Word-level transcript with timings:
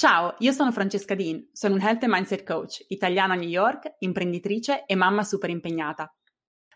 Ciao, 0.00 0.34
io 0.38 0.52
sono 0.52 0.72
Francesca 0.72 1.14
Dean, 1.14 1.50
sono 1.52 1.74
un 1.74 1.82
Health 1.82 2.04
and 2.04 2.12
Mindset 2.14 2.42
Coach, 2.42 2.86
italiana 2.88 3.34
a 3.34 3.36
New 3.36 3.50
York, 3.50 3.96
imprenditrice 3.98 4.86
e 4.86 4.94
mamma 4.94 5.22
super 5.24 5.50
impegnata. 5.50 6.10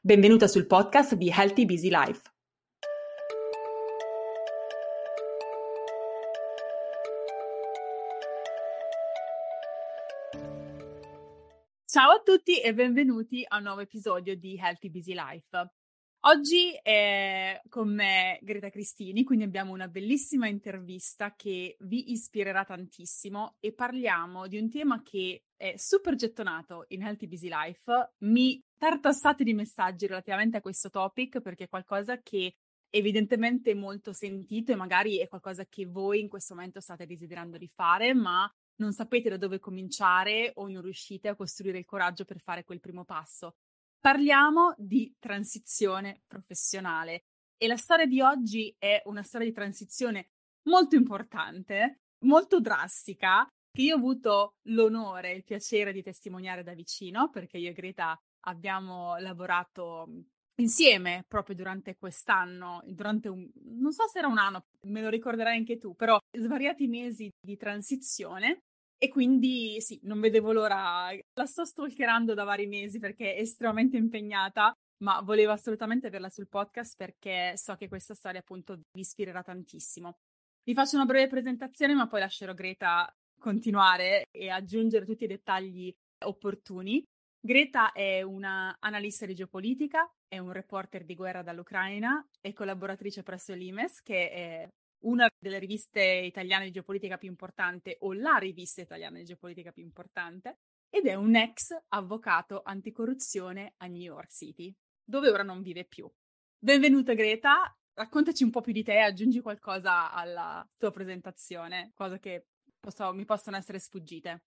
Benvenuta 0.02 0.46
sul 0.46 0.66
podcast 0.66 1.14
di 1.14 1.32
Healthy 1.34 1.64
Busy 1.64 1.88
Life. 1.88 2.20
Ciao 11.86 12.10
a 12.10 12.20
tutti 12.22 12.60
e 12.60 12.74
benvenuti 12.74 13.42
a 13.48 13.56
un 13.56 13.62
nuovo 13.62 13.80
episodio 13.80 14.36
di 14.36 14.58
Healthy 14.60 14.90
Busy 14.90 15.14
Life. 15.14 15.72
Oggi 16.26 16.72
è 16.80 17.60
con 17.68 17.94
me 17.94 18.38
Greta 18.40 18.70
Cristini, 18.70 19.24
quindi 19.24 19.44
abbiamo 19.44 19.72
una 19.72 19.88
bellissima 19.88 20.48
intervista 20.48 21.34
che 21.36 21.76
vi 21.80 22.12
ispirerà 22.12 22.64
tantissimo 22.64 23.56
e 23.60 23.74
parliamo 23.74 24.46
di 24.46 24.56
un 24.56 24.70
tema 24.70 25.02
che 25.02 25.42
è 25.54 25.74
super 25.76 26.14
gettonato 26.14 26.86
in 26.88 27.02
Healthy 27.02 27.26
Busy 27.26 27.50
Life. 27.50 28.12
Mi 28.20 28.58
tartassate 28.78 29.44
di 29.44 29.52
messaggi 29.52 30.06
relativamente 30.06 30.56
a 30.56 30.62
questo 30.62 30.88
topic 30.88 31.42
perché 31.42 31.64
è 31.64 31.68
qualcosa 31.68 32.22
che 32.22 32.54
evidentemente 32.88 33.74
molto 33.74 34.14
sentito 34.14 34.72
e 34.72 34.76
magari 34.76 35.18
è 35.18 35.28
qualcosa 35.28 35.66
che 35.66 35.84
voi 35.84 36.20
in 36.20 36.30
questo 36.30 36.54
momento 36.54 36.80
state 36.80 37.04
desiderando 37.04 37.58
di 37.58 37.68
fare, 37.68 38.14
ma 38.14 38.50
non 38.76 38.92
sapete 38.92 39.28
da 39.28 39.36
dove 39.36 39.58
cominciare 39.58 40.52
o 40.54 40.68
non 40.68 40.80
riuscite 40.80 41.28
a 41.28 41.36
costruire 41.36 41.76
il 41.76 41.84
coraggio 41.84 42.24
per 42.24 42.40
fare 42.40 42.64
quel 42.64 42.80
primo 42.80 43.04
passo. 43.04 43.56
Parliamo 44.04 44.74
di 44.76 45.16
transizione 45.18 46.20
professionale 46.26 47.24
e 47.56 47.66
la 47.66 47.78
storia 47.78 48.04
di 48.04 48.20
oggi 48.20 48.76
è 48.78 49.00
una 49.06 49.22
storia 49.22 49.46
di 49.46 49.54
transizione 49.54 50.28
molto 50.68 50.94
importante, 50.94 52.00
molto 52.26 52.60
drastica, 52.60 53.48
che 53.72 53.80
io 53.80 53.94
ho 53.94 53.96
avuto 53.96 54.56
l'onore 54.64 55.30
e 55.30 55.36
il 55.36 55.42
piacere 55.42 55.90
di 55.94 56.02
testimoniare 56.02 56.62
da 56.62 56.74
vicino, 56.74 57.30
perché 57.30 57.56
io 57.56 57.70
e 57.70 57.72
Greta 57.72 58.14
abbiamo 58.40 59.16
lavorato 59.16 60.06
insieme 60.56 61.24
proprio 61.26 61.56
durante 61.56 61.96
quest'anno, 61.96 62.82
durante 62.84 63.30
un, 63.30 63.50
non 63.54 63.92
so 63.92 64.06
se 64.06 64.18
era 64.18 64.28
un 64.28 64.36
anno, 64.36 64.66
me 64.82 65.00
lo 65.00 65.08
ricorderai 65.08 65.56
anche 65.56 65.78
tu, 65.78 65.94
però 65.94 66.18
svariati 66.30 66.88
mesi 66.88 67.30
di 67.40 67.56
transizione 67.56 68.64
e 68.98 69.08
quindi 69.08 69.80
sì, 69.80 69.98
non 70.02 70.20
vedevo 70.20 70.52
l'ora. 70.52 71.10
La 71.34 71.46
sto 71.46 71.64
stalkerando 71.64 72.34
da 72.34 72.44
vari 72.44 72.66
mesi 72.66 72.98
perché 72.98 73.34
è 73.34 73.40
estremamente 73.40 73.96
impegnata, 73.96 74.72
ma 75.02 75.20
volevo 75.20 75.52
assolutamente 75.52 76.06
averla 76.06 76.30
sul 76.30 76.48
podcast 76.48 76.96
perché 76.96 77.54
so 77.56 77.74
che 77.76 77.88
questa 77.88 78.14
storia 78.14 78.40
appunto 78.40 78.76
vi 78.92 79.00
ispirerà 79.00 79.42
tantissimo. 79.42 80.16
Vi 80.62 80.74
faccio 80.74 80.96
una 80.96 81.04
breve 81.04 81.28
presentazione, 81.28 81.94
ma 81.94 82.06
poi 82.06 82.20
lascerò 82.20 82.54
Greta 82.54 83.12
continuare 83.38 84.24
e 84.30 84.48
aggiungere 84.48 85.04
tutti 85.04 85.24
i 85.24 85.28
dettagli 85.28 85.94
opportuni. 86.24 87.04
Greta 87.38 87.92
è 87.92 88.22
una 88.22 88.74
analista 88.80 89.26
di 89.26 89.34
geopolitica, 89.34 90.10
è 90.26 90.38
un 90.38 90.52
reporter 90.52 91.04
di 91.04 91.14
guerra 91.14 91.42
dall'Ucraina, 91.42 92.26
è 92.40 92.54
collaboratrice 92.54 93.22
presso 93.22 93.52
l'IMES, 93.52 94.00
che 94.00 94.30
è 94.30 94.68
una 95.04 95.28
delle 95.38 95.58
riviste 95.58 96.02
italiane 96.02 96.66
di 96.66 96.70
geopolitica 96.70 97.16
più 97.16 97.28
importante 97.28 97.96
o 98.00 98.12
la 98.12 98.36
rivista 98.36 98.80
italiana 98.80 99.18
di 99.18 99.24
geopolitica 99.24 99.72
più 99.72 99.82
importante 99.82 100.58
ed 100.88 101.06
è 101.06 101.14
un 101.14 101.34
ex 101.34 101.76
avvocato 101.88 102.62
anticorruzione 102.64 103.74
a 103.78 103.86
New 103.86 104.00
York 104.00 104.30
City, 104.30 104.74
dove 105.02 105.30
ora 105.30 105.42
non 105.42 105.60
vive 105.60 105.84
più. 105.84 106.10
Benvenuta 106.58 107.14
Greta, 107.14 107.76
raccontaci 107.94 108.44
un 108.44 108.50
po' 108.50 108.60
più 108.60 108.72
di 108.72 108.82
te, 108.82 109.00
aggiungi 109.00 109.40
qualcosa 109.40 110.12
alla 110.12 110.66
tua 110.76 110.90
presentazione, 110.90 111.90
cose 111.94 112.18
che 112.18 112.46
posso, 112.78 113.12
mi 113.12 113.24
possono 113.24 113.56
essere 113.56 113.78
sfuggite. 113.78 114.44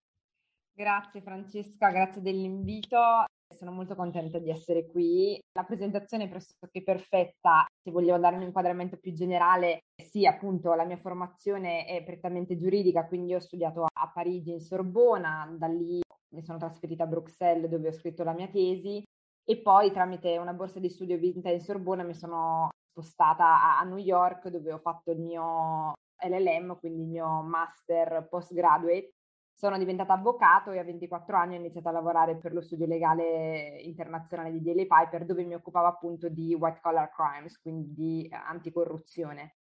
Grazie 0.72 1.20
Francesca, 1.20 1.90
grazie 1.90 2.22
dell'invito. 2.22 3.26
Sono 3.54 3.72
molto 3.72 3.94
contenta 3.94 4.38
di 4.38 4.50
essere 4.50 4.86
qui. 4.86 5.40
La 5.52 5.64
presentazione 5.64 6.24
è 6.24 6.28
pressoché 6.28 6.82
perfetta. 6.82 7.66
Se 7.82 7.90
vogliamo 7.90 8.20
dare 8.20 8.36
un 8.36 8.42
inquadramento 8.42 8.98
più 8.98 9.12
generale, 9.12 9.80
sì, 9.96 10.26
appunto, 10.26 10.74
la 10.74 10.84
mia 10.84 10.98
formazione 10.98 11.86
è 11.86 12.04
prettamente 12.04 12.56
giuridica, 12.56 13.06
quindi 13.06 13.34
ho 13.34 13.40
studiato 13.40 13.84
a 13.84 14.10
Parigi 14.12 14.52
in 14.52 14.60
Sorbona, 14.60 15.54
da 15.58 15.66
lì 15.66 16.00
mi 16.34 16.42
sono 16.42 16.58
trasferita 16.58 17.04
a 17.04 17.06
Bruxelles 17.06 17.70
dove 17.70 17.88
ho 17.88 17.92
scritto 17.92 18.22
la 18.22 18.34
mia 18.34 18.48
tesi 18.48 19.02
e 19.42 19.62
poi 19.62 19.90
tramite 19.92 20.36
una 20.36 20.52
borsa 20.52 20.78
di 20.78 20.90
studio 20.90 21.16
vinta 21.16 21.48
in 21.48 21.60
Sorbona 21.60 22.02
mi 22.02 22.12
sono 22.12 22.68
spostata 22.90 23.78
a 23.78 23.82
New 23.84 23.96
York 23.96 24.48
dove 24.48 24.72
ho 24.72 24.78
fatto 24.78 25.10
il 25.10 25.20
mio 25.20 25.94
LLM, 26.22 26.78
quindi 26.78 27.02
il 27.02 27.08
mio 27.08 27.40
master 27.42 28.26
postgraduate 28.28 29.12
sono 29.58 29.76
diventata 29.76 30.12
avvocato 30.12 30.70
e 30.70 30.78
a 30.78 30.84
24 30.84 31.36
anni 31.36 31.56
ho 31.56 31.58
iniziato 31.58 31.88
a 31.88 31.90
lavorare 31.90 32.36
per 32.36 32.52
lo 32.52 32.60
studio 32.60 32.86
legale 32.86 33.80
internazionale 33.80 34.52
di 34.52 34.62
Daily 34.62 34.86
Piper 34.86 35.24
dove 35.24 35.42
mi 35.42 35.54
occupavo 35.54 35.88
appunto 35.88 36.28
di 36.28 36.54
white 36.54 36.78
collar 36.80 37.10
crimes, 37.10 37.60
quindi 37.60 37.92
di 37.92 38.28
anticorruzione. 38.30 39.56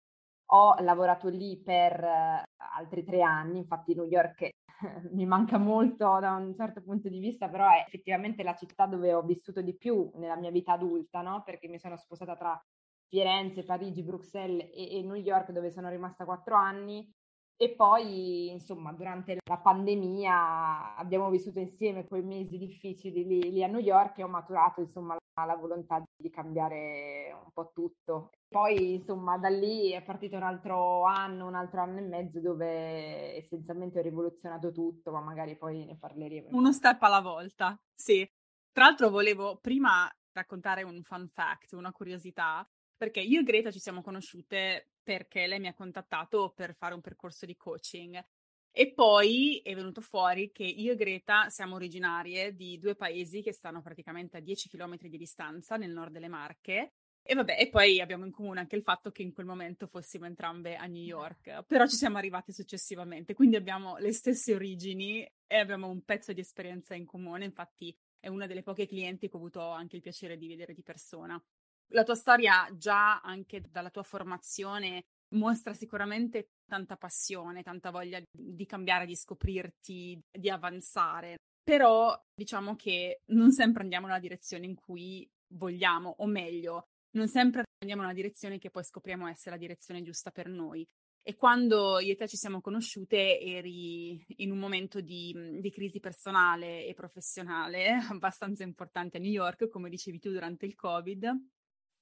Ho 0.52 0.76
lavorato 0.78 1.28
lì 1.28 1.60
per 1.62 2.02
uh, 2.02 2.64
altri 2.75 3.04
tre 3.04 3.20
anni, 3.20 3.58
infatti 3.58 3.94
New 3.94 4.06
York 4.06 4.48
mi 5.12 5.26
manca 5.26 5.58
molto 5.58 6.19
da 6.20 6.36
un 6.36 6.54
certo 6.54 6.81
punto 6.81 7.10
di 7.10 7.19
vista, 7.19 7.50
però 7.50 7.69
è 7.69 7.84
effettivamente 7.86 8.42
la 8.42 8.54
città 8.54 8.86
dove 8.86 9.12
ho 9.12 9.20
vissuto 9.20 9.60
di 9.60 9.76
più 9.76 10.10
nella 10.14 10.36
mia 10.36 10.50
vita 10.50 10.72
adulta, 10.72 11.20
no? 11.20 11.42
perché 11.44 11.69
mi 11.69 11.78
sono 11.78 11.98
sposata 11.98 12.34
tra 12.34 12.58
Firenze, 13.08 13.62
Parigi, 13.62 14.02
Bruxelles 14.02 14.70
e, 14.72 15.00
e 15.00 15.02
New 15.02 15.16
York 15.16 15.50
dove 15.50 15.70
sono 15.70 15.91
rimasta 15.91 16.25
quattro 16.25 16.54
anni 16.56 17.06
e 17.62 17.71
poi, 17.77 18.50
insomma, 18.50 18.91
durante 18.93 19.39
la 19.49 19.56
pandemia 19.56 20.97
abbiamo 20.97 21.31
vissuto 21.31 21.61
insieme 21.61 22.09
quei 22.09 22.25
mesi 22.25 22.59
difficili 22.59 23.25
lì, 23.25 23.53
lì 23.53 23.62
a 23.62 23.69
New 23.69 23.78
York 23.78 24.19
e 24.19 24.25
ho 24.25 24.28
maturato, 24.28 24.81
insomma, 24.81 25.17
la, 25.34 25.45
la, 25.45 25.55
volontà 25.55 26.03
di 26.17 26.28
cambiare 26.28 27.33
un 27.33 27.53
po' 27.53 27.71
tutto. 27.73 28.31
Poi, 28.49 28.95
insomma, 28.95 29.39
da 29.39 29.49
lì 29.49 29.93
è 29.93 30.03
partito 30.03 30.34
un 30.34 30.43
altro 30.43 31.05
anno, 31.05 31.47
un 31.47 31.55
altro 31.55 31.83
anno 31.83 31.99
e 31.99 32.03
mezzo 32.03 32.41
dove 32.41 33.37
essenzialmente 33.37 34.00
ho 34.00 34.03
rivoluzionato 34.03 34.73
tutto, 34.73 35.12
ma 35.12 35.21
magari 35.21 35.56
poi 35.56 35.84
ne 35.84 35.97
parleremo. 35.97 36.49
Uno 36.50 36.73
step 36.73 37.00
alla 37.05 37.21
volta, 37.21 37.81
sì. 37.94 38.29
Tra 38.73 38.87
l'altro 38.87 39.09
volevo 39.09 39.59
prima 39.61 40.11
raccontare 40.33 40.83
un 40.83 41.00
fun 41.05 41.29
fact, 41.29 41.75
una 41.75 41.93
curiosità, 41.93 42.69
perché 43.02 43.18
io 43.18 43.40
e 43.40 43.42
Greta 43.42 43.72
ci 43.72 43.80
siamo 43.80 44.00
conosciute 44.00 44.90
perché 45.02 45.48
lei 45.48 45.58
mi 45.58 45.66
ha 45.66 45.74
contattato 45.74 46.52
per 46.54 46.76
fare 46.76 46.94
un 46.94 47.00
percorso 47.00 47.46
di 47.46 47.56
coaching. 47.56 48.24
E 48.70 48.92
poi 48.92 49.60
è 49.64 49.74
venuto 49.74 50.00
fuori 50.00 50.52
che 50.52 50.62
io 50.62 50.92
e 50.92 50.94
Greta 50.94 51.48
siamo 51.48 51.74
originarie 51.74 52.54
di 52.54 52.78
due 52.78 52.94
paesi 52.94 53.42
che 53.42 53.52
stanno 53.52 53.82
praticamente 53.82 54.36
a 54.36 54.40
10 54.40 54.68
km 54.68 54.98
di 55.00 55.18
distanza 55.18 55.74
nel 55.74 55.90
nord 55.90 56.12
delle 56.12 56.28
Marche. 56.28 56.92
E 57.24 57.34
vabbè, 57.34 57.56
e 57.58 57.70
poi 57.70 58.00
abbiamo 58.00 58.24
in 58.24 58.30
comune 58.30 58.60
anche 58.60 58.76
il 58.76 58.82
fatto 58.82 59.10
che 59.10 59.22
in 59.22 59.32
quel 59.32 59.46
momento 59.46 59.88
fossimo 59.88 60.26
entrambe 60.26 60.76
a 60.76 60.86
New 60.86 61.02
York, 61.02 61.64
però 61.64 61.88
ci 61.88 61.96
siamo 61.96 62.19
arrivate 62.19 62.52
successivamente, 62.52 63.34
quindi 63.34 63.56
abbiamo 63.56 63.96
le 63.96 64.12
stesse 64.12 64.54
origini 64.54 65.28
e 65.44 65.56
abbiamo 65.56 65.88
un 65.88 66.04
pezzo 66.04 66.32
di 66.32 66.40
esperienza 66.40 66.94
in 66.94 67.04
comune, 67.04 67.46
infatti 67.46 67.96
è 68.20 68.28
una 68.28 68.46
delle 68.46 68.62
poche 68.62 68.86
clienti 68.86 69.28
che 69.28 69.34
ho 69.34 69.38
avuto 69.40 69.60
anche 69.60 69.96
il 69.96 70.02
piacere 70.02 70.36
di 70.36 70.46
vedere 70.46 70.72
di 70.72 70.82
persona 70.84 71.42
la 71.88 72.04
tua 72.04 72.15
storia 72.15 72.69
già 72.76 73.20
anche 73.20 73.62
dalla 73.70 73.91
tua 73.91 74.03
formazione 74.03 75.04
mostra 75.32 75.72
sicuramente 75.75 76.48
tanta 76.66 76.97
passione, 76.97 77.62
tanta 77.62 77.91
voglia 77.91 78.20
di 78.31 78.66
cambiare, 78.66 79.06
di 79.06 79.16
scoprirti, 79.16 80.20
di 80.31 80.50
avanzare. 80.50 81.37
Però 81.62 82.19
diciamo 82.34 82.75
che 82.76 83.20
non 83.26 83.53
sempre 83.53 83.82
andiamo 83.82 84.06
nella 84.06 84.19
direzione 84.19 84.66
in 84.66 84.75
cui 84.75 85.28
vogliamo, 85.54 86.15
o 86.19 86.26
meglio, 86.26 86.88
non 87.12 87.28
sempre 87.28 87.65
andiamo 87.81 88.03
nella 88.03 88.14
direzione 88.14 88.59
che 88.59 88.70
poi 88.70 88.84
scopriamo 88.84 89.28
essere 89.28 89.56
la 89.56 89.60
direzione 89.60 90.03
giusta 90.03 90.31
per 90.31 90.49
noi. 90.49 90.87
E 91.25 91.37
quando 91.37 92.00
io 92.00 92.12
e 92.12 92.16
te 92.16 92.26
ci 92.26 92.37
siamo 92.37 92.60
conosciute 92.60 93.38
eri 93.38 94.25
in 94.38 94.50
un 94.50 94.58
momento 94.58 95.00
di, 95.00 95.32
di, 95.61 95.70
crisi 95.70 96.00
personale 96.00 96.84
e 96.84 96.94
professionale 96.94 97.90
abbastanza 98.11 98.64
importante 98.64 99.19
a 99.19 99.20
New 99.20 99.31
York, 99.31 99.69
come 99.69 99.88
dicevi 99.88 100.19
tu 100.19 100.31
durante 100.31 100.67
il 100.67 100.75
Covid, 100.75 101.31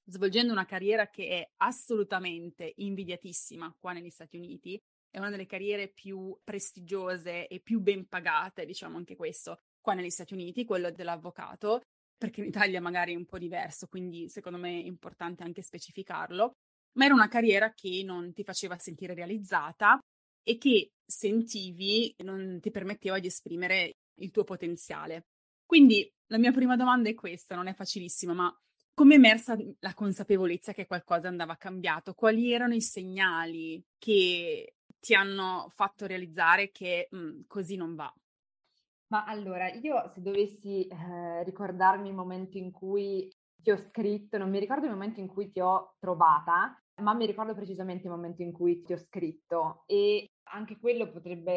svolgendo 0.05 0.51
una 0.51 0.65
carriera 0.65 1.09
che 1.09 1.27
è 1.27 1.49
assolutamente 1.57 2.73
invidiatissima 2.77 3.73
qua 3.79 3.93
negli 3.93 4.09
Stati 4.09 4.37
Uniti. 4.37 4.79
È 5.09 5.17
una 5.17 5.29
delle 5.29 5.45
carriere 5.45 5.89
più 5.89 6.37
prestigiose 6.43 7.47
e 7.47 7.59
più 7.59 7.81
ben 7.81 8.07
pagate, 8.07 8.65
diciamo 8.65 8.97
anche 8.97 9.15
questo, 9.15 9.59
qua 9.81 9.93
negli 9.93 10.09
Stati 10.09 10.33
Uniti, 10.33 10.63
quello 10.63 10.89
dell'avvocato, 10.89 11.81
perché 12.17 12.41
in 12.41 12.47
Italia 12.47 12.79
magari 12.79 13.13
è 13.13 13.17
un 13.17 13.25
po' 13.25 13.37
diverso, 13.37 13.87
quindi 13.87 14.29
secondo 14.29 14.57
me 14.57 14.81
è 14.81 14.85
importante 14.85 15.43
anche 15.43 15.61
specificarlo. 15.61 16.53
Ma 16.93 17.05
era 17.05 17.13
una 17.13 17.29
carriera 17.29 17.73
che 17.73 18.03
non 18.03 18.33
ti 18.33 18.43
faceva 18.43 18.77
sentire 18.77 19.13
realizzata 19.13 19.97
e 20.43 20.57
che 20.57 20.91
sentivi 21.05 22.13
non 22.23 22.59
ti 22.59 22.69
permetteva 22.69 23.19
di 23.19 23.27
esprimere 23.27 23.93
il 24.19 24.31
tuo 24.31 24.43
potenziale. 24.43 25.25
Quindi 25.65 26.09
la 26.27 26.37
mia 26.37 26.51
prima 26.51 26.75
domanda 26.75 27.09
è 27.09 27.13
questa, 27.13 27.55
non 27.55 27.67
è 27.67 27.73
facilissima, 27.73 28.33
ma 28.33 28.61
come 28.93 29.15
emersa 29.15 29.57
la 29.79 29.93
consapevolezza 29.93 30.73
che 30.73 30.85
qualcosa 30.87 31.27
andava 31.27 31.55
cambiato? 31.57 32.13
Quali 32.13 32.51
erano 32.53 32.73
i 32.75 32.81
segnali 32.81 33.83
che 33.97 34.75
ti 34.99 35.13
hanno 35.15 35.67
fatto 35.73 36.05
realizzare 36.05 36.71
che 36.71 37.07
mh, 37.11 37.17
mhmm, 37.17 37.43
così 37.47 37.75
non 37.75 37.95
va? 37.95 38.13
Ma 39.07 39.25
allora, 39.25 39.69
io 39.73 40.07
se 40.09 40.21
dovessi 40.21 40.87
eh, 40.87 41.43
ricordarmi 41.43 42.07
il 42.07 42.15
momento 42.15 42.57
in 42.57 42.71
cui 42.71 43.29
ti 43.57 43.69
ho 43.71 43.77
scritto, 43.77 44.37
non 44.37 44.49
mi 44.49 44.59
ricordo 44.59 44.85
il 44.85 44.91
momento 44.91 45.19
in 45.19 45.27
cui 45.27 45.51
ti 45.51 45.59
ho 45.59 45.95
trovata, 45.99 46.81
ma 47.01 47.13
mi 47.13 47.25
ricordo 47.25 47.53
precisamente 47.53 48.05
il 48.05 48.11
momento 48.13 48.41
in 48.41 48.53
cui 48.53 48.81
ti 48.83 48.93
ho 48.93 48.97
scritto 48.97 49.83
e 49.85 50.31
anche 50.43 50.77
quello 50.79 51.11
potrebbe 51.11 51.51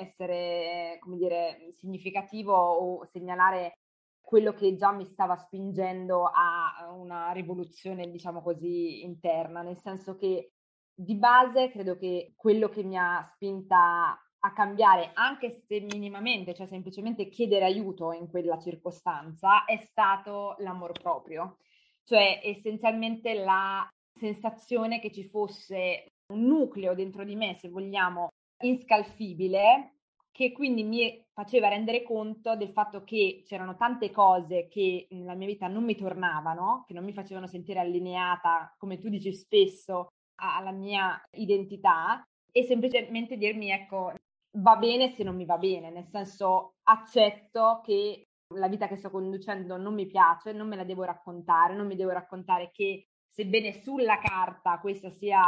essere, 0.00 0.98
come 1.00 1.16
dire, 1.16 1.68
significativo 1.72 2.52
o 2.54 3.04
segnalare 3.06 3.78
quello 4.22 4.54
che 4.54 4.76
già 4.76 4.92
mi 4.92 5.04
stava 5.04 5.36
spingendo 5.36 6.24
a 6.24 6.90
una 6.94 7.32
rivoluzione, 7.32 8.10
diciamo 8.10 8.40
così, 8.40 9.02
interna, 9.02 9.60
nel 9.60 9.76
senso 9.76 10.16
che 10.16 10.52
di 10.94 11.14
base 11.16 11.70
credo 11.70 11.98
che 11.98 12.32
quello 12.36 12.68
che 12.68 12.82
mi 12.82 12.96
ha 12.96 13.22
spinta 13.34 14.18
a 14.44 14.52
cambiare, 14.52 15.10
anche 15.14 15.50
se 15.66 15.80
minimamente, 15.80 16.54
cioè 16.54 16.66
semplicemente 16.66 17.28
chiedere 17.28 17.64
aiuto 17.64 18.12
in 18.12 18.28
quella 18.28 18.58
circostanza, 18.58 19.64
è 19.64 19.76
stato 19.78 20.56
l'amor 20.58 20.92
proprio, 20.92 21.58
cioè 22.04 22.40
essenzialmente 22.42 23.34
la 23.34 23.88
sensazione 24.12 25.00
che 25.00 25.12
ci 25.12 25.28
fosse 25.28 26.14
un 26.32 26.44
nucleo 26.44 26.94
dentro 26.94 27.24
di 27.24 27.36
me, 27.36 27.54
se 27.54 27.68
vogliamo, 27.68 28.30
inscalfibile, 28.62 29.96
che 30.32 30.50
quindi 30.52 30.82
mi 30.82 31.24
faceva 31.32 31.68
rendere 31.68 32.02
conto 32.02 32.56
del 32.56 32.70
fatto 32.72 33.04
che 33.04 33.42
c'erano 33.46 33.76
tante 33.76 34.10
cose 34.10 34.66
che 34.68 35.06
nella 35.10 35.34
mia 35.34 35.46
vita 35.46 35.68
non 35.68 35.84
mi 35.84 35.94
tornavano, 35.94 36.84
che 36.86 36.94
non 36.94 37.04
mi 37.04 37.12
facevano 37.12 37.46
sentire 37.46 37.80
allineata, 37.80 38.74
come 38.78 38.98
tu 38.98 39.08
dici 39.08 39.32
spesso, 39.34 40.08
alla 40.36 40.72
mia 40.72 41.22
identità 41.32 42.26
e 42.50 42.64
semplicemente 42.64 43.36
dirmi 43.36 43.70
ecco 43.70 44.12
va 44.58 44.76
bene 44.76 45.10
se 45.10 45.22
non 45.22 45.36
mi 45.36 45.44
va 45.44 45.58
bene, 45.58 45.90
nel 45.90 46.04
senso 46.04 46.74
accetto 46.84 47.80
che 47.84 48.26
la 48.54 48.68
vita 48.68 48.88
che 48.88 48.96
sto 48.96 49.10
conducendo 49.10 49.76
non 49.76 49.94
mi 49.94 50.06
piace, 50.06 50.52
non 50.52 50.68
me 50.68 50.76
la 50.76 50.84
devo 50.84 51.04
raccontare, 51.04 51.74
non 51.74 51.86
mi 51.86 51.96
devo 51.96 52.10
raccontare 52.10 52.70
che 52.72 53.06
sebbene 53.26 53.80
sulla 53.80 54.18
carta 54.18 54.78
questa 54.78 55.10
sia 55.10 55.42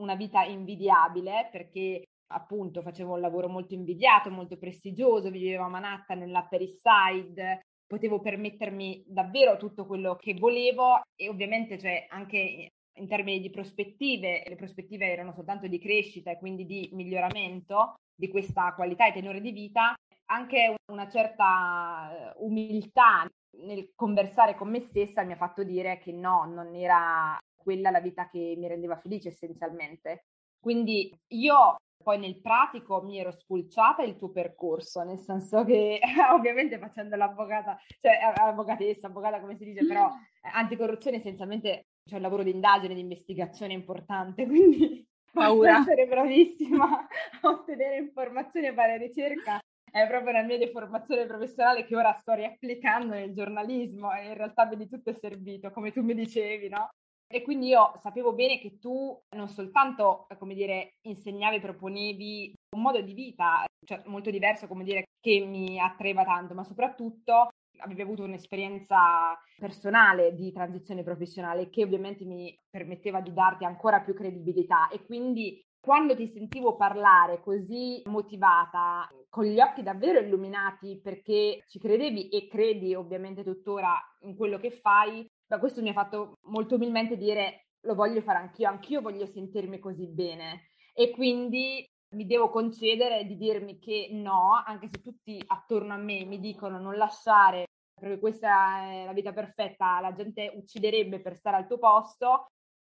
una 0.00 0.14
vita 0.14 0.44
invidiabile, 0.44 1.48
perché 1.50 2.04
appunto 2.28 2.82
facevo 2.82 3.14
un 3.14 3.20
lavoro 3.20 3.48
molto 3.48 3.74
invidiato, 3.74 4.30
molto 4.30 4.56
prestigioso, 4.56 5.30
vivevo 5.30 5.64
a 5.64 5.68
Manhattan 5.68 6.18
nell'Upper 6.18 6.60
East 6.60 6.82
Side, 6.82 7.60
potevo 7.86 8.20
permettermi 8.20 9.04
davvero 9.06 9.56
tutto 9.56 9.86
quello 9.86 10.16
che 10.16 10.34
volevo 10.34 11.02
e 11.14 11.28
ovviamente 11.28 11.78
cioè, 11.78 12.06
anche 12.08 12.68
in 12.96 13.08
termini 13.08 13.40
di 13.40 13.50
prospettive, 13.50 14.44
le 14.46 14.56
prospettive 14.56 15.10
erano 15.10 15.32
soltanto 15.32 15.66
di 15.66 15.78
crescita 15.78 16.30
e 16.30 16.38
quindi 16.38 16.64
di 16.64 16.90
miglioramento 16.92 17.94
di 18.14 18.28
questa 18.28 18.72
qualità 18.74 19.08
e 19.08 19.12
tenore 19.12 19.40
di 19.40 19.50
vita, 19.50 19.94
anche 20.26 20.74
una 20.90 21.08
certa 21.08 22.10
eh, 22.10 22.34
umiltà 22.38 23.28
nel 23.58 23.90
conversare 23.94 24.54
con 24.54 24.70
me 24.70 24.80
stessa 24.80 25.22
mi 25.22 25.32
ha 25.32 25.36
fatto 25.36 25.62
dire 25.62 25.98
che 25.98 26.12
no, 26.12 26.44
non 26.44 26.74
era 26.74 27.38
quella 27.54 27.90
la 27.90 28.00
vita 28.00 28.28
che 28.28 28.54
mi 28.56 28.68
rendeva 28.68 28.98
felice 28.98 29.28
essenzialmente. 29.28 30.24
Quindi 30.60 31.12
io 31.28 31.76
poi 32.02 32.18
nel 32.18 32.40
pratico 32.40 33.02
mi 33.02 33.18
ero 33.18 33.32
spulciata 33.32 34.02
il 34.02 34.16
tuo 34.16 34.30
percorso, 34.30 35.02
nel 35.02 35.18
senso 35.18 35.64
che 35.64 36.00
ovviamente 36.32 36.78
facendo 36.78 37.16
l'avvocata, 37.16 37.78
cioè 38.00 38.18
avvocatessa, 38.34 39.06
avvocata 39.06 39.40
come 39.40 39.56
si 39.56 39.64
dice, 39.64 39.86
però 39.86 40.08
eh, 40.42 40.50
anticorruzione 40.52 41.16
essenzialmente 41.16 41.86
c'è 42.04 42.16
un 42.16 42.22
lavoro 42.22 42.42
di 42.42 42.50
indagine, 42.50 42.94
di 42.94 43.00
investigazione 43.00 43.72
importante, 43.72 44.44
quindi 44.46 45.06
paura 45.32 45.80
essere 45.80 46.06
bravissima 46.06 46.84
a 46.86 47.48
ottenere 47.48 47.96
informazioni 47.96 48.68
e 48.68 48.74
fare 48.74 48.98
ricerca 48.98 49.58
è 49.94 50.08
proprio 50.08 50.30
una 50.30 50.42
mia 50.42 50.58
deformazione 50.58 51.24
professionale 51.24 51.84
che 51.84 51.94
ora 51.94 52.12
sto 52.14 52.32
riapplicando 52.32 53.14
nel 53.14 53.32
giornalismo 53.32 54.12
e 54.12 54.26
in 54.26 54.34
realtà 54.34 54.66
vedi 54.66 54.88
tutto 54.88 55.10
è 55.10 55.14
servito, 55.14 55.70
come 55.70 55.92
tu 55.92 56.02
mi 56.02 56.14
dicevi, 56.14 56.68
no? 56.68 56.88
E 57.34 57.42
quindi 57.42 57.66
io 57.66 57.94
sapevo 57.96 58.32
bene 58.32 58.60
che 58.60 58.78
tu 58.78 59.20
non 59.30 59.48
soltanto, 59.48 60.28
come 60.38 60.54
dire, 60.54 60.98
insegnavi, 61.00 61.58
proponevi 61.58 62.54
un 62.76 62.80
modo 62.80 63.00
di 63.00 63.12
vita, 63.12 63.64
cioè 63.84 64.00
molto 64.04 64.30
diverso, 64.30 64.68
come 64.68 64.84
dire, 64.84 65.02
che 65.20 65.44
mi 65.44 65.80
attraeva 65.80 66.22
tanto, 66.22 66.54
ma 66.54 66.62
soprattutto 66.62 67.48
avevi 67.78 68.02
avuto 68.02 68.22
un'esperienza 68.22 69.36
personale 69.58 70.32
di 70.36 70.52
transizione 70.52 71.02
professionale 71.02 71.70
che 71.70 71.82
ovviamente 71.82 72.24
mi 72.24 72.56
permetteva 72.70 73.20
di 73.20 73.32
darti 73.32 73.64
ancora 73.64 74.00
più 74.00 74.14
credibilità. 74.14 74.88
E 74.90 75.04
quindi 75.04 75.60
quando 75.80 76.14
ti 76.14 76.28
sentivo 76.28 76.76
parlare 76.76 77.40
così 77.40 78.00
motivata, 78.04 79.08
con 79.28 79.44
gli 79.44 79.58
occhi 79.58 79.82
davvero 79.82 80.20
illuminati 80.20 81.00
perché 81.02 81.64
ci 81.66 81.80
credevi 81.80 82.28
e 82.28 82.46
credi 82.46 82.94
ovviamente 82.94 83.42
tuttora 83.42 84.00
in 84.20 84.36
quello 84.36 84.58
che 84.58 84.70
fai, 84.70 85.28
da 85.46 85.58
questo 85.58 85.82
mi 85.82 85.90
ha 85.90 85.94
fatto 85.94 86.38
molto 86.44 86.76
umilmente 86.76 87.16
dire 87.16 87.66
lo 87.80 87.94
voglio 87.94 88.22
fare 88.22 88.38
anch'io, 88.38 88.68
anch'io 88.68 89.00
voglio 89.00 89.26
sentirmi 89.26 89.78
così 89.78 90.06
bene. 90.06 90.68
E 90.94 91.10
quindi 91.10 91.86
mi 92.14 92.26
devo 92.26 92.48
concedere 92.48 93.24
di 93.26 93.36
dirmi 93.36 93.78
che 93.78 94.08
no, 94.12 94.62
anche 94.64 94.88
se 94.88 95.00
tutti 95.00 95.42
attorno 95.46 95.94
a 95.94 95.98
me 95.98 96.24
mi 96.24 96.38
dicono 96.38 96.78
non 96.78 96.96
lasciare 96.96 97.66
perché 97.94 98.18
questa 98.18 98.90
è 98.90 99.04
la 99.04 99.12
vita 99.12 99.32
perfetta, 99.32 100.00
la 100.00 100.12
gente 100.12 100.52
ucciderebbe 100.54 101.20
per 101.20 101.36
stare 101.36 101.56
al 101.56 101.66
tuo 101.66 101.78
posto, 101.78 102.48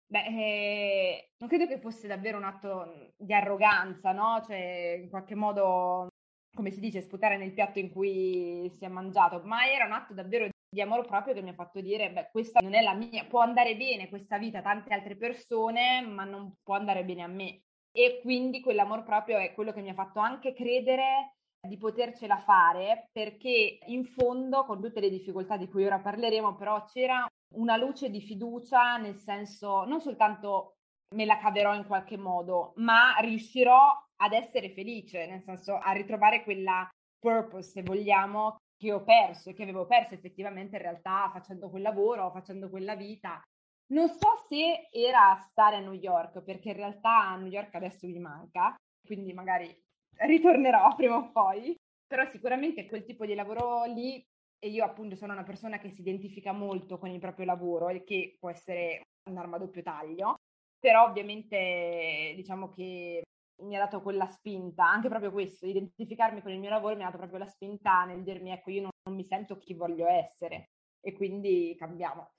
beh, 0.05 0.25
eh, 0.25 1.29
non 1.37 1.49
credo 1.49 1.67
che 1.67 1.79
fosse 1.79 2.07
davvero 2.07 2.37
un 2.37 2.43
atto 2.43 3.13
di 3.17 3.33
arroganza, 3.33 4.11
no? 4.11 4.43
Cioè, 4.45 4.99
in 5.01 5.09
qualche 5.09 5.35
modo, 5.35 6.09
come 6.53 6.71
si 6.71 6.79
dice, 6.79 7.01
sputare 7.01 7.37
nel 7.37 7.53
piatto 7.53 7.79
in 7.79 7.89
cui 7.91 8.69
si 8.75 8.85
è 8.85 8.87
mangiato, 8.87 9.41
ma 9.45 9.67
era 9.69 9.85
un 9.85 9.93
atto 9.93 10.13
davvero 10.13 10.47
di 10.69 10.81
amore 10.81 11.03
proprio 11.03 11.33
che 11.33 11.41
mi 11.41 11.49
ha 11.49 11.53
fatto 11.53 11.81
dire, 11.81 12.11
beh, 12.11 12.29
questa 12.31 12.59
non 12.61 12.75
è 12.75 12.81
la 12.81 12.93
mia, 12.93 13.25
può 13.25 13.41
andare 13.41 13.75
bene 13.75 14.07
questa 14.07 14.37
vita 14.37 14.59
a 14.59 14.61
tante 14.61 14.93
altre 14.93 15.15
persone, 15.15 16.01
ma 16.01 16.23
non 16.23 16.53
può 16.63 16.75
andare 16.75 17.03
bene 17.03 17.23
a 17.23 17.27
me. 17.27 17.63
E 17.91 18.19
quindi 18.21 18.61
quell'amor 18.61 19.03
proprio 19.03 19.37
è 19.37 19.53
quello 19.53 19.71
che 19.73 19.81
mi 19.81 19.89
ha 19.89 19.95
fatto 19.95 20.19
anche 20.19 20.53
credere 20.53 21.33
di 21.67 21.77
potercela 21.77 22.37
fare 22.37 23.09
perché 23.11 23.79
in 23.87 24.05
fondo, 24.05 24.63
con 24.65 24.79
tutte 24.79 24.99
le 24.99 25.09
difficoltà 25.09 25.57
di 25.57 25.67
cui 25.67 25.85
ora 25.85 25.99
parleremo, 25.99 26.55
però 26.55 26.85
c'era 26.85 27.27
una 27.55 27.75
luce 27.75 28.09
di 28.09 28.21
fiducia, 28.21 28.97
nel 28.97 29.15
senso 29.15 29.83
non 29.85 29.99
soltanto 29.99 30.75
me 31.15 31.25
la 31.25 31.37
caverò 31.39 31.73
in 31.73 31.87
qualche 31.87 32.17
modo, 32.17 32.73
ma 32.77 33.15
riuscirò 33.19 33.91
ad 34.21 34.33
essere 34.33 34.69
felice, 34.69 35.25
nel 35.25 35.41
senso 35.41 35.75
a 35.75 35.91
ritrovare 35.91 36.43
quella 36.43 36.87
purpose, 37.19 37.71
se 37.71 37.81
vogliamo, 37.81 38.57
che 38.79 38.93
ho 38.93 39.03
perso 39.03 39.49
e 39.49 39.53
che 39.53 39.63
avevo 39.63 39.85
perso 39.85 40.13
effettivamente 40.13 40.77
in 40.77 40.81
realtà 40.81 41.29
facendo 41.33 41.69
quel 41.69 41.81
lavoro, 41.81 42.31
facendo 42.31 42.69
quella 42.69 42.95
vita. 42.95 43.41
Non 43.87 44.07
so 44.07 44.45
se 44.47 44.87
era 44.89 45.35
stare 45.49 45.75
a 45.75 45.79
New 45.79 45.93
York, 45.93 46.41
perché 46.43 46.69
in 46.69 46.77
realtà 46.77 47.27
a 47.27 47.35
New 47.35 47.51
York 47.51 47.75
adesso 47.75 48.07
mi 48.07 48.19
manca, 48.19 48.75
quindi 49.05 49.33
magari 49.33 49.77
ritornerò 50.19 50.95
prima 50.95 51.17
o 51.17 51.29
poi, 51.31 51.75
però 52.07 52.25
sicuramente 52.29 52.85
quel 52.87 53.03
tipo 53.03 53.25
di 53.25 53.35
lavoro 53.35 53.83
lì, 53.83 54.23
e 54.61 54.69
io 54.69 54.85
appunto 54.85 55.15
sono 55.15 55.33
una 55.33 55.43
persona 55.43 55.77
che 55.77 55.91
si 55.91 56.01
identifica 56.01 56.53
molto 56.53 56.97
con 56.97 57.09
il 57.09 57.19
proprio 57.19 57.45
lavoro 57.45 57.89
e 57.89 58.03
che 58.03 58.35
può 58.39 58.49
essere 58.49 59.01
un'arma 59.29 59.57
a 59.57 59.59
doppio 59.59 59.81
taglio, 59.81 60.35
però 60.79 61.05
ovviamente 61.05 62.33
diciamo 62.35 62.69
che 62.69 63.23
mi 63.61 63.75
ha 63.75 63.79
dato 63.79 64.01
quella 64.01 64.27
spinta, 64.27 64.89
anche 64.89 65.09
proprio 65.09 65.31
questo, 65.31 65.65
identificarmi 65.65 66.41
con 66.41 66.51
il 66.51 66.59
mio 66.59 66.69
lavoro 66.69 66.95
mi 66.95 67.01
ha 67.01 67.05
dato 67.05 67.17
proprio 67.17 67.39
la 67.39 67.47
spinta 67.47 68.05
nel 68.05 68.23
dirmi 68.23 68.51
ecco 68.51 68.69
io 68.71 68.81
non, 68.81 68.91
non 69.03 69.15
mi 69.15 69.23
sento 69.23 69.57
chi 69.57 69.73
voglio 69.73 70.07
essere 70.07 70.71
e 71.01 71.13
quindi 71.13 71.75
cambiamo. 71.77 72.31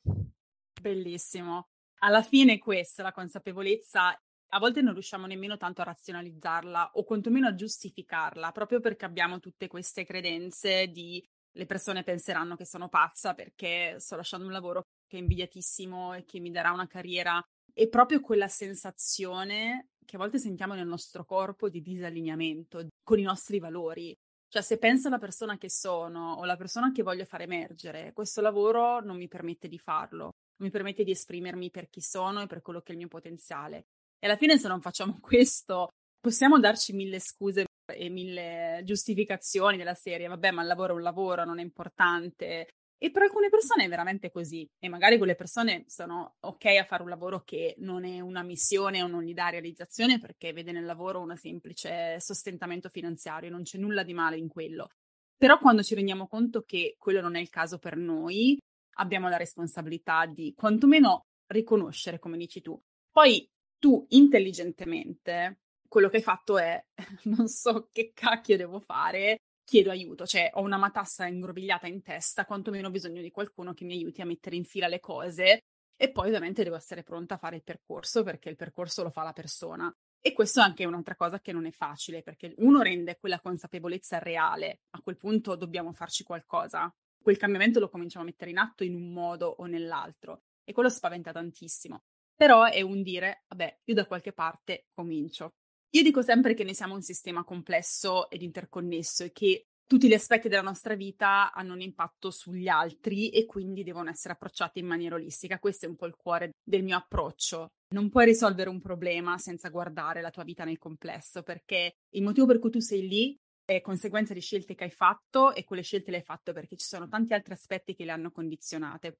Bellissimo. 0.80 1.68
Alla 2.02 2.22
fine 2.22 2.58
questa, 2.58 3.02
la 3.02 3.12
consapevolezza 3.12 4.18
a 4.52 4.58
volte 4.58 4.82
non 4.82 4.94
riusciamo 4.94 5.26
nemmeno 5.26 5.56
tanto 5.56 5.80
a 5.80 5.84
razionalizzarla 5.84 6.92
o 6.94 7.04
quantomeno 7.04 7.46
a 7.46 7.54
giustificarla, 7.54 8.50
proprio 8.50 8.80
perché 8.80 9.04
abbiamo 9.04 9.38
tutte 9.38 9.68
queste 9.68 10.04
credenze 10.04 10.88
di 10.88 11.24
le 11.54 11.66
persone 11.66 12.04
penseranno 12.04 12.56
che 12.56 12.64
sono 12.64 12.88
pazza 12.88 13.34
perché 13.34 13.96
sto 13.98 14.16
lasciando 14.16 14.46
un 14.46 14.52
lavoro 14.52 14.86
che 15.06 15.16
è 15.16 15.20
invidiatissimo 15.20 16.14
e 16.14 16.24
che 16.24 16.40
mi 16.40 16.50
darà 16.50 16.70
una 16.70 16.86
carriera. 16.86 17.44
E 17.80 17.88
proprio 17.88 18.20
quella 18.20 18.46
sensazione 18.46 19.92
che 20.04 20.16
a 20.16 20.18
volte 20.18 20.38
sentiamo 20.38 20.74
nel 20.74 20.86
nostro 20.86 21.24
corpo 21.24 21.70
di 21.70 21.80
disallineamento 21.80 22.88
con 23.02 23.18
i 23.18 23.22
nostri 23.22 23.58
valori. 23.58 24.14
Cioè, 24.48 24.60
se 24.60 24.76
penso 24.76 25.08
alla 25.08 25.16
persona 25.16 25.56
che 25.56 25.70
sono 25.70 26.34
o 26.34 26.42
alla 26.42 26.56
persona 26.56 26.92
che 26.92 27.02
voglio 27.02 27.24
far 27.24 27.40
emergere, 27.40 28.12
questo 28.12 28.42
lavoro 28.42 29.00
non 29.00 29.16
mi 29.16 29.28
permette 29.28 29.66
di 29.66 29.78
farlo, 29.78 30.24
non 30.24 30.68
mi 30.68 30.70
permette 30.70 31.04
di 31.04 31.12
esprimermi 31.12 31.70
per 31.70 31.88
chi 31.88 32.02
sono 32.02 32.42
e 32.42 32.46
per 32.46 32.60
quello 32.60 32.82
che 32.82 32.88
è 32.88 32.92
il 32.92 32.98
mio 32.98 33.08
potenziale. 33.08 33.86
E 34.18 34.26
alla 34.26 34.36
fine 34.36 34.58
se 34.58 34.68
non 34.68 34.82
facciamo 34.82 35.16
questo, 35.22 35.88
possiamo 36.20 36.60
darci 36.60 36.92
mille 36.92 37.18
scuse 37.18 37.64
e 37.90 38.10
mille 38.10 38.82
giustificazioni 38.84 39.78
della 39.78 39.94
serie, 39.94 40.28
vabbè, 40.28 40.50
ma 40.50 40.60
il 40.60 40.68
lavoro 40.68 40.92
è 40.92 40.96
un 40.96 41.02
lavoro, 41.02 41.46
non 41.46 41.58
è 41.58 41.62
importante. 41.62 42.68
E 43.02 43.10
per 43.10 43.22
alcune 43.22 43.48
persone 43.48 43.84
è 43.84 43.88
veramente 43.88 44.30
così. 44.30 44.68
E 44.78 44.88
magari 44.90 45.16
quelle 45.16 45.34
persone 45.34 45.84
sono 45.86 46.36
ok 46.40 46.64
a 46.66 46.84
fare 46.84 47.02
un 47.02 47.08
lavoro 47.08 47.42
che 47.44 47.74
non 47.78 48.04
è 48.04 48.20
una 48.20 48.42
missione 48.42 49.02
o 49.02 49.06
non 49.06 49.22
gli 49.22 49.32
dà 49.32 49.48
realizzazione 49.48 50.18
perché 50.18 50.52
vede 50.52 50.70
nel 50.70 50.84
lavoro 50.84 51.20
un 51.20 51.34
semplice 51.36 52.20
sostentamento 52.20 52.90
finanziario, 52.90 53.48
non 53.48 53.62
c'è 53.62 53.78
nulla 53.78 54.02
di 54.02 54.12
male 54.12 54.36
in 54.36 54.48
quello. 54.48 54.90
Però 55.34 55.58
quando 55.58 55.82
ci 55.82 55.94
rendiamo 55.94 56.28
conto 56.28 56.62
che 56.62 56.96
quello 56.98 57.22
non 57.22 57.36
è 57.36 57.40
il 57.40 57.48
caso 57.48 57.78
per 57.78 57.96
noi, 57.96 58.58
abbiamo 58.96 59.30
la 59.30 59.38
responsabilità 59.38 60.26
di 60.26 60.52
quantomeno 60.54 61.22
riconoscere, 61.46 62.18
come 62.18 62.36
dici 62.36 62.60
tu. 62.60 62.78
Poi 63.10 63.48
tu 63.78 64.04
intelligentemente 64.10 65.60
quello 65.88 66.10
che 66.10 66.18
hai 66.18 66.22
fatto 66.22 66.58
è 66.58 66.84
non 67.24 67.48
so 67.48 67.88
che 67.90 68.12
cacchio 68.14 68.58
devo 68.58 68.78
fare, 68.78 69.38
chiedo 69.70 69.90
aiuto, 69.90 70.26
cioè 70.26 70.50
ho 70.54 70.62
una 70.62 70.78
matassa 70.78 71.26
ingrovigliata 71.26 71.86
in 71.86 72.02
testa, 72.02 72.44
quantomeno 72.44 72.88
ho 72.88 72.90
bisogno 72.90 73.22
di 73.22 73.30
qualcuno 73.30 73.72
che 73.72 73.84
mi 73.84 73.92
aiuti 73.92 74.20
a 74.20 74.26
mettere 74.26 74.56
in 74.56 74.64
fila 74.64 74.88
le 74.88 74.98
cose 74.98 75.60
e 75.96 76.10
poi 76.10 76.26
ovviamente 76.26 76.64
devo 76.64 76.74
essere 76.74 77.04
pronta 77.04 77.34
a 77.34 77.38
fare 77.38 77.54
il 77.54 77.62
percorso 77.62 78.24
perché 78.24 78.48
il 78.48 78.56
percorso 78.56 79.04
lo 79.04 79.10
fa 79.10 79.22
la 79.22 79.32
persona. 79.32 79.88
E 80.20 80.32
questo 80.32 80.58
è 80.58 80.64
anche 80.64 80.84
un'altra 80.84 81.14
cosa 81.14 81.38
che 81.38 81.52
non 81.52 81.66
è 81.66 81.70
facile, 81.70 82.22
perché 82.22 82.52
uno 82.58 82.82
rende 82.82 83.16
quella 83.16 83.38
consapevolezza 83.38 84.18
reale, 84.18 84.80
a 84.90 85.00
quel 85.02 85.16
punto 85.16 85.54
dobbiamo 85.54 85.92
farci 85.92 86.24
qualcosa. 86.24 86.92
Quel 87.22 87.36
cambiamento 87.36 87.78
lo 87.78 87.88
cominciamo 87.88 88.24
a 88.24 88.26
mettere 88.26 88.50
in 88.50 88.58
atto 88.58 88.82
in 88.82 88.96
un 88.96 89.12
modo 89.12 89.46
o 89.46 89.66
nell'altro 89.66 90.42
e 90.64 90.72
quello 90.72 90.88
spaventa 90.88 91.30
tantissimo. 91.30 92.02
Però 92.34 92.64
è 92.64 92.80
un 92.80 93.02
dire, 93.02 93.44
vabbè, 93.46 93.82
io 93.84 93.94
da 93.94 94.06
qualche 94.06 94.32
parte 94.32 94.86
comincio. 94.92 95.52
Io 95.92 96.02
dico 96.04 96.22
sempre 96.22 96.54
che 96.54 96.62
noi 96.62 96.74
siamo 96.74 96.94
un 96.94 97.02
sistema 97.02 97.42
complesso 97.42 98.30
ed 98.30 98.42
interconnesso 98.42 99.24
e 99.24 99.32
che 99.32 99.64
tutti 99.86 100.06
gli 100.06 100.14
aspetti 100.14 100.48
della 100.48 100.62
nostra 100.62 100.94
vita 100.94 101.52
hanno 101.52 101.72
un 101.72 101.80
impatto 101.80 102.30
sugli 102.30 102.68
altri 102.68 103.30
e 103.30 103.44
quindi 103.44 103.82
devono 103.82 104.08
essere 104.08 104.34
approcciati 104.34 104.78
in 104.78 104.86
maniera 104.86 105.16
olistica. 105.16 105.58
Questo 105.58 105.86
è 105.86 105.88
un 105.88 105.96
po' 105.96 106.06
il 106.06 106.14
cuore 106.14 106.52
del 106.62 106.84
mio 106.84 106.96
approccio. 106.96 107.70
Non 107.92 108.08
puoi 108.08 108.26
risolvere 108.26 108.70
un 108.70 108.80
problema 108.80 109.36
senza 109.38 109.68
guardare 109.68 110.20
la 110.20 110.30
tua 110.30 110.44
vita 110.44 110.62
nel 110.62 110.78
complesso, 110.78 111.42
perché 111.42 111.94
il 112.10 112.22
motivo 112.22 112.46
per 112.46 112.60
cui 112.60 112.70
tu 112.70 112.78
sei 112.78 113.08
lì 113.08 113.36
è 113.64 113.80
conseguenza 113.80 114.32
di 114.32 114.40
scelte 114.40 114.76
che 114.76 114.84
hai 114.84 114.90
fatto 114.90 115.52
e 115.52 115.64
quelle 115.64 115.82
scelte 115.82 116.12
le 116.12 116.18
hai 116.18 116.22
fatte 116.22 116.52
perché 116.52 116.76
ci 116.76 116.86
sono 116.86 117.08
tanti 117.08 117.34
altri 117.34 117.54
aspetti 117.54 117.96
che 117.96 118.04
le 118.04 118.12
hanno 118.12 118.30
condizionate. 118.30 119.18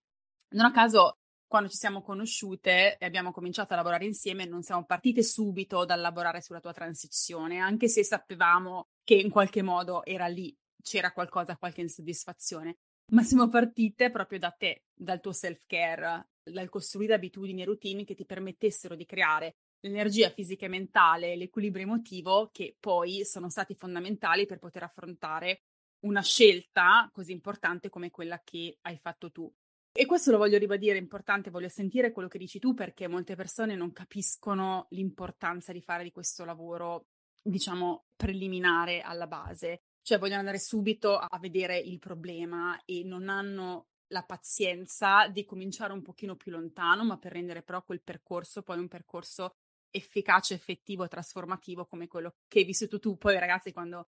Non 0.55 0.67
a 0.67 0.71
caso, 0.71 1.19
quando 1.50 1.69
ci 1.69 1.78
siamo 1.78 2.00
conosciute 2.00 2.97
e 2.97 3.04
abbiamo 3.04 3.33
cominciato 3.33 3.73
a 3.73 3.76
lavorare 3.76 4.04
insieme, 4.04 4.45
non 4.45 4.62
siamo 4.62 4.85
partite 4.85 5.25
subito 5.25 5.85
dal 5.85 6.00
lavorare 6.00 6.40
sulla 6.40 6.61
tua 6.61 6.73
transizione, 6.73 7.59
anche 7.59 7.88
se 7.88 8.04
sapevamo 8.04 8.90
che 9.02 9.14
in 9.14 9.30
qualche 9.30 9.61
modo 9.61 10.04
era 10.04 10.28
lì, 10.28 10.57
c'era 10.80 11.11
qualcosa, 11.11 11.57
qualche 11.57 11.80
insoddisfazione. 11.80 12.76
Ma 13.11 13.25
siamo 13.25 13.49
partite 13.49 14.12
proprio 14.12 14.38
da 14.38 14.52
te, 14.52 14.85
dal 14.95 15.19
tuo 15.19 15.33
self-care, 15.33 16.28
dal 16.40 16.69
costruire 16.69 17.14
abitudini 17.14 17.62
e 17.62 17.64
routine 17.64 18.04
che 18.04 18.14
ti 18.14 18.25
permettessero 18.25 18.95
di 18.95 19.04
creare 19.04 19.57
l'energia 19.80 20.30
fisica 20.30 20.66
e 20.66 20.69
mentale, 20.69 21.35
l'equilibrio 21.35 21.83
emotivo, 21.83 22.50
che 22.52 22.76
poi 22.78 23.25
sono 23.25 23.50
stati 23.50 23.75
fondamentali 23.75 24.47
per 24.47 24.61
poter 24.61 24.85
affrontare 24.85 25.62
una 26.04 26.23
scelta 26.23 27.11
così 27.12 27.33
importante 27.33 27.88
come 27.88 28.12
quella 28.12 28.40
che 28.45 28.78
hai 28.83 28.99
fatto 28.99 29.33
tu. 29.33 29.52
E 30.00 30.07
questo 30.07 30.30
lo 30.30 30.38
voglio 30.38 30.57
ribadire, 30.57 30.97
è 30.97 30.99
importante, 30.99 31.50
voglio 31.50 31.69
sentire 31.69 32.11
quello 32.11 32.26
che 32.26 32.38
dici 32.38 32.59
tu 32.59 32.73
perché 32.73 33.07
molte 33.07 33.35
persone 33.35 33.75
non 33.75 33.92
capiscono 33.92 34.87
l'importanza 34.92 35.75
di 35.75 35.83
fare 35.83 36.04
di 36.04 36.11
questo 36.11 36.47
lavoro, 36.47 37.09
diciamo, 37.42 38.07
preliminare 38.16 39.02
alla 39.02 39.26
base. 39.26 39.83
Cioè 40.00 40.19
vogliono 40.19 40.38
andare 40.38 40.59
subito 40.59 41.19
a 41.19 41.38
vedere 41.38 41.78
il 41.78 41.99
problema 41.99 42.80
e 42.87 43.04
non 43.04 43.28
hanno 43.28 43.88
la 44.07 44.23
pazienza 44.23 45.28
di 45.28 45.45
cominciare 45.45 45.92
un 45.92 46.00
pochino 46.00 46.35
più 46.35 46.50
lontano, 46.50 47.04
ma 47.04 47.19
per 47.19 47.33
rendere 47.33 47.61
però 47.61 47.85
quel 47.85 48.00
percorso 48.00 48.62
poi 48.62 48.78
un 48.78 48.88
percorso 48.88 49.57
efficace, 49.90 50.54
effettivo, 50.54 51.09
trasformativo 51.09 51.85
come 51.85 52.09
quello 52.09 52.37
che 52.49 52.61
hai 52.61 52.64
vissuto 52.64 52.99
tu. 52.99 53.19
Poi 53.19 53.38
ragazzi, 53.38 53.71
quando 53.71 54.09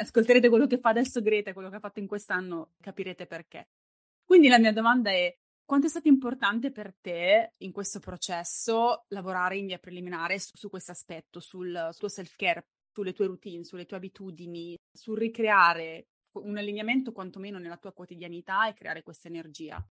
ascolterete 0.00 0.48
quello 0.48 0.68
che 0.68 0.78
fa 0.78 0.90
adesso 0.90 1.20
Greta, 1.20 1.52
quello 1.52 1.68
che 1.68 1.74
ha 1.74 1.80
fatto 1.80 1.98
in 1.98 2.06
quest'anno, 2.06 2.74
capirete 2.80 3.26
perché. 3.26 3.66
Quindi 4.32 4.48
la 4.48 4.58
mia 4.58 4.72
domanda 4.72 5.10
è 5.10 5.30
quanto 5.62 5.88
è 5.88 5.90
stato 5.90 6.08
importante 6.08 6.72
per 6.72 6.96
te 6.98 7.52
in 7.58 7.70
questo 7.70 7.98
processo 7.98 9.04
lavorare 9.08 9.58
in 9.58 9.66
via 9.66 9.76
preliminare 9.76 10.38
su, 10.38 10.52
su 10.54 10.70
questo 10.70 10.90
aspetto, 10.90 11.38
sul 11.38 11.90
tuo 11.98 12.08
self-care, 12.08 12.64
sulle 12.94 13.12
tue 13.12 13.26
routine, 13.26 13.62
sulle 13.62 13.84
tue 13.84 13.98
abitudini, 13.98 14.74
sul 14.90 15.18
ricreare 15.18 16.06
un 16.38 16.56
allineamento 16.56 17.12
quantomeno 17.12 17.58
nella 17.58 17.76
tua 17.76 17.92
quotidianità 17.92 18.66
e 18.66 18.72
creare 18.72 19.02
questa 19.02 19.28
energia? 19.28 19.86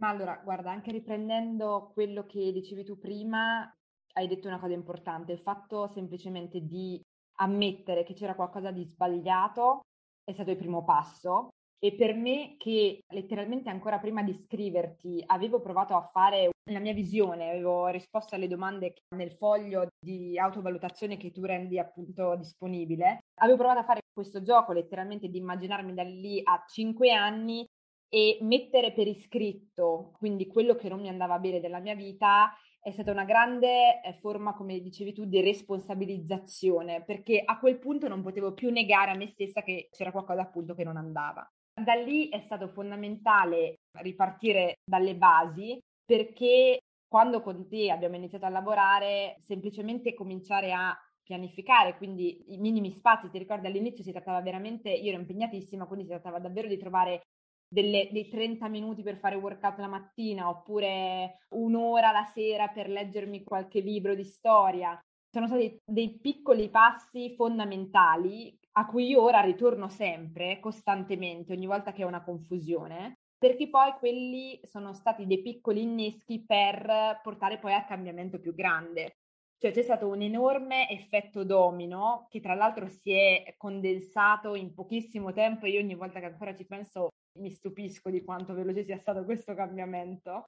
Ma 0.00 0.08
allora, 0.08 0.40
guarda, 0.42 0.72
anche 0.72 0.90
riprendendo 0.90 1.92
quello 1.94 2.26
che 2.26 2.50
dicevi 2.50 2.82
tu 2.82 2.98
prima, 2.98 3.72
hai 4.14 4.26
detto 4.26 4.48
una 4.48 4.58
cosa 4.58 4.74
importante, 4.74 5.30
il 5.30 5.42
fatto 5.42 5.86
semplicemente 5.86 6.58
di 6.58 7.00
ammettere 7.36 8.02
che 8.02 8.14
c'era 8.14 8.34
qualcosa 8.34 8.72
di 8.72 8.82
sbagliato 8.82 9.82
è 10.24 10.32
stato 10.32 10.50
il 10.50 10.56
primo 10.56 10.82
passo 10.82 11.50
e 11.78 11.94
per 11.94 12.14
me 12.14 12.56
che 12.58 13.04
letteralmente 13.08 13.70
ancora 13.70 13.98
prima 13.98 14.22
di 14.22 14.34
scriverti 14.34 15.22
avevo 15.26 15.60
provato 15.60 15.94
a 15.94 16.08
fare 16.12 16.50
la 16.70 16.80
mia 16.80 16.92
visione, 16.92 17.50
avevo 17.50 17.86
risposto 17.88 18.34
alle 18.34 18.48
domande 18.48 18.94
nel 19.14 19.32
foglio 19.32 19.86
di 19.98 20.38
autovalutazione 20.38 21.16
che 21.16 21.30
tu 21.30 21.44
rendi 21.44 21.78
appunto 21.78 22.34
disponibile, 22.36 23.20
avevo 23.40 23.58
provato 23.58 23.80
a 23.80 23.84
fare 23.84 24.00
questo 24.12 24.42
gioco 24.42 24.72
letteralmente 24.72 25.28
di 25.28 25.38
immaginarmi 25.38 25.94
da 25.94 26.02
lì 26.02 26.40
a 26.42 26.64
cinque 26.66 27.12
anni 27.12 27.64
e 28.10 28.38
mettere 28.40 28.92
per 28.92 29.06
iscritto 29.06 30.12
quindi 30.16 30.46
quello 30.46 30.74
che 30.74 30.88
non 30.88 31.00
mi 31.00 31.08
andava 31.08 31.38
bene 31.38 31.60
della 31.60 31.78
mia 31.78 31.94
vita 31.94 32.52
è 32.80 32.92
stata 32.92 33.10
una 33.10 33.24
grande 33.24 34.00
eh, 34.00 34.14
forma, 34.14 34.54
come 34.54 34.80
dicevi 34.80 35.12
tu, 35.12 35.26
di 35.26 35.40
responsabilizzazione, 35.40 37.04
perché 37.04 37.42
a 37.44 37.58
quel 37.58 37.78
punto 37.78 38.08
non 38.08 38.22
potevo 38.22 38.54
più 38.54 38.70
negare 38.70 39.10
a 39.10 39.16
me 39.16 39.26
stessa 39.26 39.62
che 39.62 39.88
c'era 39.92 40.10
qualcosa 40.10 40.40
appunto 40.42 40.74
che 40.74 40.84
non 40.84 40.96
andava. 40.96 41.46
Da 41.84 41.94
lì 41.94 42.28
è 42.28 42.40
stato 42.40 42.68
fondamentale 42.68 43.76
ripartire 43.98 44.78
dalle 44.84 45.14
basi 45.14 45.78
perché 46.04 46.80
quando 47.06 47.40
con 47.40 47.68
te 47.68 47.90
abbiamo 47.90 48.16
iniziato 48.16 48.46
a 48.46 48.50
lavorare, 48.50 49.36
semplicemente 49.40 50.14
cominciare 50.14 50.72
a 50.72 50.96
pianificare, 51.22 51.96
quindi 51.96 52.52
i 52.54 52.58
minimi 52.58 52.90
spazi, 52.92 53.30
ti 53.30 53.38
ricordi 53.38 53.66
all'inizio 53.66 54.02
si 54.02 54.12
trattava 54.12 54.40
veramente, 54.40 54.90
io 54.90 55.10
ero 55.10 55.20
impegnatissima, 55.20 55.86
quindi 55.86 56.04
si 56.04 56.10
trattava 56.10 56.38
davvero 56.38 56.68
di 56.68 56.78
trovare 56.78 57.22
delle, 57.68 58.08
dei 58.10 58.28
30 58.28 58.68
minuti 58.68 59.02
per 59.02 59.18
fare 59.18 59.36
workout 59.36 59.78
la 59.78 59.88
mattina 59.88 60.48
oppure 60.48 61.40
un'ora 61.50 62.12
la 62.12 62.24
sera 62.24 62.68
per 62.68 62.88
leggermi 62.88 63.44
qualche 63.44 63.80
libro 63.80 64.14
di 64.14 64.24
storia. 64.24 64.98
Sono 65.30 65.46
stati 65.46 65.78
dei 65.84 66.18
piccoli 66.18 66.70
passi 66.70 67.34
fondamentali 67.36 68.58
a 68.78 68.86
cui 68.86 69.08
io 69.08 69.22
ora 69.22 69.40
ritorno 69.40 69.88
sempre, 69.88 70.60
costantemente, 70.60 71.52
ogni 71.52 71.66
volta 71.66 71.92
che 71.92 72.04
ho 72.04 72.06
una 72.06 72.22
confusione, 72.22 73.14
perché 73.36 73.68
poi 73.68 73.92
quelli 73.98 74.60
sono 74.62 74.92
stati 74.92 75.26
dei 75.26 75.42
piccoli 75.42 75.82
inneschi 75.82 76.44
per 76.46 77.20
portare 77.20 77.58
poi 77.58 77.72
al 77.72 77.86
cambiamento 77.86 78.38
più 78.38 78.54
grande. 78.54 79.16
Cioè 79.58 79.72
c'è 79.72 79.82
stato 79.82 80.06
un 80.06 80.22
enorme 80.22 80.88
effetto 80.90 81.42
domino 81.42 82.28
che 82.30 82.40
tra 82.40 82.54
l'altro 82.54 82.86
si 82.88 83.10
è 83.10 83.54
condensato 83.56 84.54
in 84.54 84.72
pochissimo 84.72 85.32
tempo 85.32 85.66
e 85.66 85.70
io 85.70 85.80
ogni 85.80 85.96
volta 85.96 86.20
che 86.20 86.26
ancora 86.26 86.54
ci 86.54 86.64
penso 86.64 87.08
mi 87.40 87.50
stupisco 87.50 88.10
di 88.10 88.22
quanto 88.22 88.54
veloce 88.54 88.84
sia 88.84 88.98
stato 88.98 89.24
questo 89.24 89.54
cambiamento, 89.54 90.44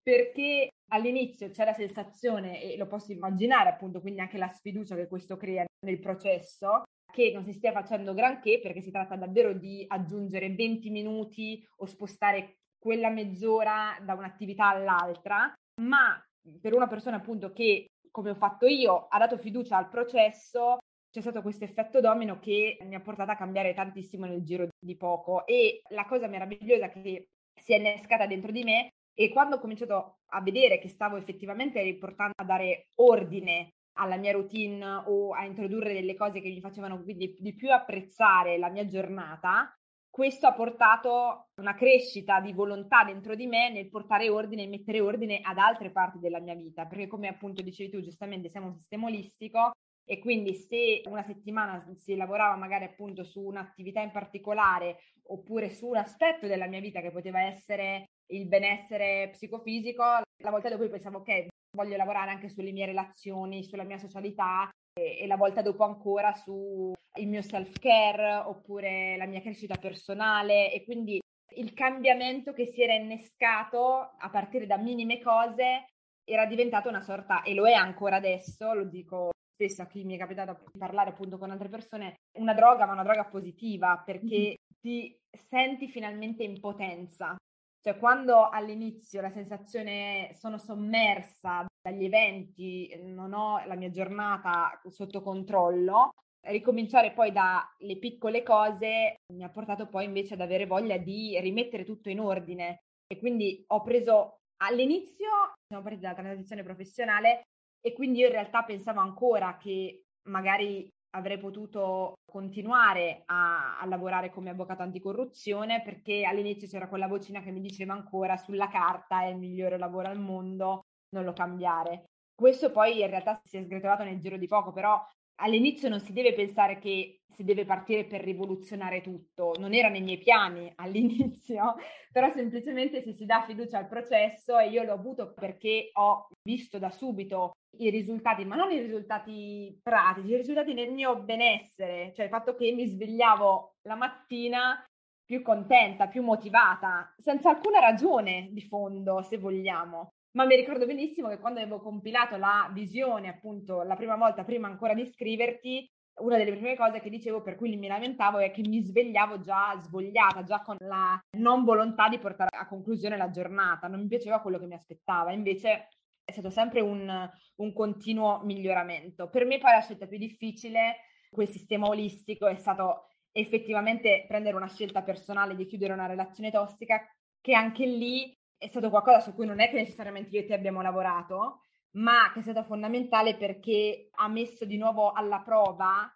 perché 0.00 0.68
all'inizio 0.92 1.50
c'è 1.50 1.64
la 1.64 1.74
sensazione, 1.74 2.62
e 2.62 2.76
lo 2.76 2.86
posso 2.86 3.10
immaginare 3.10 3.70
appunto, 3.70 4.00
quindi 4.00 4.20
anche 4.20 4.38
la 4.38 4.48
sfiducia 4.48 4.94
che 4.94 5.08
questo 5.08 5.36
crea 5.36 5.64
nel 5.84 5.98
processo, 5.98 6.84
che 7.12 7.30
non 7.32 7.44
si 7.44 7.52
stia 7.52 7.72
facendo 7.72 8.14
granché 8.14 8.58
perché 8.60 8.80
si 8.80 8.90
tratta 8.90 9.16
davvero 9.16 9.52
di 9.52 9.84
aggiungere 9.86 10.52
20 10.52 10.90
minuti 10.90 11.64
o 11.76 11.86
spostare 11.86 12.56
quella 12.78 13.10
mezz'ora 13.10 13.96
da 14.04 14.14
un'attività 14.14 14.68
all'altra, 14.68 15.52
ma 15.80 16.20
per 16.60 16.74
una 16.74 16.88
persona 16.88 17.16
appunto 17.16 17.52
che, 17.52 17.86
come 18.10 18.30
ho 18.30 18.34
fatto 18.34 18.66
io, 18.66 19.06
ha 19.08 19.18
dato 19.18 19.38
fiducia 19.38 19.76
al 19.76 19.88
processo, 19.88 20.78
c'è 21.12 21.20
stato 21.20 21.42
questo 21.42 21.64
effetto 21.64 22.00
domino 22.00 22.38
che 22.40 22.78
mi 22.82 22.94
ha 22.94 23.00
portato 23.00 23.30
a 23.30 23.36
cambiare 23.36 23.74
tantissimo 23.74 24.26
nel 24.26 24.42
giro 24.42 24.68
di 24.78 24.96
poco. 24.96 25.46
E 25.46 25.82
la 25.90 26.06
cosa 26.06 26.26
meravigliosa 26.26 26.88
che 26.88 27.28
si 27.54 27.72
è 27.72 27.76
innescata 27.76 28.26
dentro 28.26 28.50
di 28.50 28.64
me 28.64 28.88
e 29.14 29.28
quando 29.28 29.56
ho 29.56 29.60
cominciato 29.60 30.20
a 30.30 30.40
vedere 30.40 30.78
che 30.78 30.88
stavo 30.88 31.16
effettivamente 31.16 31.82
riportando 31.82 32.32
a 32.36 32.44
dare 32.44 32.88
ordine 32.96 33.74
alla 33.94 34.16
mia 34.16 34.32
routine 34.32 35.02
o 35.06 35.32
a 35.32 35.44
introdurre 35.44 35.92
delle 35.92 36.14
cose 36.14 36.40
che 36.40 36.48
mi 36.48 36.60
facevano 36.60 37.02
quindi 37.02 37.36
di 37.38 37.54
più 37.54 37.70
apprezzare 37.70 38.58
la 38.58 38.70
mia 38.70 38.86
giornata, 38.86 39.76
questo 40.08 40.46
ha 40.46 40.52
portato 40.52 41.48
una 41.56 41.74
crescita 41.74 42.40
di 42.40 42.52
volontà 42.52 43.02
dentro 43.02 43.34
di 43.34 43.46
me 43.46 43.70
nel 43.70 43.88
portare 43.88 44.28
ordine 44.28 44.64
e 44.64 44.68
mettere 44.68 45.00
ordine 45.00 45.40
ad 45.42 45.56
altre 45.56 45.90
parti 45.90 46.18
della 46.18 46.38
mia 46.38 46.54
vita, 46.54 46.86
perché 46.86 47.06
come 47.06 47.28
appunto 47.28 47.62
dicevi 47.62 47.90
tu 47.90 48.02
giustamente 48.02 48.50
siamo 48.50 48.66
un 48.66 48.74
sistema 48.74 49.06
olistico 49.06 49.70
e 50.04 50.18
quindi 50.18 50.54
se 50.54 51.00
una 51.06 51.22
settimana 51.22 51.82
si 51.94 52.14
lavorava 52.14 52.56
magari 52.56 52.84
appunto 52.84 53.24
su 53.24 53.40
un'attività 53.40 54.02
in 54.02 54.10
particolare 54.10 54.98
oppure 55.28 55.70
su 55.70 55.86
un 55.86 55.96
aspetto 55.96 56.46
della 56.46 56.66
mia 56.66 56.80
vita 56.80 57.00
che 57.00 57.10
poteva 57.10 57.42
essere 57.42 58.10
il 58.32 58.46
benessere 58.46 59.30
psicofisico, 59.32 60.02
la 60.02 60.50
volta 60.50 60.68
dopo 60.68 60.86
pensavo 60.88 61.18
ok, 61.18 61.46
voglio 61.74 61.96
lavorare 61.96 62.30
anche 62.30 62.48
sulle 62.48 62.72
mie 62.72 62.86
relazioni, 62.86 63.64
sulla 63.64 63.84
mia 63.84 63.98
socialità 63.98 64.68
e, 64.92 65.18
e 65.20 65.26
la 65.26 65.36
volta 65.36 65.62
dopo 65.62 65.84
ancora 65.84 66.34
sul 66.34 66.92
mio 67.16 67.42
self-care 67.42 68.42
oppure 68.46 69.16
la 69.16 69.26
mia 69.26 69.40
crescita 69.40 69.76
personale 69.76 70.72
e 70.72 70.84
quindi 70.84 71.20
il 71.56 71.72
cambiamento 71.74 72.52
che 72.52 72.66
si 72.66 72.82
era 72.82 72.94
innescato 72.94 74.14
a 74.18 74.30
partire 74.30 74.66
da 74.66 74.76
minime 74.76 75.20
cose 75.20 75.86
era 76.24 76.46
diventato 76.46 76.88
una 76.88 77.00
sorta, 77.00 77.42
e 77.42 77.52
lo 77.52 77.66
è 77.66 77.72
ancora 77.72 78.16
adesso, 78.16 78.72
lo 78.74 78.84
dico 78.84 79.30
spesso 79.52 79.82
a 79.82 79.86
chi 79.86 80.04
mi 80.04 80.14
è 80.14 80.18
capitato 80.18 80.64
di 80.72 80.78
parlare 80.78 81.10
appunto 81.10 81.36
con 81.36 81.50
altre 81.50 81.68
persone, 81.68 82.20
una 82.38 82.54
droga, 82.54 82.86
ma 82.86 82.92
una 82.92 83.02
droga 83.02 83.24
positiva, 83.24 84.02
perché 84.04 84.36
mm-hmm. 84.36 84.80
ti 84.80 85.18
senti 85.32 85.88
finalmente 85.88 86.42
in 86.42 86.58
potenza. 86.60 87.36
Cioè, 87.84 87.98
quando 87.98 88.48
all'inizio 88.48 89.20
la 89.20 89.32
sensazione 89.32 90.28
è 90.28 90.32
sono 90.34 90.56
sommersa 90.56 91.66
dagli 91.82 92.04
eventi, 92.04 92.96
non 93.02 93.32
ho 93.32 93.60
la 93.66 93.74
mia 93.74 93.90
giornata 93.90 94.80
sotto 94.88 95.20
controllo, 95.20 96.10
ricominciare 96.46 97.10
poi 97.10 97.32
dalle 97.32 97.98
piccole 97.98 98.44
cose 98.44 99.16
mi 99.34 99.42
ha 99.42 99.48
portato 99.48 99.88
poi 99.88 100.04
invece 100.04 100.34
ad 100.34 100.42
avere 100.42 100.66
voglia 100.66 100.96
di 100.96 101.36
rimettere 101.40 101.84
tutto 101.84 102.08
in 102.08 102.20
ordine. 102.20 102.82
E 103.04 103.18
quindi 103.18 103.64
ho 103.66 103.82
preso 103.82 104.36
all'inizio, 104.58 105.28
siamo 105.66 105.82
partiti 105.82 106.02
dalla 106.02 106.14
transizione 106.14 106.62
professionale, 106.62 107.42
e 107.80 107.92
quindi 107.94 108.20
io 108.20 108.26
in 108.26 108.32
realtà 108.32 108.62
pensavo 108.62 109.00
ancora 109.00 109.56
che 109.56 110.04
magari 110.28 110.88
avrei 111.14 111.38
potuto 111.38 112.14
continuare 112.24 113.22
a, 113.26 113.78
a, 113.78 113.86
lavorare 113.86 114.30
come 114.30 114.50
avvocato 114.50 114.82
anticorruzione 114.82 115.82
perché 115.82 116.24
all'inizio 116.24 116.68
c'era 116.68 116.88
quella 116.88 117.06
vocina 117.06 117.42
che 117.42 117.50
mi 117.50 117.60
diceva 117.60 117.92
ancora 117.92 118.36
sulla 118.36 118.68
carta 118.68 119.22
è 119.22 119.26
il 119.26 119.36
migliore 119.36 119.78
lavoro 119.78 120.08
al 120.08 120.18
mondo, 120.18 120.84
non 121.10 121.24
lo 121.24 121.32
cambiare. 121.32 122.04
Questo 122.34 122.70
poi 122.70 123.00
in 123.00 123.08
realtà 123.08 123.40
si 123.44 123.58
è 123.58 123.62
sgretolato 123.62 124.04
nel 124.04 124.18
giro 124.18 124.36
di 124.36 124.46
poco, 124.46 124.72
però 124.72 125.00
all'inizio 125.36 125.88
non 125.88 126.00
si 126.00 126.12
deve 126.12 126.34
pensare 126.34 126.78
che 126.78 127.22
si 127.32 127.44
deve 127.44 127.64
partire 127.64 128.04
per 128.04 128.22
rivoluzionare 128.22 129.00
tutto, 129.00 129.54
non 129.58 129.72
era 129.72 129.88
nei 129.88 130.02
miei 130.02 130.18
piani 130.18 130.70
all'inizio, 130.76 131.76
però 132.10 132.30
semplicemente 132.30 133.02
se 133.02 133.12
si 133.14 133.24
dà 133.24 133.42
fiducia 133.46 133.78
al 133.78 133.88
processo 133.88 134.58
e 134.58 134.68
io 134.68 134.82
l'ho 134.82 134.92
avuto 134.92 135.32
perché 135.32 135.90
ho 135.94 136.28
visto 136.42 136.78
da 136.78 136.90
subito 136.90 137.52
i 137.78 137.90
risultati, 137.90 138.44
ma 138.44 138.56
non 138.56 138.70
i 138.70 138.78
risultati 138.78 139.78
pratici, 139.82 140.28
i 140.28 140.36
risultati 140.36 140.74
nel 140.74 140.92
mio 140.92 141.16
benessere, 141.22 142.12
cioè 142.14 142.26
il 142.26 142.30
fatto 142.30 142.54
che 142.54 142.70
mi 142.72 142.86
svegliavo 142.86 143.76
la 143.88 143.94
mattina 143.94 144.84
più 145.24 145.40
contenta, 145.40 146.08
più 146.08 146.22
motivata, 146.22 147.14
senza 147.16 147.50
alcuna 147.50 147.80
ragione 147.80 148.48
di 148.52 148.60
fondo, 148.60 149.22
se 149.22 149.38
vogliamo. 149.38 150.10
Ma 150.32 150.46
mi 150.46 150.56
ricordo 150.56 150.86
benissimo 150.86 151.28
che 151.28 151.38
quando 151.38 151.60
avevo 151.60 151.80
compilato 151.80 152.36
la 152.36 152.70
visione, 152.72 153.28
appunto, 153.28 153.82
la 153.82 153.96
prima 153.96 154.16
volta, 154.16 154.44
prima 154.44 154.66
ancora 154.66 154.94
di 154.94 155.04
scriverti, 155.04 155.90
una 156.20 156.36
delle 156.36 156.52
prime 156.52 156.76
cose 156.76 157.00
che 157.00 157.10
dicevo 157.10 157.42
per 157.42 157.56
cui 157.56 157.76
mi 157.76 157.86
lamentavo 157.86 158.38
è 158.38 158.50
che 158.50 158.62
mi 158.62 158.80
svegliavo 158.80 159.40
già 159.40 159.78
svogliata, 159.82 160.42
già 160.42 160.62
con 160.62 160.76
la 160.80 161.18
non 161.38 161.64
volontà 161.64 162.08
di 162.08 162.18
portare 162.18 162.56
a 162.56 162.66
conclusione 162.66 163.16
la 163.16 163.30
giornata, 163.30 163.88
non 163.88 164.00
mi 164.00 164.08
piaceva 164.08 164.40
quello 164.40 164.58
che 164.58 164.66
mi 164.66 164.74
aspettava, 164.74 165.32
invece 165.32 165.88
è 166.24 166.32
stato 166.32 166.50
sempre 166.50 166.80
un, 166.80 167.30
un 167.56 167.72
continuo 167.72 168.40
miglioramento. 168.44 169.28
Per 169.28 169.44
me 169.44 169.58
poi 169.58 169.72
la 169.72 169.80
scelta 169.80 170.06
più 170.06 170.18
difficile, 170.18 170.96
quel 171.30 171.48
sistema 171.48 171.88
olistico, 171.88 172.46
è 172.46 172.56
stato 172.56 173.08
effettivamente 173.32 174.24
prendere 174.28 174.56
una 174.56 174.68
scelta 174.68 175.02
personale 175.02 175.56
di 175.56 175.66
chiudere 175.66 175.92
una 175.92 176.06
relazione 176.06 176.50
tossica, 176.50 177.00
che 177.40 177.54
anche 177.54 177.86
lì 177.86 178.34
è 178.62 178.68
stato 178.68 178.90
qualcosa 178.90 179.18
su 179.18 179.34
cui 179.34 179.44
non 179.44 179.58
è 179.60 179.68
che 179.68 179.74
necessariamente 179.74 180.30
io 180.36 180.42
e 180.42 180.46
te 180.46 180.54
abbiamo 180.54 180.82
lavorato, 180.82 181.62
ma 181.96 182.30
che 182.32 182.38
è 182.38 182.42
stato 182.42 182.62
fondamentale 182.62 183.36
perché 183.36 184.08
ha 184.12 184.28
messo 184.28 184.64
di 184.64 184.76
nuovo 184.76 185.10
alla 185.10 185.40
prova 185.40 186.08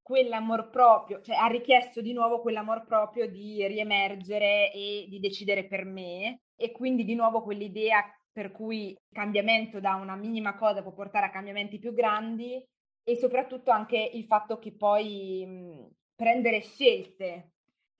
quell'amor 0.00 0.70
proprio, 0.70 1.20
cioè 1.20 1.34
ha 1.34 1.48
richiesto 1.48 2.00
di 2.00 2.12
nuovo 2.12 2.40
quell'amor 2.40 2.84
proprio 2.84 3.28
di 3.28 3.66
riemergere 3.66 4.72
e 4.72 5.06
di 5.08 5.18
decidere 5.18 5.66
per 5.66 5.84
me. 5.84 6.42
E 6.56 6.70
quindi 6.70 7.04
di 7.04 7.16
nuovo 7.16 7.42
quell'idea 7.42 8.00
per 8.30 8.52
cui 8.52 8.90
il 8.90 8.98
cambiamento 9.12 9.80
da 9.80 9.94
una 9.96 10.14
minima 10.14 10.54
cosa 10.54 10.82
può 10.82 10.92
portare 10.92 11.26
a 11.26 11.30
cambiamenti 11.30 11.78
più 11.80 11.92
grandi 11.92 12.64
e 13.02 13.16
soprattutto 13.16 13.72
anche 13.72 14.10
il 14.14 14.24
fatto 14.26 14.58
che 14.58 14.72
poi 14.76 15.44
mh, 15.44 15.88
prendere 16.14 16.60
scelte 16.60 17.51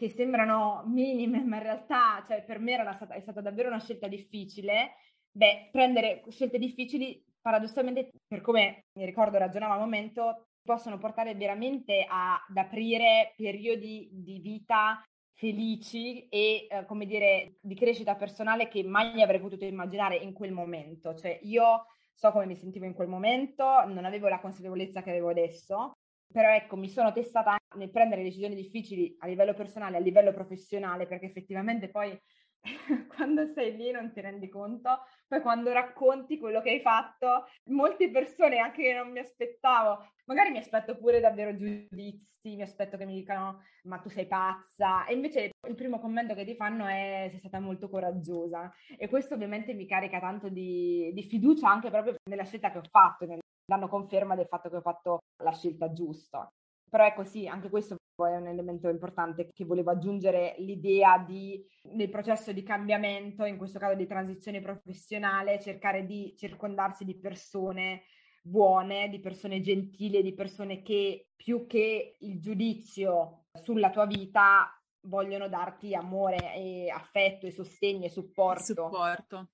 che 0.03 0.11
sembrano 0.11 0.83
minime, 0.87 1.45
ma 1.45 1.59
in 1.59 1.63
realtà 1.63 2.25
cioè, 2.27 2.43
per 2.43 2.59
me 2.59 2.75
stata, 2.95 3.15
è 3.15 3.21
stata 3.21 3.41
davvero 3.41 3.69
una 3.69 3.79
scelta 3.79 4.09
difficile. 4.09 4.97
Beh, 5.31 5.69
prendere 5.71 6.25
scelte 6.29 6.59
difficili, 6.59 7.25
paradossalmente, 7.41 8.11
per 8.27 8.41
come 8.41 8.87
mi 8.95 9.05
ricordo 9.05 9.39
ragionavo 9.39 9.75
al 9.75 9.79
momento, 9.79 10.49
possono 10.61 10.99
portare 10.99 11.37
veramente 11.37 12.05
ad 12.09 12.57
aprire 12.57 13.35
periodi 13.37 14.09
di 14.13 14.41
vita 14.41 15.01
felici 15.35 16.27
e, 16.29 16.67
eh, 16.69 16.85
come 16.87 17.07
dire, 17.07 17.59
di 17.61 17.77
crescita 17.77 18.17
personale 18.17 18.67
che 18.67 18.83
mai 18.83 19.23
avrei 19.23 19.41
potuto 19.41 19.65
immaginare 19.65 20.17
in 20.17 20.33
quel 20.33 20.51
momento. 20.51 21.15
Cioè, 21.15 21.39
io 21.43 21.87
so 22.13 22.33
come 22.33 22.47
mi 22.47 22.57
sentivo 22.57 22.87
in 22.87 22.95
quel 22.95 23.09
momento, 23.09 23.85
non 23.87 24.05
avevo 24.05 24.27
la 24.27 24.41
consapevolezza 24.41 25.01
che 25.01 25.11
avevo 25.11 25.29
adesso, 25.29 25.93
però 26.33 26.51
ecco, 26.55 26.77
mi 26.77 26.89
sono 26.89 27.13
testata 27.13 27.57
nel 27.77 27.91
prendere 27.91 28.23
decisioni 28.23 28.55
difficili 28.55 29.15
a 29.21 29.27
livello 29.27 29.55
personale, 29.55 29.97
a 29.97 30.01
livello 30.01 30.33
professionale, 30.33 31.07
perché 31.07 31.27
effettivamente 31.27 31.89
poi 31.89 32.19
quando 33.15 33.47
sei 33.49 33.77
lì 33.77 33.91
non 33.91 34.13
ti 34.13 34.21
rendi 34.21 34.49
conto, 34.49 35.05
poi 35.27 35.41
quando 35.41 35.73
racconti 35.73 36.39
quello 36.39 36.61
che 36.61 36.71
hai 36.71 36.81
fatto, 36.81 37.47
molte 37.71 38.11
persone 38.11 38.59
anche 38.59 38.83
che 38.83 38.95
non 38.95 39.11
mi 39.11 39.19
aspettavo, 39.19 40.13
magari 40.27 40.51
mi 40.51 40.59
aspetto 40.59 40.97
pure 40.97 41.21
davvero 41.21 41.57
giudizi, 41.57 42.55
mi 42.57 42.63
aspetto 42.63 42.97
che 42.97 43.05
mi 43.05 43.15
dicano 43.15 43.63
ma 43.85 43.99
tu 43.99 44.09
sei 44.09 44.27
pazza. 44.27 45.05
E 45.07 45.15
invece 45.15 45.51
il 45.69 45.75
primo 45.75 45.99
commento 46.01 46.35
che 46.35 46.45
ti 46.45 46.55
fanno 46.55 46.87
è 46.87 47.27
sei 47.31 47.39
stata 47.39 47.59
molto 47.61 47.89
coraggiosa. 47.89 48.73
E 48.97 49.09
questo 49.09 49.35
ovviamente 49.35 49.75
mi 49.75 49.87
carica 49.87 50.21
tanto 50.21 50.49
di, 50.49 51.11
di 51.13 51.23
fiducia 51.25 51.69
anche 51.69 51.91
proprio 51.91 52.15
nella 52.31 52.45
scelta 52.45 52.71
che 52.71 52.79
ho 52.79 52.85
fatto, 52.89 53.27
danno 53.73 53.89
conferma 53.89 54.35
del 54.35 54.47
fatto 54.47 54.69
che 54.69 54.77
ho 54.77 54.83
fatto 54.83 55.21
la 55.43 55.53
scelta 55.53 55.93
giusta. 55.93 56.51
Però 56.89 57.07
ecco 57.07 57.25
sì, 57.25 57.49
anche 57.49 57.71
questo 57.71 57.97
poi 58.15 58.33
è 58.33 58.37
un 58.37 58.47
elemento 58.47 58.89
importante 58.89 59.49
che 59.51 59.65
volevo 59.65 59.91
aggiungere 59.91 60.55
l'idea 60.59 61.17
di 61.19 61.65
nel 61.95 62.11
processo 62.11 62.53
di 62.53 62.63
cambiamento, 62.63 63.45
in 63.45 63.57
questo 63.57 63.79
caso 63.79 63.95
di 63.95 64.07
transizione 64.07 64.61
professionale, 64.61 65.59
cercare 65.59 66.05
di 66.05 66.35
circondarsi 66.37 67.05
di 67.05 67.19
persone 67.19 68.03
buone, 68.43 69.09
di 69.09 69.21
persone 69.21 69.63
gentili, 69.63 70.23
di 70.23 70.35
persone 70.35 70.83
che 70.83 71.29
più 71.35 71.67
che 71.67 72.17
il 72.19 72.41
giudizio 72.41 73.47
sulla 73.55 73.91
tua 73.91 74.05
vita 74.05 74.69
vogliono 75.07 75.49
darti 75.49 75.95
amore 75.95 76.55
e 76.55 76.91
affetto 76.91 77.47
e 77.47 77.53
sostegno 77.53 78.05
e 78.05 78.11
supporto. 78.11 78.65
Supporto. 78.65 79.49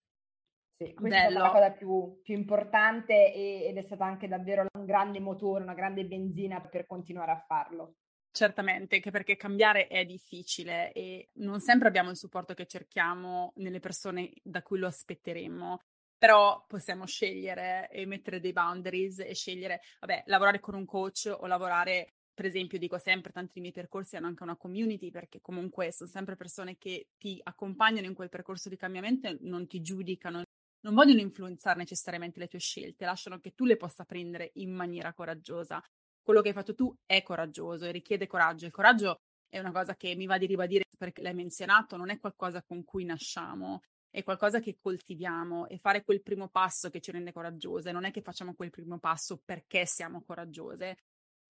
Sì, 0.80 0.94
questa 0.94 1.22
Bello. 1.22 1.26
è 1.26 1.30
stata 1.32 1.46
la 1.46 1.50
cosa 1.50 1.70
più, 1.72 2.20
più 2.22 2.34
importante 2.34 3.34
e, 3.34 3.64
ed 3.66 3.76
è 3.78 3.82
stata 3.82 4.04
anche 4.04 4.28
davvero 4.28 4.64
un 4.78 4.84
grande 4.84 5.18
motore, 5.18 5.64
una 5.64 5.74
grande 5.74 6.04
benzina 6.06 6.60
per 6.60 6.86
continuare 6.86 7.32
a 7.32 7.44
farlo. 7.46 7.94
Certamente, 8.30 8.94
anche 8.96 9.10
perché 9.10 9.36
cambiare 9.36 9.88
è 9.88 10.04
difficile 10.04 10.92
e 10.92 11.30
non 11.38 11.58
sempre 11.60 11.88
abbiamo 11.88 12.10
il 12.10 12.16
supporto 12.16 12.54
che 12.54 12.66
cerchiamo 12.66 13.52
nelle 13.56 13.80
persone 13.80 14.30
da 14.44 14.62
cui 14.62 14.78
lo 14.78 14.86
aspetteremmo. 14.86 15.80
Però 16.16 16.64
possiamo 16.68 17.06
scegliere 17.06 17.88
e 17.90 18.06
mettere 18.06 18.38
dei 18.38 18.52
boundaries 18.52 19.18
e 19.20 19.34
scegliere, 19.34 19.80
vabbè, 20.00 20.24
lavorare 20.26 20.60
con 20.60 20.74
un 20.74 20.84
coach 20.84 21.32
o 21.36 21.46
lavorare, 21.46 22.14
per 22.32 22.44
esempio, 22.44 22.78
dico 22.78 22.98
sempre, 22.98 23.32
tanti 23.32 23.54
dei 23.54 23.62
miei 23.62 23.74
percorsi 23.74 24.16
hanno 24.16 24.26
anche 24.28 24.42
una 24.44 24.56
community 24.56 25.10
perché 25.10 25.40
comunque 25.40 25.90
sono 25.92 26.08
sempre 26.08 26.36
persone 26.36 26.76
che 26.76 27.08
ti 27.18 27.40
accompagnano 27.42 28.06
in 28.06 28.14
quel 28.14 28.28
percorso 28.28 28.68
di 28.68 28.76
cambiamento 28.76 29.26
e 29.28 29.38
non 29.40 29.66
ti 29.66 29.80
giudicano, 29.80 30.42
non 30.80 30.94
vogliono 30.94 31.20
influenzare 31.20 31.78
necessariamente 31.78 32.38
le 32.38 32.48
tue 32.48 32.58
scelte, 32.58 33.04
lasciano 33.04 33.38
che 33.38 33.52
tu 33.54 33.64
le 33.64 33.76
possa 33.76 34.04
prendere 34.04 34.50
in 34.54 34.72
maniera 34.72 35.12
coraggiosa. 35.12 35.82
Quello 36.22 36.40
che 36.40 36.48
hai 36.48 36.54
fatto 36.54 36.74
tu 36.74 36.94
è 37.06 37.22
coraggioso 37.22 37.84
e 37.84 37.90
richiede 37.90 38.26
coraggio. 38.26 38.66
Il 38.66 38.72
coraggio 38.72 39.20
è 39.48 39.58
una 39.58 39.72
cosa 39.72 39.96
che 39.96 40.14
mi 40.14 40.26
va 40.26 40.38
di 40.38 40.46
ribadire 40.46 40.84
perché 40.96 41.22
l'hai 41.22 41.34
menzionato, 41.34 41.96
non 41.96 42.10
è 42.10 42.18
qualcosa 42.18 42.62
con 42.62 42.84
cui 42.84 43.04
nasciamo, 43.04 43.80
è 44.10 44.22
qualcosa 44.22 44.60
che 44.60 44.76
coltiviamo 44.80 45.68
e 45.68 45.78
fare 45.78 46.02
quel 46.04 46.22
primo 46.22 46.48
passo 46.48 46.90
che 46.90 47.00
ci 47.00 47.10
rende 47.10 47.32
coraggiose. 47.32 47.92
Non 47.92 48.04
è 48.04 48.10
che 48.10 48.22
facciamo 48.22 48.54
quel 48.54 48.70
primo 48.70 48.98
passo 48.98 49.40
perché 49.44 49.86
siamo 49.86 50.22
coraggiose. 50.22 50.98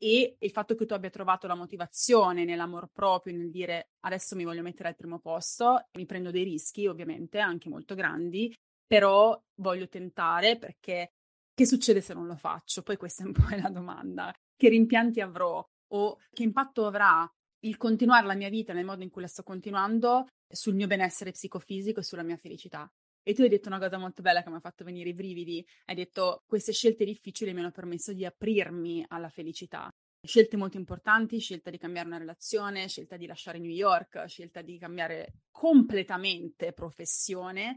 E 0.01 0.37
il 0.38 0.51
fatto 0.53 0.77
che 0.77 0.87
tu 0.87 0.93
abbia 0.93 1.11
trovato 1.11 1.49
la 1.49 1.57
motivazione 1.57 2.45
nell'amor 2.45 2.88
proprio, 2.93 3.37
nel 3.37 3.51
dire 3.51 3.91
adesso 4.01 4.37
mi 4.37 4.45
voglio 4.45 4.62
mettere 4.62 4.91
al 4.91 4.97
primo 4.97 5.19
posto, 5.19 5.88
mi 5.95 6.07
prendo 6.07 6.31
dei 6.31 6.45
rischi, 6.45 6.87
ovviamente, 6.87 7.41
anche 7.41 7.69
molto 7.69 7.97
grandi, 7.97 8.55
però 8.88 9.40
voglio 9.57 9.87
tentare 9.87 10.59
perché 10.59 11.12
che 11.55 11.66
succede 11.66 12.01
se 12.01 12.14
non 12.14 12.27
lo 12.27 12.37
faccio? 12.37 12.83
Poi 12.83 12.96
questa 12.96 13.22
è 13.22 13.27
un 13.27 13.33
po' 13.35 13.55
la 13.61 13.68
domanda. 13.68 14.35
Che 14.57 14.68
rimpianti 14.68 15.20
avrò 15.20 15.64
o 15.88 16.18
che 16.33 16.42
impatto 16.42 16.87
avrà 16.87 17.31
il 17.61 17.77
continuare 17.77 18.27
la 18.27 18.35
mia 18.35 18.48
vita 18.48 18.72
nel 18.72 18.85
modo 18.85 19.03
in 19.03 19.11
cui 19.11 19.22
la 19.22 19.29
sto 19.29 19.42
continuando 19.42 20.27
sul 20.48 20.74
mio 20.74 20.87
benessere 20.87 21.33
psicofisico 21.33 22.01
e 22.01 22.05
sulla 22.05 22.22
mia 22.22 22.37
felicità? 22.37 22.90
E 23.22 23.35
tu 23.35 23.42
hai 23.42 23.48
detto 23.48 23.68
una 23.68 23.79
cosa 23.79 23.98
molto 23.98 24.22
bella 24.22 24.42
che 24.42 24.48
mi 24.48 24.57
ha 24.57 24.61
fatto 24.61 24.85
venire 24.85 25.11
i 25.11 25.14
brividi. 25.14 25.64
Hai 25.85 25.94
detto 25.94 26.44
queste 26.46 26.72
scelte 26.72 27.05
difficili 27.05 27.53
mi 27.53 27.61
hanno 27.61 27.72
permesso 27.72 28.12
di 28.14 28.24
aprirmi 28.24 29.05
alla 29.09 29.29
felicità. 29.29 29.90
Scelte 30.20 30.57
molto 30.57 30.79
importanti, 30.79 31.38
scelta 31.38 31.70
di 31.70 31.79
cambiare 31.79 32.07
una 32.07 32.18
relazione, 32.18 32.88
scelta 32.88 33.16
di 33.16 33.27
lasciare 33.27 33.59
New 33.59 33.70
York, 33.70 34.24
scelta 34.27 34.62
di 34.62 34.79
cambiare 34.79 35.35
completamente 35.51 36.72
professione, 36.72 37.77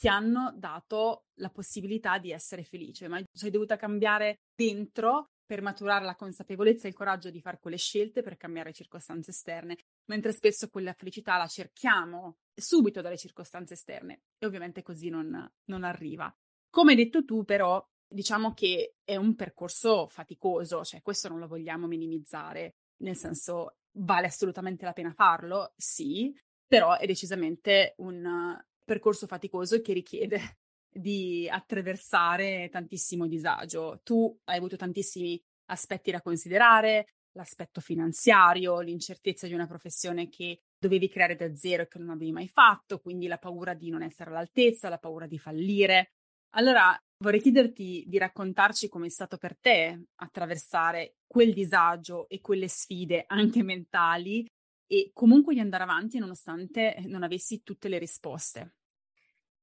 ti 0.00 0.08
hanno 0.08 0.54
dato 0.56 1.26
la 1.40 1.50
possibilità 1.50 2.16
di 2.16 2.32
essere 2.32 2.64
felice, 2.64 3.06
ma 3.06 3.22
sei 3.30 3.50
dovuta 3.50 3.76
cambiare 3.76 4.38
dentro 4.56 5.26
per 5.44 5.60
maturare 5.60 6.06
la 6.06 6.16
consapevolezza 6.16 6.86
e 6.86 6.88
il 6.88 6.96
coraggio 6.96 7.28
di 7.28 7.42
fare 7.42 7.58
quelle 7.60 7.76
scelte 7.76 8.22
per 8.22 8.38
cambiare 8.38 8.72
circostanze 8.72 9.32
esterne, 9.32 9.76
mentre 10.06 10.32
spesso 10.32 10.70
quella 10.70 10.94
felicità 10.94 11.36
la 11.36 11.46
cerchiamo 11.46 12.38
subito 12.54 13.02
dalle 13.02 13.18
circostanze 13.18 13.74
esterne 13.74 14.22
e 14.38 14.46
ovviamente 14.46 14.80
così 14.80 15.10
non, 15.10 15.46
non 15.64 15.84
arriva. 15.84 16.34
Come 16.70 16.92
hai 16.92 16.96
detto 16.96 17.26
tu, 17.26 17.44
però, 17.44 17.84
diciamo 18.08 18.54
che 18.54 18.94
è 19.04 19.16
un 19.16 19.34
percorso 19.34 20.08
faticoso, 20.08 20.82
cioè 20.82 21.02
questo 21.02 21.28
non 21.28 21.40
lo 21.40 21.46
vogliamo 21.46 21.86
minimizzare, 21.86 22.76
nel 23.02 23.16
senso 23.16 23.74
vale 23.98 24.28
assolutamente 24.28 24.86
la 24.86 24.94
pena 24.94 25.12
farlo, 25.12 25.74
sì, 25.76 26.34
però 26.66 26.96
è 26.96 27.04
decisamente 27.04 27.92
un 27.98 28.58
percorso 28.90 29.28
faticoso 29.28 29.80
che 29.80 29.92
richiede 29.92 30.58
di 30.92 31.48
attraversare 31.48 32.68
tantissimo 32.72 33.28
disagio. 33.28 34.00
Tu 34.02 34.36
hai 34.46 34.56
avuto 34.56 34.74
tantissimi 34.74 35.40
aspetti 35.66 36.10
da 36.10 36.20
considerare, 36.20 37.06
l'aspetto 37.36 37.80
finanziario, 37.80 38.80
l'incertezza 38.80 39.46
di 39.46 39.54
una 39.54 39.68
professione 39.68 40.28
che 40.28 40.62
dovevi 40.76 41.08
creare 41.08 41.36
da 41.36 41.54
zero 41.54 41.84
e 41.84 41.86
che 41.86 42.00
non 42.00 42.10
avevi 42.10 42.32
mai 42.32 42.48
fatto, 42.48 42.98
quindi 42.98 43.28
la 43.28 43.38
paura 43.38 43.74
di 43.74 43.90
non 43.90 44.02
essere 44.02 44.30
all'altezza, 44.30 44.88
la 44.88 44.98
paura 44.98 45.28
di 45.28 45.38
fallire. 45.38 46.14
Allora 46.54 46.98
vorrei 47.22 47.40
chiederti 47.40 48.02
di 48.08 48.18
raccontarci 48.18 48.88
come 48.88 49.06
è 49.06 49.10
stato 49.10 49.36
per 49.36 49.56
te 49.56 50.06
attraversare 50.16 51.18
quel 51.28 51.54
disagio 51.54 52.28
e 52.28 52.40
quelle 52.40 52.66
sfide 52.66 53.22
anche 53.28 53.62
mentali 53.62 54.44
e 54.88 55.12
comunque 55.12 55.54
di 55.54 55.60
andare 55.60 55.84
avanti 55.84 56.18
nonostante 56.18 56.96
non 57.06 57.22
avessi 57.22 57.62
tutte 57.62 57.88
le 57.88 57.98
risposte. 57.98 58.74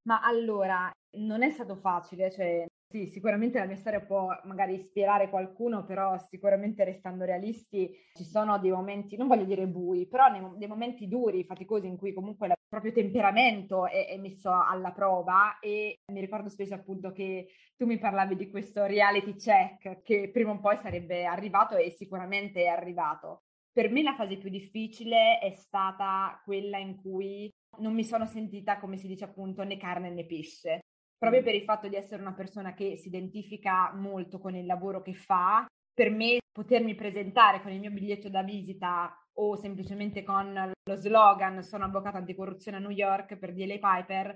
Ma 0.08 0.22
allora, 0.22 0.90
non 1.18 1.42
è 1.42 1.50
stato 1.50 1.76
facile, 1.76 2.30
cioè 2.30 2.66
sì, 2.90 3.08
sicuramente 3.08 3.58
la 3.58 3.66
mia 3.66 3.76
storia 3.76 4.00
può 4.00 4.28
magari 4.44 4.76
ispirare 4.76 5.28
qualcuno, 5.28 5.84
però 5.84 6.18
sicuramente 6.30 6.82
restando 6.82 7.26
realisti 7.26 7.94
ci 8.14 8.24
sono 8.24 8.58
dei 8.58 8.70
momenti, 8.70 9.18
non 9.18 9.26
voglio 9.26 9.44
dire 9.44 9.66
bui, 9.66 10.08
però 10.08 10.24
dei 10.56 10.66
momenti 10.66 11.08
duri, 11.08 11.44
faticosi 11.44 11.86
in 11.86 11.98
cui 11.98 12.14
comunque 12.14 12.46
il 12.46 12.54
proprio 12.66 12.92
temperamento 12.92 13.86
è, 13.86 14.06
è, 14.06 14.16
messo 14.16 14.50
alla 14.50 14.92
prova 14.92 15.58
e 15.60 15.96
mi 16.10 16.20
ricordo 16.20 16.48
spesso 16.48 16.72
appunto 16.72 17.12
che 17.12 17.48
tu 17.76 17.84
mi 17.84 17.98
parlavi 17.98 18.34
di 18.34 18.48
questo 18.48 18.86
reality 18.86 19.34
check 19.34 20.00
che 20.02 20.30
prima 20.32 20.52
o 20.52 20.58
poi 20.58 20.78
sarebbe 20.78 21.26
arrivato 21.26 21.76
e 21.76 21.90
sicuramente 21.90 22.62
è 22.62 22.68
arrivato. 22.68 23.42
Per 23.70 23.90
me 23.90 24.02
la 24.02 24.14
fase 24.14 24.38
più 24.38 24.48
difficile 24.48 25.38
è 25.38 25.50
stata 25.52 26.40
quella 26.46 26.78
in 26.78 26.96
cui 26.96 27.52
non 27.78 27.94
mi 27.94 28.04
sono 28.04 28.26
sentita, 28.26 28.78
come 28.78 28.96
si 28.96 29.06
dice 29.06 29.24
appunto, 29.24 29.62
né 29.62 29.76
carne 29.76 30.10
né 30.10 30.24
pesce. 30.26 30.80
Proprio 31.16 31.42
per 31.42 31.54
il 31.54 31.64
fatto 31.64 31.88
di 31.88 31.96
essere 31.96 32.22
una 32.22 32.34
persona 32.34 32.74
che 32.74 32.96
si 32.96 33.08
identifica 33.08 33.92
molto 33.94 34.38
con 34.38 34.54
il 34.54 34.66
lavoro 34.66 35.02
che 35.02 35.14
fa, 35.14 35.66
per 35.92 36.10
me 36.10 36.38
potermi 36.52 36.94
presentare 36.94 37.60
con 37.60 37.72
il 37.72 37.80
mio 37.80 37.90
biglietto 37.90 38.28
da 38.28 38.42
visita 38.42 39.12
o 39.40 39.56
semplicemente 39.56 40.22
con 40.22 40.72
lo 40.88 40.94
slogan 40.96 41.62
sono 41.62 41.84
avvocato 41.84 42.16
anticorruzione 42.16 42.76
a 42.76 42.80
New 42.80 42.90
York 42.90 43.36
per 43.36 43.52
DLA 43.52 43.78
Piper 43.78 44.34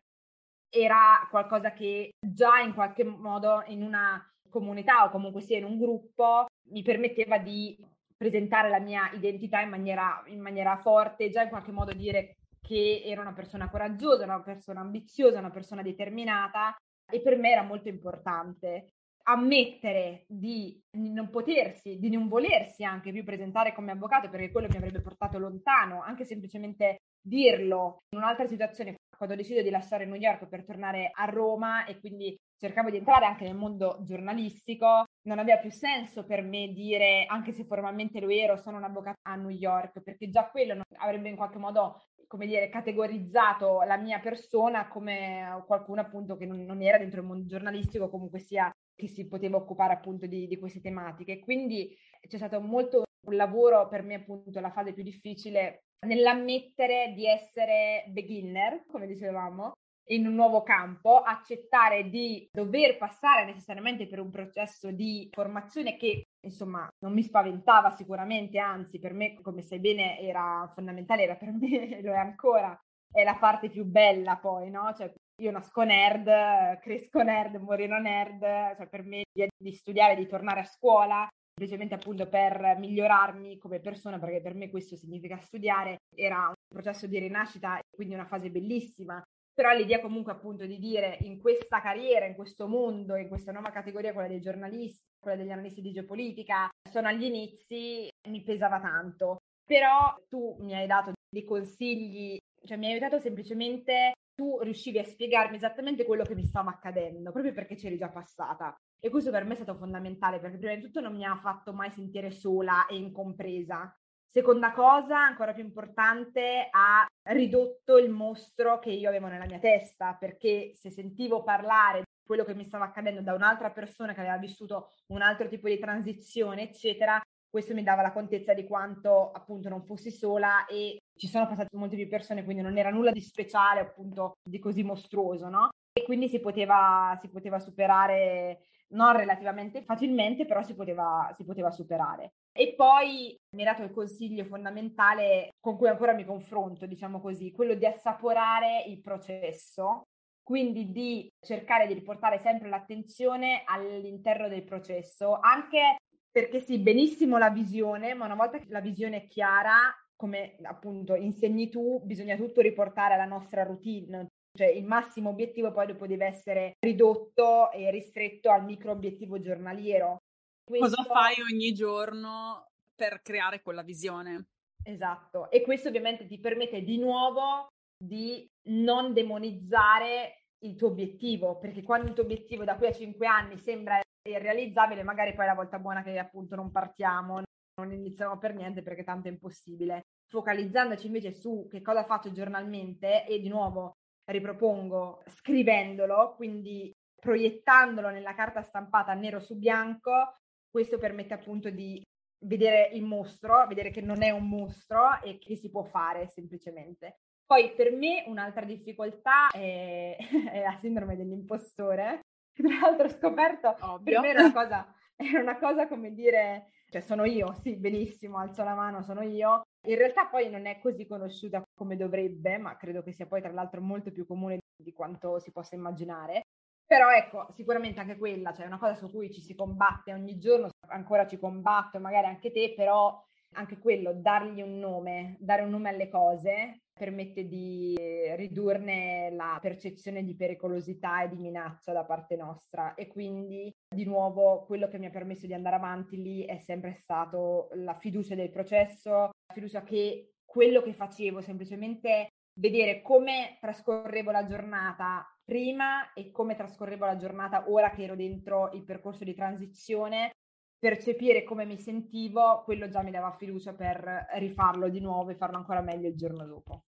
era 0.74 1.26
qualcosa 1.30 1.72
che 1.72 2.10
già 2.18 2.60
in 2.60 2.72
qualche 2.72 3.04
modo 3.04 3.62
in 3.66 3.82
una 3.82 4.24
comunità 4.48 5.04
o 5.04 5.10
comunque 5.10 5.42
sia 5.42 5.58
in 5.58 5.64
un 5.64 5.78
gruppo 5.78 6.46
mi 6.70 6.82
permetteva 6.82 7.38
di 7.38 7.76
presentare 8.16 8.68
la 8.68 8.78
mia 8.78 9.10
identità 9.12 9.60
in 9.60 9.68
maniera, 9.68 10.22
in 10.26 10.40
maniera 10.40 10.76
forte, 10.76 11.30
già 11.30 11.42
in 11.42 11.48
qualche 11.48 11.72
modo 11.72 11.92
dire 11.92 12.36
che 12.66 13.02
era 13.04 13.20
una 13.20 13.32
persona 13.32 13.68
coraggiosa, 13.68 14.24
una 14.24 14.40
persona 14.40 14.80
ambiziosa, 14.80 15.38
una 15.38 15.50
persona 15.50 15.82
determinata 15.82 16.76
e 17.10 17.20
per 17.20 17.36
me 17.36 17.50
era 17.50 17.62
molto 17.62 17.88
importante 17.88 18.88
ammettere 19.24 20.24
di 20.26 20.80
non 20.96 21.30
potersi, 21.30 21.98
di 21.98 22.10
non 22.10 22.28
volersi 22.28 22.84
anche 22.84 23.12
più 23.12 23.24
presentare 23.24 23.72
come 23.72 23.92
avvocato 23.92 24.28
perché 24.28 24.50
quello 24.50 24.68
mi 24.68 24.76
avrebbe 24.76 25.00
portato 25.00 25.38
lontano, 25.38 26.02
anche 26.02 26.24
semplicemente 26.24 26.98
dirlo 27.20 27.98
in 28.10 28.18
un'altra 28.18 28.46
situazione 28.46 28.96
quando 29.16 29.36
decido 29.36 29.62
di 29.62 29.70
lasciare 29.70 30.04
New 30.04 30.16
York 30.16 30.48
per 30.48 30.64
tornare 30.64 31.10
a 31.14 31.26
Roma 31.26 31.84
e 31.84 32.00
quindi 32.00 32.36
cercavo 32.58 32.90
di 32.90 32.96
entrare 32.96 33.26
anche 33.26 33.44
nel 33.44 33.54
mondo 33.54 33.98
giornalistico, 34.02 35.04
non 35.28 35.38
aveva 35.38 35.58
più 35.58 35.70
senso 35.70 36.24
per 36.24 36.42
me 36.42 36.72
dire, 36.72 37.26
anche 37.26 37.52
se 37.52 37.64
formalmente 37.64 38.18
lo 38.18 38.28
ero, 38.28 38.56
sono 38.56 38.78
un 38.78 38.84
avvocato 38.84 39.18
a 39.28 39.36
New 39.36 39.50
York, 39.50 40.00
perché 40.02 40.28
già 40.28 40.48
quello 40.48 40.80
avrebbe 40.98 41.28
in 41.28 41.36
qualche 41.36 41.58
modo 41.58 42.02
come 42.32 42.46
dire, 42.46 42.70
categorizzato 42.70 43.82
la 43.82 43.98
mia 43.98 44.18
persona 44.18 44.88
come 44.88 45.62
qualcuno 45.66 46.00
appunto 46.00 46.38
che 46.38 46.46
non, 46.46 46.64
non 46.64 46.80
era 46.80 46.96
dentro 46.96 47.20
il 47.20 47.26
mondo 47.26 47.44
giornalistico, 47.44 48.08
comunque 48.08 48.38
sia 48.38 48.74
che 48.96 49.06
si 49.06 49.28
poteva 49.28 49.58
occupare 49.58 49.92
appunto 49.92 50.24
di, 50.24 50.46
di 50.46 50.58
queste 50.58 50.80
tematiche. 50.80 51.40
Quindi 51.40 51.94
c'è 52.26 52.38
stato 52.38 52.58
molto 52.62 53.02
un 53.26 53.36
lavoro 53.36 53.86
per 53.86 54.02
me 54.02 54.14
appunto 54.14 54.58
la 54.60 54.70
fase 54.70 54.94
più 54.94 55.02
difficile 55.02 55.82
nell'ammettere 56.06 57.12
di 57.14 57.26
essere 57.26 58.06
beginner, 58.08 58.86
come 58.86 59.06
dicevamo, 59.06 59.72
in 60.06 60.26
un 60.26 60.32
nuovo 60.32 60.62
campo, 60.62 61.20
accettare 61.20 62.08
di 62.08 62.48
dover 62.50 62.96
passare 62.96 63.44
necessariamente 63.44 64.06
per 64.06 64.20
un 64.20 64.30
processo 64.30 64.90
di 64.90 65.28
formazione 65.30 65.98
che 65.98 66.28
insomma 66.44 66.88
non 67.00 67.12
mi 67.12 67.22
spaventava 67.22 67.90
sicuramente, 67.90 68.58
anzi 68.58 68.98
per 68.98 69.12
me 69.12 69.40
come 69.40 69.62
sai 69.62 69.80
bene 69.80 70.18
era 70.20 70.70
fondamentale, 70.74 71.22
era 71.22 71.36
per 71.36 71.52
me, 71.52 72.00
lo 72.02 72.12
è 72.12 72.16
ancora, 72.16 72.78
è 73.10 73.24
la 73.24 73.36
parte 73.36 73.70
più 73.70 73.84
bella 73.84 74.36
poi, 74.36 74.70
no? 74.70 74.92
Cioè 74.96 75.12
io 75.40 75.50
nasco 75.50 75.82
nerd, 75.82 76.78
cresco 76.80 77.22
nerd, 77.22 77.56
morirò 77.56 77.98
nerd, 77.98 78.40
cioè 78.76 78.88
per 78.88 79.02
me 79.02 79.24
di, 79.32 79.46
di 79.56 79.72
studiare, 79.72 80.14
di 80.16 80.26
tornare 80.26 80.60
a 80.60 80.64
scuola 80.64 81.28
semplicemente 81.54 81.94
appunto 81.94 82.28
per 82.28 82.76
migliorarmi 82.78 83.58
come 83.58 83.78
persona, 83.78 84.18
perché 84.18 84.40
per 84.40 84.54
me 84.54 84.70
questo 84.70 84.96
significa 84.96 85.38
studiare, 85.38 85.98
era 86.14 86.48
un 86.48 86.54
processo 86.66 87.06
di 87.06 87.18
rinascita, 87.18 87.78
quindi 87.94 88.14
una 88.14 88.24
fase 88.24 88.50
bellissima 88.50 89.22
però 89.54 89.72
l'idea 89.72 90.00
comunque 90.00 90.32
appunto 90.32 90.66
di 90.66 90.78
dire 90.78 91.18
in 91.22 91.40
questa 91.40 91.80
carriera, 91.80 92.26
in 92.26 92.34
questo 92.34 92.66
mondo, 92.66 93.16
in 93.16 93.28
questa 93.28 93.52
nuova 93.52 93.70
categoria, 93.70 94.12
quella 94.12 94.28
dei 94.28 94.40
giornalisti, 94.40 95.04
quella 95.18 95.36
degli 95.36 95.50
analisti 95.50 95.80
di 95.80 95.92
geopolitica, 95.92 96.68
sono 96.88 97.08
agli 97.08 97.24
inizi, 97.24 98.08
mi 98.28 98.42
pesava 98.42 98.80
tanto. 98.80 99.38
Però 99.64 100.14
tu 100.28 100.56
mi 100.60 100.74
hai 100.74 100.86
dato 100.86 101.12
dei 101.28 101.44
consigli, 101.44 102.36
cioè 102.64 102.76
mi 102.76 102.86
hai 102.86 102.92
aiutato 102.92 103.18
semplicemente, 103.20 104.12
tu 104.34 104.58
riuscivi 104.60 104.98
a 104.98 105.04
spiegarmi 105.04 105.56
esattamente 105.56 106.04
quello 106.04 106.24
che 106.24 106.34
mi 106.34 106.44
stava 106.44 106.70
accadendo, 106.70 107.30
proprio 107.30 107.52
perché 107.52 107.76
c'eri 107.76 107.96
già 107.96 108.08
passata. 108.08 108.74
E 108.98 109.10
questo 109.10 109.30
per 109.30 109.44
me 109.44 109.52
è 109.52 109.56
stato 109.56 109.76
fondamentale, 109.76 110.40
perché 110.40 110.58
prima 110.58 110.74
di 110.74 110.82
tutto 110.82 111.00
non 111.00 111.14
mi 111.14 111.24
ha 111.24 111.38
fatto 111.40 111.72
mai 111.72 111.90
sentire 111.90 112.30
sola 112.30 112.86
e 112.86 112.96
incompresa, 112.96 113.94
Seconda 114.32 114.72
cosa, 114.72 115.18
ancora 115.18 115.52
più 115.52 115.62
importante, 115.62 116.66
ha 116.70 117.06
ridotto 117.24 117.98
il 117.98 118.10
mostro 118.10 118.78
che 118.78 118.90
io 118.90 119.08
avevo 119.08 119.26
nella 119.28 119.46
mia 119.46 119.58
testa, 119.58 120.14
perché 120.14 120.72
se 120.74 120.90
sentivo 120.90 121.42
parlare 121.42 121.98
di 122.00 122.04
quello 122.26 122.44
che 122.44 122.54
mi 122.54 122.64
stava 122.64 122.86
accadendo 122.86 123.20
da 123.22 123.34
un'altra 123.34 123.70
persona 123.70 124.14
che 124.14 124.20
aveva 124.20 124.38
vissuto 124.38 124.90
un 125.08 125.22
altro 125.22 125.48
tipo 125.48 125.68
di 125.68 125.78
transizione, 125.78 126.62
eccetera, 126.62 127.20
questo 127.48 127.74
mi 127.74 127.82
dava 127.82 128.02
la 128.02 128.12
contezza 128.12 128.54
di 128.54 128.64
quanto 128.64 129.30
appunto 129.30 129.68
non 129.68 129.84
fossi 129.84 130.10
sola 130.10 130.64
e 130.64 130.98
ci 131.14 131.28
sono 131.28 131.46
passate 131.46 131.76
molte 131.76 131.96
più 131.96 132.08
persone, 132.08 132.44
quindi 132.44 132.62
non 132.62 132.78
era 132.78 132.90
nulla 132.90 133.10
di 133.12 133.20
speciale, 133.20 133.80
appunto, 133.80 134.32
di 134.42 134.58
così 134.58 134.82
mostruoso, 134.82 135.48
no? 135.48 135.68
E 135.92 136.04
quindi 136.04 136.28
si 136.28 136.40
poteva, 136.40 137.16
si 137.20 137.28
poteva 137.28 137.60
superare 137.60 138.68
non 138.92 139.14
relativamente 139.14 139.82
facilmente, 139.82 140.46
però 140.46 140.62
si 140.62 140.74
poteva, 140.74 141.30
si 141.36 141.44
poteva 141.44 141.70
superare. 141.70 142.32
E 142.54 142.74
poi 142.74 143.34
mi 143.56 143.62
ha 143.62 143.72
dato 143.72 143.82
il 143.82 143.90
consiglio 143.90 144.44
fondamentale 144.44 145.50
con 145.58 145.76
cui 145.78 145.88
ancora 145.88 146.12
mi 146.12 146.24
confronto, 146.24 146.84
diciamo 146.86 147.20
così, 147.20 147.50
quello 147.50 147.74
di 147.74 147.86
assaporare 147.86 148.84
il 148.86 149.00
processo, 149.00 150.02
quindi 150.42 150.90
di 150.90 151.28
cercare 151.40 151.86
di 151.86 151.94
riportare 151.94 152.38
sempre 152.38 152.68
l'attenzione 152.68 153.62
all'interno 153.64 154.48
del 154.48 154.64
processo, 154.64 155.38
anche 155.40 155.96
perché 156.30 156.60
sì, 156.60 156.78
benissimo 156.78 157.38
la 157.38 157.50
visione, 157.50 158.12
ma 158.14 158.26
una 158.26 158.34
volta 158.34 158.58
che 158.58 158.66
la 158.68 158.80
visione 158.80 159.24
è 159.24 159.26
chiara, 159.26 159.90
come 160.14 160.56
appunto 160.62 161.14
insegni 161.14 161.70
tu, 161.70 162.00
bisogna 162.04 162.36
tutto 162.36 162.60
riportare 162.60 163.14
alla 163.14 163.24
nostra 163.24 163.62
routine, 163.62 164.26
cioè 164.56 164.68
il 164.68 164.84
massimo 164.84 165.30
obiettivo 165.30 165.72
poi 165.72 165.86
dopo 165.86 166.06
deve 166.06 166.26
essere 166.26 166.72
ridotto 166.80 167.70
e 167.70 167.90
ristretto 167.90 168.50
al 168.50 168.64
micro 168.64 168.92
obiettivo 168.92 169.40
giornaliero. 169.40 170.18
Questo... 170.64 170.96
Cosa 170.96 171.02
fai 171.04 171.34
ogni 171.42 171.72
giorno 171.72 172.68
per 172.94 173.20
creare 173.22 173.62
quella 173.62 173.82
visione? 173.82 174.46
Esatto, 174.84 175.50
e 175.50 175.62
questo 175.62 175.88
ovviamente 175.88 176.26
ti 176.26 176.38
permette 176.38 176.82
di 176.82 176.98
nuovo 176.98 177.68
di 177.96 178.48
non 178.68 179.12
demonizzare 179.12 180.44
il 180.64 180.76
tuo 180.76 180.88
obiettivo, 180.88 181.58
perché 181.58 181.82
quando 181.82 182.08
il 182.08 182.14
tuo 182.14 182.24
obiettivo 182.24 182.64
da 182.64 182.76
qui 182.76 182.86
a 182.86 182.92
cinque 182.92 183.26
anni 183.26 183.58
sembra 183.58 184.00
irrealizzabile, 184.28 185.02
magari 185.02 185.34
poi 185.34 185.44
è 185.44 185.48
la 185.48 185.54
volta 185.54 185.78
buona 185.78 186.02
che 186.02 186.18
appunto 186.18 186.54
non 186.54 186.70
partiamo, 186.70 187.42
non 187.80 187.92
iniziamo 187.92 188.38
per 188.38 188.54
niente 188.54 188.82
perché 188.82 189.04
tanto 189.04 189.28
è 189.28 189.30
impossibile. 189.30 190.02
Focalizzandoci 190.28 191.06
invece 191.06 191.34
su 191.34 191.66
che 191.68 191.82
cosa 191.82 192.04
faccio 192.04 192.32
giornalmente 192.32 193.26
e 193.26 193.40
di 193.40 193.48
nuovo 193.48 193.92
ripropongo 194.24 195.22
scrivendolo, 195.26 196.34
quindi 196.36 196.92
proiettandolo 197.20 198.10
nella 198.10 198.34
carta 198.34 198.62
stampata 198.62 199.14
nero 199.14 199.40
su 199.40 199.56
bianco, 199.56 200.38
questo 200.72 200.96
permette 200.96 201.34
appunto 201.34 201.68
di 201.68 202.02
vedere 202.44 202.88
il 202.94 203.04
mostro, 203.04 203.66
vedere 203.66 203.90
che 203.90 204.00
non 204.00 204.22
è 204.22 204.30
un 204.30 204.48
mostro 204.48 205.20
e 205.22 205.38
che 205.38 205.54
si 205.54 205.70
può 205.70 205.84
fare 205.84 206.28
semplicemente. 206.28 207.18
Poi 207.44 207.74
per 207.74 207.92
me 207.92 208.24
un'altra 208.26 208.64
difficoltà 208.64 209.50
è, 209.50 210.16
è 210.50 210.62
la 210.62 210.76
sindrome 210.80 211.14
dell'impostore, 211.14 212.22
che 212.50 212.62
tra 212.66 212.78
l'altro 212.80 213.06
ho 213.06 213.10
scoperto, 213.10 213.76
Ovvio. 213.80 214.20
per 214.20 214.20
me 214.20 214.28
era 214.30 214.40
una, 214.44 214.52
cosa, 214.52 214.94
era 215.14 215.40
una 215.40 215.58
cosa 215.58 215.86
come 215.86 216.14
dire, 216.14 216.70
cioè 216.88 217.02
sono 217.02 217.24
io, 217.24 217.54
sì, 217.60 217.76
benissimo, 217.76 218.38
alzo 218.38 218.64
la 218.64 218.74
mano, 218.74 219.02
sono 219.02 219.20
io. 219.20 219.62
In 219.86 219.96
realtà 219.96 220.26
poi 220.26 220.48
non 220.48 220.64
è 220.64 220.78
così 220.80 221.06
conosciuta 221.06 221.62
come 221.76 221.96
dovrebbe, 221.96 222.56
ma 222.56 222.76
credo 222.76 223.02
che 223.02 223.12
sia 223.12 223.26
poi 223.26 223.42
tra 223.42 223.52
l'altro 223.52 223.82
molto 223.82 224.10
più 224.10 224.24
comune 224.24 224.60
di 224.74 224.92
quanto 224.92 225.38
si 225.38 225.52
possa 225.52 225.74
immaginare. 225.74 226.44
Però 226.92 227.10
ecco, 227.10 227.46
sicuramente 227.52 228.00
anche 228.00 228.18
quella, 228.18 228.52
cioè 228.52 228.66
una 228.66 228.76
cosa 228.76 228.94
su 228.96 229.10
cui 229.10 229.32
ci 229.32 229.40
si 229.40 229.54
combatte 229.54 230.12
ogni 230.12 230.36
giorno, 230.36 230.68
ancora 230.88 231.26
ci 231.26 231.38
combatto, 231.38 231.98
magari 231.98 232.26
anche 232.26 232.52
te, 232.52 232.74
però 232.76 233.18
anche 233.54 233.78
quello, 233.78 234.12
dargli 234.12 234.60
un 234.60 234.78
nome, 234.78 235.38
dare 235.40 235.62
un 235.62 235.70
nome 235.70 235.88
alle 235.88 236.10
cose, 236.10 236.82
permette 236.92 237.48
di 237.48 237.96
ridurne 238.36 239.30
la 239.30 239.56
percezione 239.58 240.22
di 240.22 240.36
pericolosità 240.36 241.22
e 241.22 241.30
di 241.30 241.38
minaccia 241.38 241.94
da 241.94 242.04
parte 242.04 242.36
nostra. 242.36 242.92
E 242.92 243.06
quindi 243.06 243.74
di 243.88 244.04
nuovo 244.04 244.66
quello 244.66 244.86
che 244.86 244.98
mi 244.98 245.06
ha 245.06 245.10
permesso 245.10 245.46
di 245.46 245.54
andare 245.54 245.76
avanti 245.76 246.20
lì 246.20 246.44
è 246.44 246.58
sempre 246.58 246.92
stato 246.92 247.70
la 247.72 247.94
fiducia 247.94 248.34
del 248.34 248.50
processo, 248.50 249.30
la 249.46 249.54
fiducia 249.54 249.82
che 249.82 250.34
quello 250.44 250.82
che 250.82 250.92
facevo 250.92 251.40
semplicemente 251.40 252.28
vedere 252.54 253.02
come 253.02 253.58
trascorrevo 253.60 254.30
la 254.30 254.46
giornata 254.46 255.26
prima 255.44 256.12
e 256.12 256.30
come 256.30 256.54
trascorrevo 256.54 257.04
la 257.04 257.16
giornata 257.16 257.64
ora 257.68 257.90
che 257.90 258.02
ero 258.02 258.16
dentro 258.16 258.70
il 258.72 258.84
percorso 258.84 259.24
di 259.24 259.34
transizione, 259.34 260.32
percepire 260.78 261.44
come 261.44 261.64
mi 261.64 261.78
sentivo, 261.78 262.62
quello 262.64 262.88
già 262.88 263.02
mi 263.02 263.10
dava 263.10 263.36
fiducia 263.38 263.72
per 263.72 264.26
rifarlo 264.34 264.88
di 264.88 265.00
nuovo 265.00 265.30
e 265.30 265.36
farlo 265.36 265.56
ancora 265.56 265.80
meglio 265.80 266.08
il 266.08 266.16
giorno 266.16 266.44
dopo. 266.46 266.84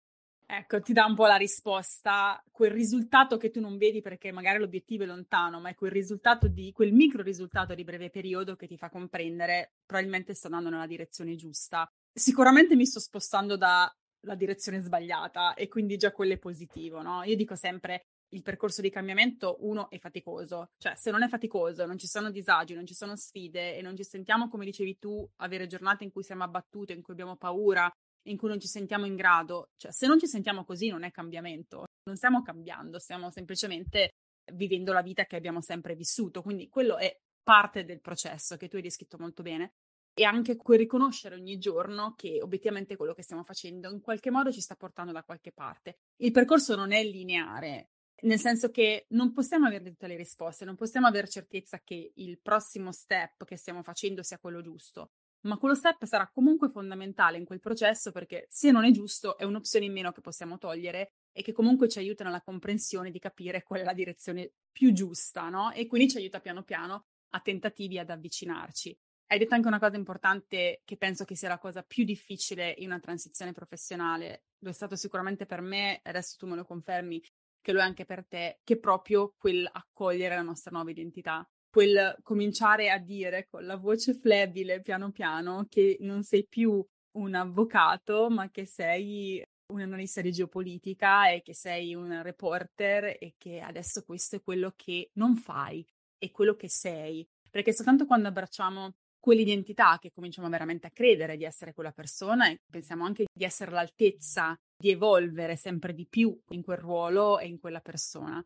Ecco, 0.52 0.80
ti 0.80 0.92
dà 0.92 1.04
un 1.04 1.14
po' 1.14 1.26
la 1.26 1.36
risposta, 1.36 2.42
quel 2.50 2.72
risultato 2.72 3.36
che 3.36 3.52
tu 3.52 3.60
non 3.60 3.78
vedi 3.78 4.00
perché 4.00 4.32
magari 4.32 4.58
l'obiettivo 4.58 5.04
è 5.04 5.06
lontano, 5.06 5.60
ma 5.60 5.68
è 5.68 5.76
quel 5.76 5.92
risultato 5.92 6.48
di 6.48 6.72
quel 6.72 6.92
micro 6.92 7.22
risultato 7.22 7.72
di 7.72 7.84
breve 7.84 8.10
periodo 8.10 8.56
che 8.56 8.66
ti 8.66 8.76
fa 8.76 8.90
comprendere 8.90 9.74
probabilmente 9.86 10.34
sto 10.34 10.48
andando 10.48 10.70
nella 10.70 10.88
direzione 10.88 11.36
giusta. 11.36 11.88
Sicuramente 12.12 12.74
mi 12.74 12.84
sto 12.84 12.98
spostando 12.98 13.56
dalla 14.20 14.36
direzione 14.36 14.80
sbagliata 14.80 15.54
e 15.54 15.68
quindi 15.68 15.96
già 15.96 16.12
quello 16.12 16.34
è 16.34 16.38
positivo, 16.38 17.02
no? 17.02 17.22
Io 17.22 17.36
dico 17.36 17.54
sempre 17.56 18.04
il 18.32 18.42
percorso 18.42 18.80
di 18.80 18.90
cambiamento, 18.90 19.56
uno, 19.60 19.90
è 19.90 19.98
faticoso. 19.98 20.70
Cioè, 20.76 20.94
se 20.94 21.10
non 21.10 21.22
è 21.22 21.28
faticoso, 21.28 21.84
non 21.86 21.98
ci 21.98 22.06
sono 22.06 22.30
disagi, 22.30 22.74
non 22.74 22.86
ci 22.86 22.94
sono 22.94 23.16
sfide 23.16 23.76
e 23.76 23.82
non 23.82 23.96
ci 23.96 24.04
sentiamo, 24.04 24.48
come 24.48 24.64
dicevi 24.64 24.98
tu, 24.98 25.26
avere 25.36 25.66
giornate 25.66 26.04
in 26.04 26.12
cui 26.12 26.22
siamo 26.22 26.44
abbattute, 26.44 26.92
in 26.92 27.02
cui 27.02 27.14
abbiamo 27.14 27.36
paura, 27.36 27.90
in 28.28 28.36
cui 28.36 28.48
non 28.48 28.60
ci 28.60 28.68
sentiamo 28.68 29.06
in 29.06 29.16
grado. 29.16 29.70
Cioè, 29.76 29.92
se 29.92 30.06
non 30.06 30.18
ci 30.18 30.26
sentiamo 30.26 30.64
così, 30.64 30.88
non 30.88 31.02
è 31.02 31.10
cambiamento. 31.10 31.86
Non 32.04 32.16
stiamo 32.16 32.42
cambiando, 32.42 32.98
stiamo 32.98 33.30
semplicemente 33.30 34.10
vivendo 34.52 34.92
la 34.92 35.02
vita 35.02 35.24
che 35.24 35.36
abbiamo 35.36 35.60
sempre 35.60 35.94
vissuto. 35.94 36.42
Quindi 36.42 36.68
quello 36.68 36.98
è 36.98 37.12
parte 37.42 37.84
del 37.84 38.00
processo 38.00 38.56
che 38.56 38.68
tu 38.68 38.76
hai 38.76 38.82
descritto 38.82 39.18
molto 39.18 39.42
bene. 39.42 39.72
E 40.12 40.24
anche 40.24 40.56
quel 40.56 40.78
riconoscere 40.78 41.36
ogni 41.36 41.58
giorno 41.58 42.14
che 42.16 42.40
obiettivamente 42.42 42.96
quello 42.96 43.14
che 43.14 43.22
stiamo 43.22 43.44
facendo 43.44 43.90
in 43.90 44.00
qualche 44.00 44.30
modo 44.30 44.52
ci 44.52 44.60
sta 44.60 44.74
portando 44.74 45.12
da 45.12 45.22
qualche 45.22 45.52
parte. 45.52 45.98
Il 46.16 46.32
percorso 46.32 46.74
non 46.74 46.92
è 46.92 47.02
lineare, 47.02 47.90
nel 48.22 48.38
senso 48.38 48.70
che 48.70 49.06
non 49.10 49.32
possiamo 49.32 49.66
avere 49.66 49.84
tutte 49.84 50.06
le 50.06 50.16
risposte, 50.16 50.64
non 50.64 50.76
possiamo 50.76 51.06
avere 51.06 51.28
certezza 51.28 51.80
che 51.82 52.12
il 52.16 52.38
prossimo 52.40 52.92
step 52.92 53.44
che 53.44 53.56
stiamo 53.56 53.82
facendo 53.82 54.22
sia 54.22 54.38
quello 54.38 54.60
giusto, 54.60 55.12
ma 55.42 55.56
quello 55.56 55.74
step 55.74 56.04
sarà 56.04 56.28
comunque 56.28 56.68
fondamentale 56.68 57.38
in 57.38 57.44
quel 57.44 57.60
processo 57.60 58.10
perché 58.12 58.46
se 58.50 58.70
non 58.70 58.84
è 58.84 58.90
giusto 58.90 59.38
è 59.38 59.44
un'opzione 59.44 59.86
in 59.86 59.92
meno 59.92 60.12
che 60.12 60.20
possiamo 60.20 60.58
togliere 60.58 61.12
e 61.32 61.42
che 61.42 61.52
comunque 61.52 61.88
ci 61.88 61.98
aiuta 61.98 62.24
nella 62.24 62.42
comprensione 62.42 63.10
di 63.10 63.18
capire 63.18 63.62
qual 63.62 63.80
è 63.80 63.84
la 63.84 63.94
direzione 63.94 64.52
più 64.70 64.92
giusta, 64.92 65.48
no? 65.48 65.70
E 65.72 65.86
quindi 65.86 66.10
ci 66.10 66.18
aiuta 66.18 66.40
piano 66.40 66.62
piano 66.62 67.06
a 67.30 67.40
tentativi 67.40 67.98
ad 67.98 68.10
avvicinarci. 68.10 68.98
Hai 69.32 69.38
detto 69.38 69.54
anche 69.54 69.68
una 69.68 69.78
cosa 69.78 69.94
importante 69.96 70.82
che 70.84 70.96
penso 70.96 71.24
che 71.24 71.36
sia 71.36 71.48
la 71.48 71.60
cosa 71.60 71.84
più 71.84 72.02
difficile 72.02 72.74
in 72.78 72.86
una 72.86 72.98
transizione 72.98 73.52
professionale. 73.52 74.46
Lo 74.58 74.70
è 74.70 74.72
stato 74.72 74.96
sicuramente 74.96 75.46
per 75.46 75.60
me, 75.60 76.00
adesso 76.02 76.34
tu 76.36 76.48
me 76.48 76.56
lo 76.56 76.64
confermi, 76.64 77.22
che 77.60 77.70
lo 77.70 77.78
è 77.78 77.82
anche 77.82 78.04
per 78.04 78.26
te, 78.26 78.58
che 78.64 78.74
è 78.74 78.78
proprio 78.78 79.32
quel 79.38 79.68
accogliere 79.70 80.34
la 80.34 80.42
nostra 80.42 80.72
nuova 80.72 80.90
identità, 80.90 81.48
quel 81.70 82.18
cominciare 82.24 82.90
a 82.90 82.98
dire 82.98 83.46
con 83.48 83.64
la 83.66 83.76
voce 83.76 84.14
flebile 84.14 84.82
piano 84.82 85.12
piano 85.12 85.64
che 85.68 85.96
non 86.00 86.24
sei 86.24 86.44
più 86.48 86.84
un 87.12 87.34
avvocato, 87.36 88.30
ma 88.30 88.50
che 88.50 88.66
sei 88.66 89.40
un 89.72 89.80
analista 89.80 90.20
di 90.22 90.32
geopolitica 90.32 91.30
e 91.30 91.42
che 91.42 91.54
sei 91.54 91.94
un 91.94 92.20
reporter 92.24 93.16
e 93.20 93.34
che 93.38 93.60
adesso 93.60 94.02
questo 94.02 94.34
è 94.34 94.42
quello 94.42 94.72
che 94.74 95.10
non 95.12 95.36
fai, 95.36 95.86
è 96.18 96.32
quello 96.32 96.56
che 96.56 96.68
sei. 96.68 97.24
Perché 97.48 97.72
soltanto 97.72 98.06
quando 98.06 98.26
abbracciamo 98.26 98.92
quell'identità 99.20 99.98
che 100.00 100.10
cominciamo 100.10 100.48
veramente 100.48 100.86
a 100.88 100.90
credere 100.90 101.36
di 101.36 101.44
essere 101.44 101.74
quella 101.74 101.92
persona 101.92 102.48
e 102.48 102.60
pensiamo 102.68 103.04
anche 103.04 103.26
di 103.32 103.44
essere 103.44 103.70
all'altezza 103.70 104.56
di 104.76 104.90
evolvere 104.90 105.56
sempre 105.56 105.92
di 105.92 106.06
più 106.08 106.36
in 106.48 106.62
quel 106.62 106.78
ruolo 106.78 107.38
e 107.38 107.46
in 107.46 107.60
quella 107.60 107.80
persona. 107.80 108.42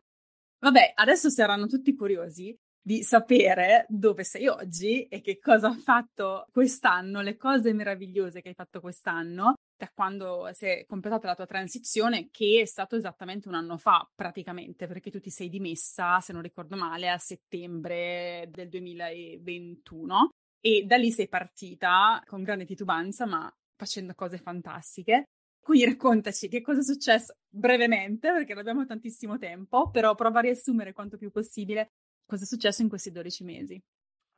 Vabbè, 0.59 0.93
adesso 0.95 1.29
saranno 1.29 1.67
tutti 1.67 1.95
curiosi 1.95 2.55
di 2.85 3.01
sapere 3.01 3.85
dove 3.89 4.23
sei 4.23 4.47
oggi 4.47 5.07
e 5.07 5.21
che 5.21 5.39
cosa 5.39 5.69
hai 5.69 5.79
fatto 5.79 6.45
quest'anno, 6.51 7.21
le 7.21 7.35
cose 7.35 7.73
meravigliose 7.73 8.41
che 8.41 8.49
hai 8.49 8.53
fatto 8.53 8.79
quest'anno, 8.79 9.55
da 9.75 9.89
quando 9.93 10.49
si 10.53 10.65
è 10.65 10.85
completata 10.85 11.27
la 11.27 11.35
tua 11.35 11.47
transizione, 11.47 12.29
che 12.29 12.61
è 12.61 12.65
stato 12.65 12.95
esattamente 12.95 13.47
un 13.47 13.55
anno 13.55 13.77
fa 13.77 14.07
praticamente, 14.13 14.85
perché 14.85 15.09
tu 15.09 15.19
ti 15.19 15.31
sei 15.31 15.49
dimessa, 15.49 16.19
se 16.19 16.31
non 16.31 16.43
ricordo 16.43 16.75
male, 16.75 17.09
a 17.09 17.17
settembre 17.17 18.49
del 18.51 18.69
2021 18.69 20.29
e 20.59 20.83
da 20.85 20.97
lì 20.97 21.11
sei 21.11 21.27
partita 21.27 22.21
con 22.25 22.43
grande 22.43 22.65
titubanza, 22.65 23.25
ma 23.25 23.51
facendo 23.75 24.13
cose 24.15 24.37
fantastiche. 24.37 25.25
Quindi 25.59 25.85
raccontaci 25.85 26.47
che 26.47 26.61
cosa 26.61 26.81
è 26.81 26.83
successo 26.83 27.33
brevemente, 27.49 28.31
perché 28.31 28.53
non 28.53 28.61
abbiamo 28.61 28.85
tantissimo 28.85 29.37
tempo, 29.37 29.89
però 29.89 30.13
prova 30.13 30.39
a 30.39 30.43
riassumere 30.43 30.93
quanto 30.93 31.17
più 31.17 31.31
possibile 31.31 31.89
cosa 32.25 32.43
è 32.43 32.45
successo 32.47 32.81
in 32.81 32.89
questi 32.89 33.11
12 33.11 33.43
mesi. 33.43 33.81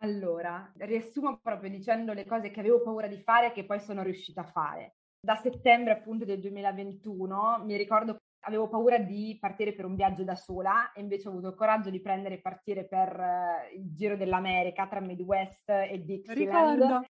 Allora, 0.01 0.71
riassumo 0.77 1.39
proprio 1.41 1.69
dicendo 1.69 2.13
le 2.13 2.25
cose 2.25 2.51
che 2.51 2.59
avevo 2.59 2.81
paura 2.81 3.07
di 3.07 3.17
fare 3.17 3.47
e 3.47 3.51
che 3.51 3.65
poi 3.65 3.79
sono 3.79 4.03
riuscita 4.03 4.41
a 4.41 4.51
fare. 4.51 4.95
Da 5.19 5.35
settembre 5.35 5.93
appunto 5.93 6.23
del 6.23 6.39
2021 6.39 7.63
mi 7.65 7.75
ricordo 7.75 8.17
avevo 8.47 8.69
paura 8.69 8.97
di 8.97 9.37
partire 9.39 9.73
per 9.73 9.85
un 9.85 9.95
viaggio 9.95 10.23
da 10.23 10.35
sola 10.35 10.93
e 10.93 11.01
invece 11.01 11.27
ho 11.27 11.31
avuto 11.31 11.49
il 11.49 11.55
coraggio 11.55 11.89
di 11.89 12.01
prendere 12.01 12.35
e 12.35 12.41
partire 12.41 12.85
per 12.85 13.19
uh, 13.19 13.77
il 13.77 13.93
giro 13.93 14.15
dell'America 14.15 14.87
tra 14.87 15.01
Midwest 15.01 15.69
e 15.69 16.01
Dixieland. 16.03 16.79
Ricordo 16.79 17.05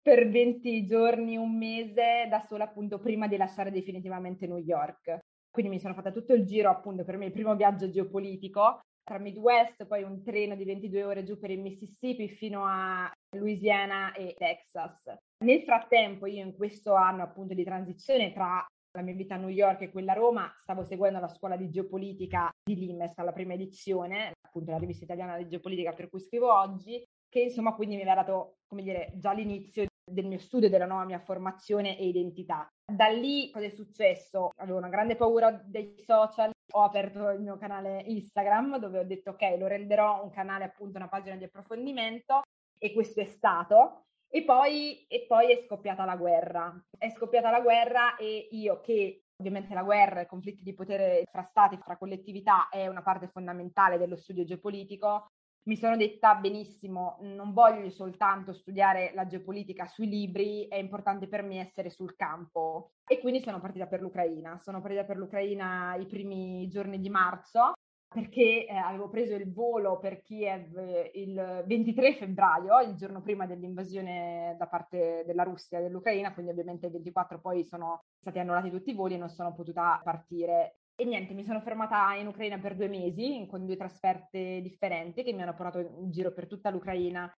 per 0.00 0.28
20 0.28 0.84
giorni, 0.84 1.36
un 1.36 1.56
mese 1.56 2.28
da 2.30 2.38
sola 2.38 2.64
appunto 2.64 3.00
prima 3.00 3.26
di 3.26 3.36
lasciare 3.36 3.72
definitivamente 3.72 4.46
New 4.46 4.58
York. 4.58 5.18
Quindi 5.50 5.72
mi 5.72 5.80
sono 5.80 5.94
fatta 5.94 6.12
tutto 6.12 6.32
il 6.32 6.44
giro 6.44 6.70
appunto 6.70 7.04
per 7.04 7.16
me 7.16 7.26
il 7.26 7.32
primo 7.32 7.56
viaggio 7.56 7.90
geopolitico 7.90 8.82
tra 9.02 9.18
Midwest, 9.18 9.86
poi 9.86 10.04
un 10.04 10.22
treno 10.22 10.54
di 10.54 10.64
22 10.64 11.04
ore 11.04 11.24
giù 11.24 11.38
per 11.38 11.50
il 11.50 11.60
Mississippi 11.60 12.28
fino 12.28 12.64
a 12.64 13.10
Louisiana 13.36 14.12
e 14.12 14.34
Texas. 14.38 15.12
Nel 15.44 15.62
frattempo 15.62 16.26
io 16.26 16.44
in 16.44 16.54
questo 16.54 16.94
anno 16.94 17.22
appunto 17.22 17.54
di 17.54 17.64
transizione 17.64 18.32
tra 18.32 18.64
la 18.96 19.02
mia 19.02 19.14
vita 19.14 19.34
a 19.34 19.38
New 19.38 19.50
York 19.50 19.82
e 19.82 19.90
quella 19.90 20.12
a 20.12 20.16
Roma, 20.16 20.52
stavo 20.56 20.82
seguendo 20.82 21.20
la 21.20 21.28
scuola 21.28 21.56
di 21.56 21.70
geopolitica 21.70 22.50
di 22.64 22.74
Limes 22.74 23.16
alla 23.18 23.32
prima 23.32 23.52
edizione, 23.52 24.32
appunto 24.40 24.70
la 24.70 24.78
rivista 24.78 25.04
italiana 25.04 25.36
di 25.36 25.46
geopolitica 25.46 25.92
per 25.92 26.08
cui 26.08 26.20
scrivo 26.20 26.52
oggi, 26.52 27.04
che 27.28 27.40
insomma 27.40 27.74
quindi 27.74 27.96
mi 27.96 28.02
aveva 28.02 28.22
dato, 28.22 28.56
come 28.66 28.82
dire, 28.82 29.12
già 29.16 29.32
l'inizio 29.32 29.86
del 30.10 30.26
mio 30.26 30.38
studio, 30.38 30.70
della 30.70 30.86
nuova 30.86 31.04
mia 31.04 31.20
formazione 31.20 31.98
e 31.98 32.06
identità. 32.06 32.66
Da 32.90 33.08
lì 33.08 33.50
cosa 33.50 33.66
è 33.66 33.70
successo? 33.70 34.50
Avevo 34.56 34.78
una 34.78 34.88
grande 34.88 35.16
paura 35.16 35.50
dei 35.50 35.94
social, 35.98 36.50
ho 36.72 36.82
aperto 36.82 37.28
il 37.30 37.40
mio 37.40 37.58
canale 37.58 38.02
Instagram 38.06 38.78
dove 38.78 39.00
ho 39.00 39.04
detto 39.04 39.30
ok, 39.30 39.56
lo 39.58 39.66
renderò 39.66 40.22
un 40.22 40.30
canale 40.30 40.64
appunto, 40.64 40.96
una 40.96 41.08
pagina 41.08 41.36
di 41.36 41.44
approfondimento 41.44 42.42
e 42.78 42.92
questo 42.92 43.20
è 43.20 43.24
stato. 43.24 44.04
E 44.36 44.44
poi, 44.44 45.06
e 45.08 45.24
poi 45.26 45.50
è 45.50 45.62
scoppiata 45.64 46.04
la 46.04 46.14
guerra. 46.14 46.70
È 46.98 47.08
scoppiata 47.08 47.50
la 47.50 47.62
guerra 47.62 48.16
e 48.16 48.48
io 48.50 48.82
che 48.82 49.22
ovviamente 49.34 49.72
la 49.72 49.82
guerra, 49.82 50.20
i 50.20 50.26
conflitti 50.26 50.62
di 50.62 50.74
potere 50.74 51.22
fra 51.30 51.42
stati, 51.42 51.78
fra 51.78 51.96
collettività 51.96 52.68
è 52.68 52.86
una 52.86 53.00
parte 53.02 53.28
fondamentale 53.28 53.96
dello 53.96 54.16
studio 54.16 54.44
geopolitico, 54.44 55.28
mi 55.68 55.76
sono 55.76 55.96
detta 55.96 56.34
benissimo, 56.34 57.16
non 57.22 57.54
voglio 57.54 57.88
soltanto 57.88 58.52
studiare 58.52 59.12
la 59.14 59.26
geopolitica 59.26 59.86
sui 59.86 60.06
libri, 60.06 60.68
è 60.68 60.76
importante 60.76 61.28
per 61.28 61.42
me 61.42 61.60
essere 61.60 61.88
sul 61.88 62.14
campo. 62.14 62.90
E 63.08 63.18
quindi 63.20 63.40
sono 63.40 63.58
partita 63.58 63.86
per 63.86 64.02
l'Ucraina. 64.02 64.58
Sono 64.58 64.82
partita 64.82 65.04
per 65.04 65.16
l'Ucraina 65.16 65.96
i 65.96 66.04
primi 66.04 66.68
giorni 66.68 67.00
di 67.00 67.08
marzo 67.08 67.72
perché 68.16 68.66
eh, 68.66 68.74
avevo 68.74 69.10
preso 69.10 69.34
il 69.34 69.52
volo 69.52 69.98
per 69.98 70.22
Kiev 70.22 70.74
eh, 70.78 71.10
il 71.16 71.64
23 71.66 72.14
febbraio, 72.14 72.80
il 72.80 72.94
giorno 72.94 73.20
prima 73.20 73.44
dell'invasione 73.44 74.56
da 74.58 74.66
parte 74.66 75.22
della 75.26 75.42
Russia 75.42 75.78
e 75.78 75.82
dell'Ucraina, 75.82 76.32
quindi 76.32 76.50
ovviamente 76.50 76.86
il 76.86 76.92
24 76.92 77.38
poi 77.42 77.62
sono 77.66 78.04
stati 78.18 78.38
annullati 78.38 78.70
tutti 78.70 78.88
i 78.88 78.94
voli 78.94 79.16
e 79.16 79.18
non 79.18 79.28
sono 79.28 79.52
potuta 79.52 80.00
partire. 80.02 80.78
E 80.94 81.04
niente, 81.04 81.34
mi 81.34 81.44
sono 81.44 81.60
fermata 81.60 82.14
in 82.14 82.28
Ucraina 82.28 82.58
per 82.58 82.74
due 82.74 82.88
mesi 82.88 83.46
con 83.50 83.66
due 83.66 83.76
trasferte 83.76 84.62
differenti 84.62 85.22
che 85.22 85.34
mi 85.34 85.42
hanno 85.42 85.54
portato 85.54 85.80
in 85.80 86.10
giro 86.10 86.32
per 86.32 86.46
tutta 86.46 86.70
l'Ucraina. 86.70 87.30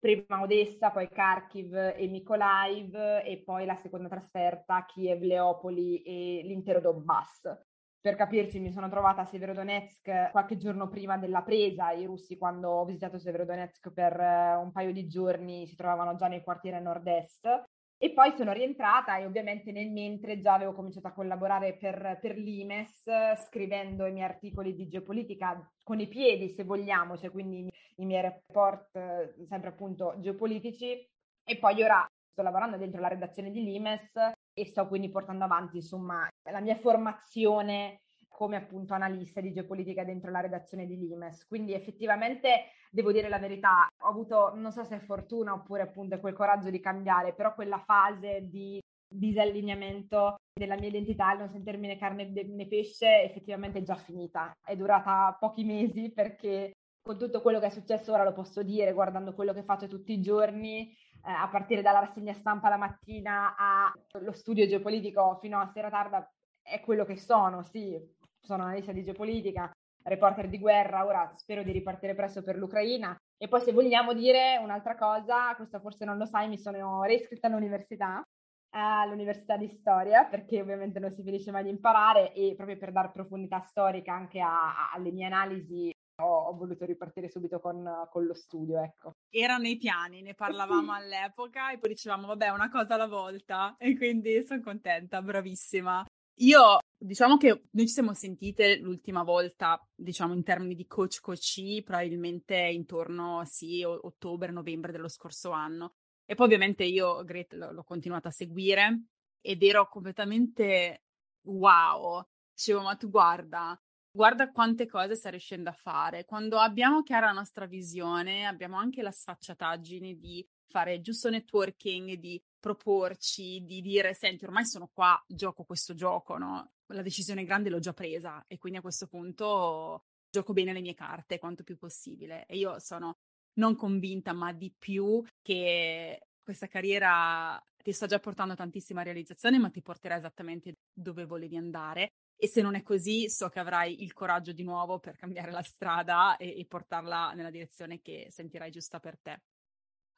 Prima 0.00 0.42
Odessa, 0.42 0.90
poi 0.90 1.08
Kharkiv 1.08 1.76
e 1.96 2.08
Mykolaiv 2.08 2.92
e 3.24 3.40
poi 3.44 3.66
la 3.66 3.76
seconda 3.76 4.08
trasferta 4.08 4.84
Kiev, 4.84 5.22
Leopoli 5.22 6.02
e 6.02 6.40
l'intero 6.42 6.80
Donbass. 6.80 7.73
Per 8.04 8.16
capirci, 8.16 8.60
mi 8.60 8.70
sono 8.70 8.90
trovata 8.90 9.22
a 9.22 9.24
Severodonetsk 9.24 10.30
qualche 10.30 10.58
giorno 10.58 10.90
prima 10.90 11.16
della 11.16 11.40
presa. 11.40 11.90
I 11.92 12.04
russi, 12.04 12.36
quando 12.36 12.68
ho 12.68 12.84
visitato 12.84 13.18
Severodonetsk 13.18 13.90
per 13.94 14.20
eh, 14.20 14.56
un 14.56 14.72
paio 14.72 14.92
di 14.92 15.06
giorni, 15.06 15.66
si 15.66 15.74
trovavano 15.74 16.14
già 16.14 16.26
nel 16.26 16.42
quartiere 16.42 16.80
nord-est. 16.80 17.64
E 17.96 18.12
poi 18.12 18.32
sono 18.32 18.52
rientrata 18.52 19.16
e 19.16 19.24
ovviamente 19.24 19.72
nel 19.72 19.90
mentre 19.90 20.38
già 20.42 20.52
avevo 20.52 20.74
cominciato 20.74 21.06
a 21.06 21.12
collaborare 21.12 21.78
per, 21.78 22.18
per 22.20 22.36
l'IMES, 22.36 23.04
scrivendo 23.46 24.04
i 24.04 24.12
miei 24.12 24.26
articoli 24.26 24.74
di 24.74 24.86
geopolitica 24.86 25.66
con 25.82 25.98
i 25.98 26.06
piedi, 26.06 26.50
se 26.50 26.64
vogliamo, 26.64 27.16
cioè 27.16 27.30
quindi 27.30 27.72
i 27.96 28.04
miei 28.04 28.20
report 28.20 28.94
eh, 28.96 29.34
sempre 29.46 29.70
appunto 29.70 30.16
geopolitici. 30.18 31.08
E 31.42 31.56
poi 31.56 31.82
ora 31.82 32.06
sto 32.30 32.42
lavorando 32.42 32.76
dentro 32.76 33.00
la 33.00 33.08
redazione 33.08 33.50
di 33.50 33.64
Limes 33.64 34.12
e 34.54 34.66
sto 34.66 34.86
quindi 34.86 35.10
portando 35.10 35.44
avanti 35.44 35.76
insomma 35.78 36.28
la 36.50 36.60
mia 36.60 36.76
formazione 36.76 37.98
come 38.28 38.56
appunto 38.56 38.94
analista 38.94 39.40
di 39.40 39.52
geopolitica 39.52 40.04
dentro 40.04 40.30
la 40.30 40.40
redazione 40.40 40.86
di 40.86 40.98
Limes. 40.98 41.46
Quindi 41.46 41.72
effettivamente 41.72 42.70
devo 42.90 43.12
dire 43.12 43.28
la 43.28 43.38
verità, 43.38 43.86
ho 44.02 44.08
avuto 44.08 44.52
non 44.54 44.72
so 44.72 44.84
se 44.84 44.96
è 44.96 45.00
fortuna 45.00 45.52
oppure 45.54 45.82
appunto 45.82 46.18
quel 46.18 46.34
coraggio 46.34 46.70
di 46.70 46.80
cambiare, 46.80 47.32
però 47.32 47.54
quella 47.54 47.78
fase 47.78 48.48
di 48.48 48.80
disallineamento 49.06 50.36
della 50.52 50.76
mia 50.76 50.88
identità, 50.88 51.32
non 51.32 51.48
sentirmi 51.48 51.86
né 51.86 51.96
carne 51.96 52.24
né 52.30 52.66
pesce, 52.66 53.22
effettivamente 53.22 53.78
è 53.78 53.82
già 53.82 53.94
finita. 53.94 54.52
È 54.64 54.74
durata 54.76 55.36
pochi 55.38 55.64
mesi 55.64 56.12
perché 56.12 56.72
con 57.00 57.18
tutto 57.18 57.42
quello 57.42 57.60
che 57.60 57.66
è 57.66 57.70
successo 57.70 58.12
ora 58.12 58.24
lo 58.24 58.32
posso 58.32 58.62
dire, 58.62 58.92
guardando 58.92 59.34
quello 59.34 59.52
che 59.52 59.62
faccio 59.62 59.86
tutti 59.86 60.12
i 60.12 60.20
giorni, 60.20 60.92
eh, 61.26 61.32
a 61.32 61.48
partire 61.48 61.82
dalla 61.82 62.00
rassegna 62.00 62.34
stampa 62.34 62.68
la 62.68 62.76
mattina 62.76 63.54
allo 63.56 64.32
studio 64.32 64.66
geopolitico 64.66 65.38
fino 65.40 65.58
a 65.58 65.66
sera 65.66 65.90
tarda, 65.90 66.30
è 66.62 66.80
quello 66.80 67.04
che 67.04 67.16
sono, 67.16 67.62
sì, 67.62 67.98
sono 68.40 68.64
analista 68.64 68.92
di 68.92 69.02
geopolitica, 69.02 69.70
reporter 70.02 70.48
di 70.48 70.58
guerra, 70.58 71.04
ora 71.04 71.32
spero 71.34 71.62
di 71.62 71.72
ripartire 71.72 72.14
presto 72.14 72.42
per 72.42 72.56
l'Ucraina. 72.56 73.16
E 73.36 73.48
poi 73.48 73.60
se 73.60 73.72
vogliamo 73.72 74.12
dire 74.12 74.58
un'altra 74.62 74.96
cosa, 74.96 75.54
questo 75.56 75.80
forse 75.80 76.04
non 76.04 76.18
lo 76.18 76.26
sai, 76.26 76.48
mi 76.48 76.58
sono 76.58 77.02
reiscritta 77.02 77.46
all'università, 77.46 78.22
all'università 78.70 79.56
di 79.56 79.68
storia, 79.68 80.24
perché 80.24 80.60
ovviamente 80.60 80.98
non 80.98 81.12
si 81.12 81.22
finisce 81.22 81.50
mai 81.50 81.64
di 81.64 81.70
imparare 81.70 82.32
e 82.32 82.54
proprio 82.56 82.76
per 82.76 82.92
dare 82.92 83.10
profondità 83.12 83.60
storica 83.60 84.12
anche 84.12 84.40
a, 84.40 84.48
a, 84.48 84.92
alle 84.94 85.10
mie 85.10 85.26
analisi 85.26 85.93
ho, 86.16 86.46
ho 86.48 86.54
voluto 86.54 86.84
ripartire 86.84 87.28
subito 87.28 87.60
con, 87.60 88.08
con, 88.10 88.24
lo 88.24 88.34
studio, 88.34 88.80
ecco. 88.80 89.16
Erano 89.28 89.66
i 89.66 89.76
piani, 89.76 90.22
ne 90.22 90.34
parlavamo 90.34 90.92
sì. 90.92 90.98
all'epoca 90.98 91.72
e 91.72 91.78
poi 91.78 91.90
dicevamo, 91.90 92.26
vabbè, 92.28 92.48
una 92.50 92.70
cosa 92.70 92.94
alla 92.94 93.06
volta 93.06 93.76
e 93.78 93.96
quindi 93.96 94.44
sono 94.44 94.62
contenta, 94.62 95.20
bravissima. 95.22 96.04
Io 96.38 96.78
diciamo 96.96 97.36
che 97.36 97.64
noi 97.70 97.86
ci 97.86 97.92
siamo 97.92 98.12
sentite 98.12 98.78
l'ultima 98.78 99.22
volta, 99.22 99.80
diciamo 99.94 100.34
in 100.34 100.42
termini 100.42 100.74
di 100.74 100.86
coach 100.86 101.20
coach, 101.20 101.82
probabilmente 101.84 102.56
intorno 102.56 103.44
sì, 103.44 103.84
ottobre-novembre 103.84 104.92
dello 104.92 105.08
scorso 105.08 105.50
anno. 105.50 105.94
E 106.24 106.34
poi 106.34 106.46
ovviamente 106.46 106.84
io 106.84 107.22
Gret 107.22 107.52
l- 107.52 107.72
l'ho 107.72 107.84
continuata 107.84 108.28
a 108.28 108.32
seguire 108.32 109.04
ed 109.40 109.62
ero 109.62 109.88
completamente 109.88 111.02
wow. 111.42 112.24
Dicevo, 112.52 112.82
ma 112.82 112.96
tu 112.96 113.10
guarda, 113.10 113.78
guarda 114.14 114.50
quante 114.52 114.86
cose 114.86 115.16
sta 115.16 115.30
riuscendo 115.30 115.68
a 115.70 115.72
fare. 115.72 116.24
Quando 116.24 116.58
abbiamo 116.58 117.02
chiara 117.02 117.26
la 117.26 117.32
nostra 117.32 117.66
visione, 117.66 118.46
abbiamo 118.46 118.76
anche 118.76 119.02
la 119.02 119.10
sfacciataggine 119.10 120.14
di 120.14 120.46
fare 120.68 121.00
giusto 121.00 121.28
networking, 121.30 122.14
di 122.14 122.40
proporci, 122.60 123.64
di 123.64 123.80
dire, 123.80 124.14
senti, 124.14 124.44
ormai 124.44 124.66
sono 124.66 124.88
qua, 124.92 125.20
gioco 125.26 125.64
questo 125.64 125.94
gioco, 125.94 126.38
no? 126.38 126.72
La 126.86 127.02
decisione 127.02 127.44
grande 127.44 127.70
l'ho 127.70 127.80
già 127.80 127.92
presa 127.92 128.44
e 128.46 128.56
quindi 128.56 128.78
a 128.78 128.82
questo 128.82 129.08
punto 129.08 130.04
gioco 130.30 130.52
bene 130.52 130.72
le 130.72 130.80
mie 130.80 130.94
carte 130.94 131.38
quanto 131.38 131.64
più 131.64 131.76
possibile. 131.76 132.46
E 132.46 132.56
io 132.56 132.78
sono 132.78 133.18
non 133.54 133.74
convinta, 133.74 134.32
ma 134.32 134.52
di 134.52 134.72
più 134.76 135.24
che 135.42 136.28
questa 136.42 136.68
carriera 136.68 137.60
ti 137.82 137.92
sta 137.92 138.06
già 138.06 138.18
portando 138.18 138.54
tantissima 138.54 139.02
realizzazione, 139.02 139.58
ma 139.58 139.70
ti 139.70 139.82
porterà 139.82 140.16
esattamente 140.16 140.74
dove 140.92 141.24
volevi 141.24 141.56
andare. 141.56 142.12
E 142.36 142.48
se 142.48 142.62
non 142.62 142.74
è 142.74 142.82
così, 142.82 143.28
so 143.30 143.48
che 143.48 143.60
avrai 143.60 144.02
il 144.02 144.12
coraggio 144.12 144.52
di 144.52 144.64
nuovo 144.64 144.98
per 144.98 145.16
cambiare 145.16 145.50
la 145.50 145.62
strada 145.62 146.36
e, 146.36 146.58
e 146.58 146.66
portarla 146.66 147.32
nella 147.32 147.50
direzione 147.50 148.00
che 148.00 148.26
sentirai 148.30 148.70
giusta 148.70 149.00
per 149.00 149.18
te. 149.20 149.42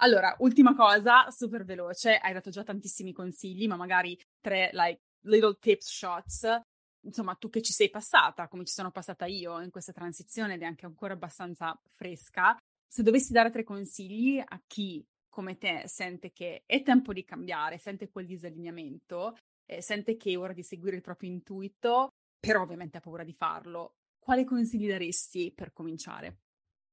Allora, 0.00 0.34
ultima 0.40 0.74
cosa, 0.74 1.30
super 1.30 1.64
veloce, 1.64 2.16
hai 2.16 2.32
dato 2.32 2.50
già 2.50 2.62
tantissimi 2.62 3.12
consigli, 3.12 3.66
ma 3.66 3.76
magari 3.76 4.18
tre, 4.40 4.70
like, 4.72 5.02
little 5.22 5.56
tips 5.58 5.88
shots. 5.88 6.60
Insomma, 7.06 7.34
tu 7.36 7.48
che 7.48 7.62
ci 7.62 7.72
sei 7.72 7.88
passata, 7.88 8.48
come 8.48 8.64
ci 8.64 8.72
sono 8.72 8.90
passata 8.90 9.26
io 9.26 9.60
in 9.60 9.70
questa 9.70 9.92
transizione 9.92 10.54
ed 10.54 10.62
è 10.62 10.64
anche 10.64 10.86
ancora 10.86 11.14
abbastanza 11.14 11.78
fresca, 11.94 12.56
se 12.86 13.02
dovessi 13.02 13.32
dare 13.32 13.50
tre 13.50 13.62
consigli 13.62 14.42
a 14.44 14.62
chi 14.66 15.04
come 15.28 15.58
te 15.58 15.82
sente 15.86 16.32
che 16.32 16.62
è 16.64 16.82
tempo 16.82 17.12
di 17.12 17.24
cambiare, 17.24 17.78
sente 17.78 18.08
quel 18.08 18.26
disallineamento, 18.26 19.36
eh, 19.66 19.82
sente 19.82 20.16
che 20.16 20.32
è 20.32 20.38
ora 20.38 20.52
di 20.52 20.62
seguire 20.62 20.96
il 20.96 21.02
proprio 21.02 21.30
intuito, 21.30 22.12
però 22.38 22.62
ovviamente 22.62 22.98
ha 22.98 23.00
paura 23.00 23.24
di 23.24 23.34
farlo, 23.34 23.96
quali 24.18 24.44
consigli 24.44 24.88
daresti 24.88 25.52
per 25.54 25.72
cominciare? 25.72 26.38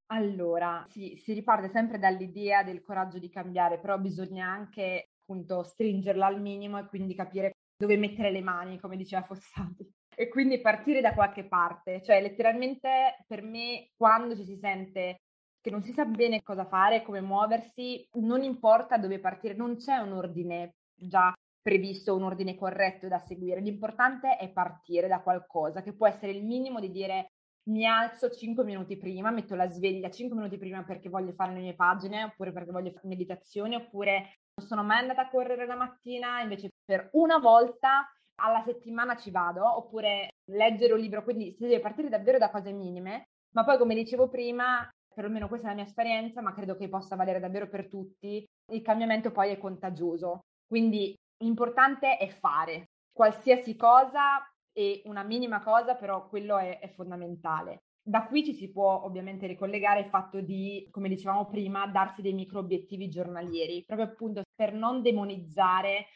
Allora, 0.08 0.86
sì, 0.90 1.16
si 1.16 1.34
riparte 1.34 1.70
sempre 1.70 1.98
dall'idea 1.98 2.64
del 2.64 2.82
coraggio 2.82 3.18
di 3.18 3.30
cambiare, 3.30 3.80
però 3.80 3.98
bisogna 3.98 4.48
anche 4.48 5.10
appunto 5.22 5.64
stringerla 5.64 6.26
al 6.28 6.42
minimo 6.42 6.78
e 6.78 6.86
quindi 6.86 7.16
capire 7.16 7.54
dove 7.76 7.98
mettere 7.98 8.32
le 8.32 8.42
mani, 8.42 8.80
come 8.80 8.98
diceva 8.98 9.24
Fossati. 9.24 9.90
E 10.16 10.30
quindi 10.30 10.62
partire 10.62 11.02
da 11.02 11.16
qualche 11.16 11.48
parte, 11.48 12.04
cioè 12.04 12.22
letteralmente 12.22 13.26
per 13.26 13.42
me 13.42 13.90
quando 13.96 14.36
ci 14.36 14.46
si 14.46 14.56
sente 14.56 15.22
che 15.60 15.72
non 15.72 15.82
si 15.82 15.92
sa 15.92 16.06
bene 16.06 16.44
cosa 16.44 16.68
fare, 16.68 17.02
come 17.02 17.20
muoversi, 17.20 18.08
non 18.20 18.44
importa 18.44 19.00
dove 19.00 19.18
partire, 19.18 19.56
non 19.56 19.76
c'è 19.76 19.98
un 19.98 20.12
ordine 20.12 20.76
già 20.94 21.34
previsto, 21.64 22.16
un 22.16 22.24
ordine 22.24 22.56
corretto 22.56 23.08
da 23.08 23.20
seguire. 23.20 23.62
L'importante 23.62 24.38
è 24.38 24.52
partire 24.52 25.08
da 25.08 25.22
qualcosa 25.22 25.82
che 25.82 25.94
può 25.94 26.06
essere 26.06 26.34
il 26.34 26.44
minimo 26.44 26.80
di 26.80 26.92
dire 26.92 27.30
mi 27.70 27.86
alzo 27.86 28.30
5 28.30 28.64
minuti 28.66 28.98
prima, 28.98 29.32
metto 29.32 29.56
la 29.56 29.68
sveglia 29.68 30.10
5 30.10 30.36
minuti 30.36 30.58
prima 30.58 30.84
perché 30.84 31.08
voglio 31.08 31.32
fare 31.32 31.54
le 31.54 31.62
mie 31.62 31.76
pagine, 31.76 32.26
oppure 32.26 32.52
perché 32.52 32.72
voglio 32.72 32.92
fare 32.92 33.08
meditazione, 33.08 33.78
oppure 33.78 34.36
non 34.56 34.68
sono 34.68 34.84
mai 34.84 35.00
andata 35.00 35.22
a 35.22 35.30
correre 35.30 35.66
la 35.66 35.76
mattina, 35.76 36.42
invece 36.42 36.70
per 36.84 37.10
una 37.14 37.38
volta 37.38 38.12
alla 38.42 38.62
settimana 38.66 39.16
ci 39.16 39.32
vado, 39.32 39.78
oppure 39.78 40.32
leggere 40.52 40.92
un 40.92 41.00
libro, 41.00 41.24
quindi 41.24 41.54
si 41.54 41.64
deve 41.64 41.80
partire 41.80 42.10
davvero 42.10 42.38
da 42.38 42.50
cose 42.50 42.74
minime, 42.74 43.30
ma 43.54 43.64
poi 43.64 43.78
come 43.78 43.96
dicevo 43.96 44.28
prima, 44.28 44.86
perlomeno 45.14 45.48
questa 45.48 45.68
è 45.68 45.70
la 45.70 45.76
mia 45.76 45.86
esperienza, 45.86 46.42
ma 46.42 46.54
credo 46.54 46.76
che 46.76 46.90
possa 46.90 47.16
valere 47.16 47.40
davvero 47.40 47.70
per 47.70 47.88
tutti, 47.88 48.44
il 48.74 48.82
cambiamento 48.82 49.32
poi 49.32 49.52
è 49.52 49.58
contagioso. 49.58 50.42
Quindi 50.68 51.16
l'importante 51.44 52.18
è 52.18 52.28
fare 52.30 52.90
qualsiasi 53.12 53.76
cosa 53.76 54.42
e 54.72 55.02
una 55.06 55.24
minima 55.24 55.62
cosa, 55.62 55.96
però 55.96 56.28
quello 56.28 56.58
è, 56.58 56.80
è 56.80 56.88
fondamentale. 56.88 57.84
Da 58.02 58.26
qui 58.26 58.44
ci 58.44 58.54
si 58.54 58.72
può 58.72 59.04
ovviamente 59.04 59.46
ricollegare 59.46 60.02
il 60.02 60.10
fatto 60.10 60.42
di, 60.42 60.88
come 60.92 61.08
dicevamo 61.08 61.46
prima, 61.46 61.86
darsi 61.88 62.22
dei 62.22 62.34
micro 62.34 62.60
obiettivi 62.60 63.08
giornalieri, 63.08 63.84
proprio 63.86 64.08
appunto 64.08 64.42
per 64.56 64.74
non 64.74 65.02
demonizzare 65.02 66.08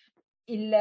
il 0.45 0.75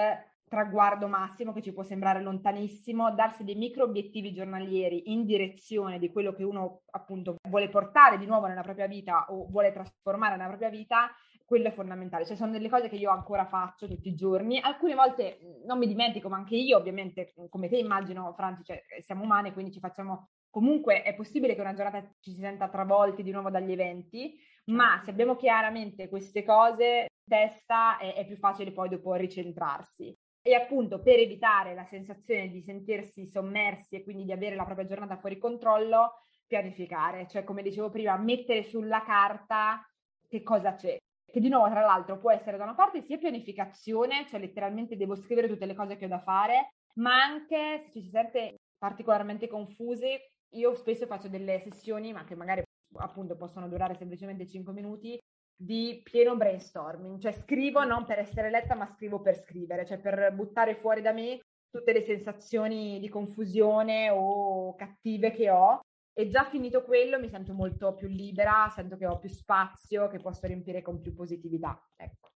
traguardo 0.48 1.08
massimo 1.08 1.52
che 1.52 1.62
ci 1.62 1.72
può 1.72 1.82
sembrare 1.82 2.20
lontanissimo, 2.22 3.12
darsi 3.12 3.44
dei 3.44 3.56
micro 3.56 3.84
obiettivi 3.84 4.32
giornalieri 4.32 5.12
in 5.12 5.24
direzione 5.24 5.98
di 5.98 6.10
quello 6.10 6.32
che 6.32 6.44
uno 6.44 6.82
appunto 6.92 7.36
vuole 7.48 7.68
portare 7.68 8.16
di 8.16 8.26
nuovo 8.26 8.46
nella 8.46 8.62
propria 8.62 8.86
vita 8.86 9.26
o 9.28 9.46
vuole 9.48 9.72
trasformare 9.72 10.36
nella 10.36 10.48
propria 10.48 10.70
vita, 10.70 11.10
quello 11.46 11.68
è 11.68 11.72
fondamentale. 11.72 12.26
Cioè 12.26 12.36
sono 12.36 12.52
delle 12.52 12.68
cose 12.68 12.88
che 12.88 12.96
io 12.96 13.10
ancora 13.10 13.46
faccio 13.46 13.86
tutti 13.86 14.08
i 14.08 14.14
giorni. 14.14 14.60
Alcune 14.60 14.94
volte 14.94 15.38
non 15.64 15.78
mi 15.78 15.86
dimentico, 15.86 16.28
ma 16.28 16.36
anche 16.36 16.56
io 16.56 16.76
ovviamente, 16.76 17.32
come 17.48 17.68
te 17.68 17.76
immagino, 17.76 18.34
Franci, 18.34 18.64
cioè, 18.64 18.82
siamo 19.00 19.22
umane, 19.22 19.52
quindi 19.52 19.72
ci 19.72 19.80
facciamo 19.80 20.28
comunque 20.50 21.02
è 21.02 21.14
possibile 21.14 21.54
che 21.54 21.60
una 21.60 21.74
giornata 21.74 22.00
ci 22.18 22.32
si 22.32 22.40
senta 22.40 22.70
travolti 22.70 23.22
di 23.22 23.30
nuovo 23.30 23.50
dagli 23.50 23.72
eventi, 23.72 24.38
ma 24.66 24.88
certo. 24.88 25.04
se 25.04 25.10
abbiamo 25.10 25.36
chiaramente 25.36 26.08
queste 26.08 26.44
cose 26.44 27.00
in 27.00 27.06
testa 27.28 27.98
è, 27.98 28.14
è 28.14 28.26
più 28.26 28.36
facile 28.36 28.72
poi 28.72 28.88
dopo 28.88 29.12
ricentrarsi. 29.14 30.16
E 30.40 30.54
appunto 30.54 31.02
per 31.02 31.18
evitare 31.18 31.74
la 31.74 31.84
sensazione 31.84 32.48
di 32.48 32.62
sentirsi 32.62 33.26
sommersi 33.26 33.96
e 33.96 34.02
quindi 34.02 34.24
di 34.24 34.32
avere 34.32 34.56
la 34.56 34.64
propria 34.64 34.86
giornata 34.86 35.18
fuori 35.18 35.36
controllo, 35.36 36.22
pianificare, 36.46 37.26
cioè 37.28 37.44
come 37.44 37.62
dicevo 37.62 37.90
prima, 37.90 38.16
mettere 38.16 38.62
sulla 38.62 39.02
carta 39.02 39.86
che 40.26 40.42
cosa 40.42 40.74
c'è. 40.74 40.96
Che 41.36 41.42
di 41.42 41.50
nuovo, 41.50 41.68
tra 41.68 41.82
l'altro, 41.82 42.18
può 42.18 42.30
essere 42.30 42.56
da 42.56 42.62
una 42.62 42.74
parte 42.74 43.02
sia 43.02 43.18
pianificazione, 43.18 44.24
cioè 44.26 44.40
letteralmente 44.40 44.96
devo 44.96 45.14
scrivere 45.16 45.48
tutte 45.48 45.66
le 45.66 45.74
cose 45.74 45.98
che 45.98 46.06
ho 46.06 46.08
da 46.08 46.22
fare, 46.22 46.76
ma 46.94 47.22
anche 47.22 47.78
se 47.80 47.90
ci 47.90 48.00
si 48.00 48.08
sente 48.08 48.54
particolarmente 48.78 49.46
confusi, 49.46 50.16
io 50.54 50.74
spesso 50.76 51.04
faccio 51.04 51.28
delle 51.28 51.60
sessioni, 51.60 52.14
ma 52.14 52.24
che 52.24 52.34
magari 52.34 52.62
appunto 52.94 53.36
possono 53.36 53.68
durare 53.68 53.96
semplicemente 53.96 54.46
5 54.46 54.72
minuti, 54.72 55.18
di 55.54 56.00
pieno 56.02 56.36
brainstorming, 56.36 57.20
cioè 57.20 57.32
scrivo 57.32 57.84
non 57.84 58.06
per 58.06 58.20
essere 58.20 58.48
letta, 58.48 58.74
ma 58.74 58.86
scrivo 58.86 59.20
per 59.20 59.36
scrivere, 59.38 59.84
cioè 59.84 59.98
per 59.98 60.32
buttare 60.32 60.76
fuori 60.76 61.02
da 61.02 61.12
me 61.12 61.38
tutte 61.68 61.92
le 61.92 62.00
sensazioni 62.00 62.98
di 62.98 63.10
confusione 63.10 64.08
o 64.08 64.74
cattive 64.74 65.32
che 65.32 65.50
ho. 65.50 65.80
E 66.18 66.28
già 66.30 66.44
finito 66.44 66.82
quello 66.82 67.20
mi 67.20 67.28
sento 67.28 67.52
molto 67.52 67.92
più 67.92 68.08
libera, 68.08 68.72
sento 68.74 68.96
che 68.96 69.06
ho 69.06 69.18
più 69.18 69.28
spazio, 69.28 70.08
che 70.08 70.18
posso 70.18 70.46
riempire 70.46 70.80
con 70.80 71.02
più 71.02 71.12
positività. 71.12 71.78
Ecco. 71.94 72.30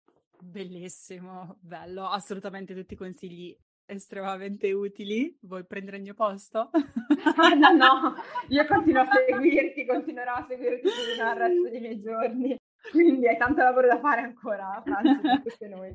Bellissimo, 0.41 1.59
bello, 1.61 2.09
assolutamente 2.09 2.75
tutti 2.75 2.95
i 2.95 2.97
consigli 2.97 3.55
estremamente 3.85 4.73
utili. 4.73 5.37
Vuoi 5.43 5.67
prendere 5.67 5.99
il 5.99 6.05
mio 6.05 6.15
posto? 6.15 6.71
ah, 6.73 7.49
no, 7.51 7.73
no, 7.73 8.15
io 8.49 8.65
continuo 8.65 9.03
a 9.03 9.09
seguirti, 9.13 9.85
continuerò 9.85 10.33
a 10.33 10.47
seguirti 10.49 10.89
fino 10.89 11.29
al 11.29 11.37
resto 11.37 11.69
dei 11.69 11.81
miei 11.81 12.01
giorni. 12.01 12.57
Quindi 12.91 13.29
hai 13.29 13.37
tanto 13.37 13.61
lavoro 13.61 13.89
da 13.89 13.99
fare 13.99 14.23
ancora, 14.23 14.83
Franci, 14.83 15.69
noi. 15.69 15.95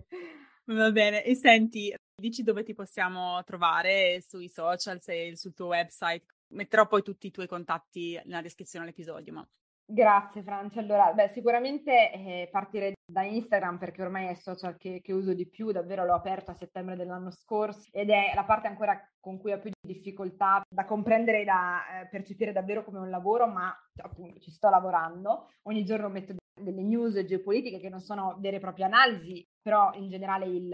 Va 0.65 0.91
bene, 0.91 1.23
e 1.23 1.33
senti, 1.33 1.91
dici 2.15 2.43
dove 2.43 2.61
ti 2.61 2.75
possiamo 2.75 3.43
trovare 3.43 4.21
sui 4.21 4.49
social, 4.49 5.01
se, 5.01 5.35
sul 5.35 5.55
tuo 5.55 5.67
website. 5.67 6.25
Metterò 6.51 6.87
poi 6.87 7.01
tutti 7.01 7.27
i 7.27 7.31
tuoi 7.31 7.47
contatti 7.47 8.19
nella 8.25 8.41
descrizione 8.41 8.85
dell'episodio, 8.85 9.33
ma 9.33 9.47
Grazie 9.91 10.41
Francia. 10.41 10.79
Allora, 10.79 11.11
beh, 11.11 11.31
sicuramente 11.33 12.13
eh, 12.13 12.47
partire 12.49 12.93
da 13.05 13.23
Instagram 13.23 13.77
perché 13.77 14.01
ormai 14.01 14.27
è 14.27 14.29
il 14.29 14.37
social 14.37 14.77
che, 14.77 15.01
che, 15.01 15.11
uso 15.11 15.33
di 15.33 15.49
più, 15.49 15.71
davvero 15.71 16.05
l'ho 16.05 16.13
aperto 16.13 16.51
a 16.51 16.53
settembre 16.53 16.95
dell'anno 16.95 17.29
scorso 17.29 17.89
ed 17.91 18.09
è 18.09 18.31
la 18.33 18.45
parte 18.45 18.67
ancora 18.67 18.97
con 19.19 19.37
cui 19.37 19.51
ho 19.51 19.59
più 19.59 19.71
difficoltà 19.85 20.61
da 20.69 20.85
comprendere 20.85 21.41
e 21.41 21.43
da 21.43 22.03
eh, 22.03 22.07
percepire 22.07 22.53
davvero 22.53 22.85
come 22.85 22.99
un 22.99 23.09
lavoro, 23.09 23.47
ma 23.47 23.75
appunto 24.01 24.39
ci 24.39 24.49
sto 24.49 24.69
lavorando. 24.69 25.49
Ogni 25.63 25.83
giorno 25.83 26.07
metto 26.07 26.35
delle 26.61 26.83
news 26.83 27.21
geopolitiche 27.25 27.81
che 27.81 27.89
non 27.89 27.99
sono 27.99 28.37
vere 28.39 28.57
e 28.57 28.59
proprie 28.61 28.85
analisi, 28.85 29.45
però 29.61 29.91
in 29.95 30.07
generale 30.07 30.45
il, 30.45 30.73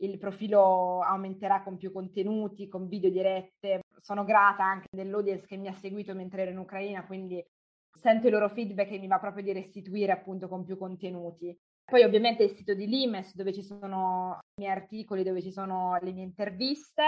il 0.00 0.18
profilo 0.18 1.00
aumenterà 1.00 1.62
con 1.62 1.78
più 1.78 1.90
contenuti, 1.92 2.68
con 2.68 2.88
video 2.88 3.10
dirette. 3.10 3.80
Sono 4.00 4.24
grata 4.24 4.64
anche 4.64 4.88
dell'audience 4.90 5.46
che 5.46 5.56
mi 5.56 5.68
ha 5.68 5.74
seguito 5.74 6.14
mentre 6.14 6.42
ero 6.42 6.50
in 6.50 6.58
Ucraina, 6.58 7.04
quindi 7.04 7.44
sento 7.92 8.28
i 8.28 8.30
loro 8.30 8.48
feedback 8.48 8.92
e 8.92 8.98
mi 8.98 9.06
va 9.06 9.18
proprio 9.18 9.42
di 9.42 9.52
restituire 9.52 10.12
appunto 10.12 10.48
con 10.48 10.64
più 10.64 10.78
contenuti. 10.78 11.56
Poi 11.84 12.02
ovviamente 12.02 12.44
il 12.44 12.50
sito 12.50 12.72
di 12.72 12.86
Limes 12.86 13.34
dove 13.34 13.52
ci 13.52 13.62
sono 13.62 14.38
i 14.56 14.62
miei 14.62 14.72
articoli, 14.72 15.24
dove 15.24 15.42
ci 15.42 15.50
sono 15.50 15.98
le 16.00 16.12
mie 16.12 16.22
interviste 16.22 17.02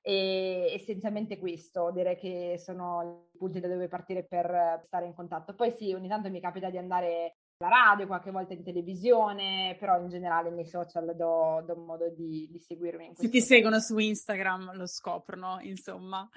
e 0.00 0.72
essenzialmente 0.74 1.38
questo, 1.38 1.90
direi 1.90 2.16
che 2.16 2.54
sono 2.56 3.28
i 3.34 3.36
punti 3.36 3.58
da 3.58 3.66
dove 3.66 3.88
partire 3.88 4.24
per 4.24 4.80
stare 4.84 5.06
in 5.06 5.14
contatto. 5.14 5.54
Poi 5.54 5.72
sì, 5.72 5.92
ogni 5.92 6.08
tanto 6.08 6.30
mi 6.30 6.40
capita 6.40 6.70
di 6.70 6.78
andare 6.78 7.37
alla 7.58 7.90
radio, 7.90 8.06
qualche 8.06 8.30
volta 8.30 8.52
in 8.52 8.62
televisione, 8.62 9.76
però 9.78 10.00
in 10.00 10.08
generale 10.08 10.50
nei 10.50 10.66
social 10.66 11.14
do, 11.16 11.62
do 11.66 11.76
modo 11.76 12.08
di, 12.10 12.48
di 12.50 12.58
seguirmi. 12.58 13.12
Se 13.14 13.28
ti 13.28 13.40
seguono 13.40 13.80
su 13.80 13.98
Instagram 13.98 14.76
lo 14.76 14.86
scoprono, 14.86 15.58
insomma. 15.60 16.28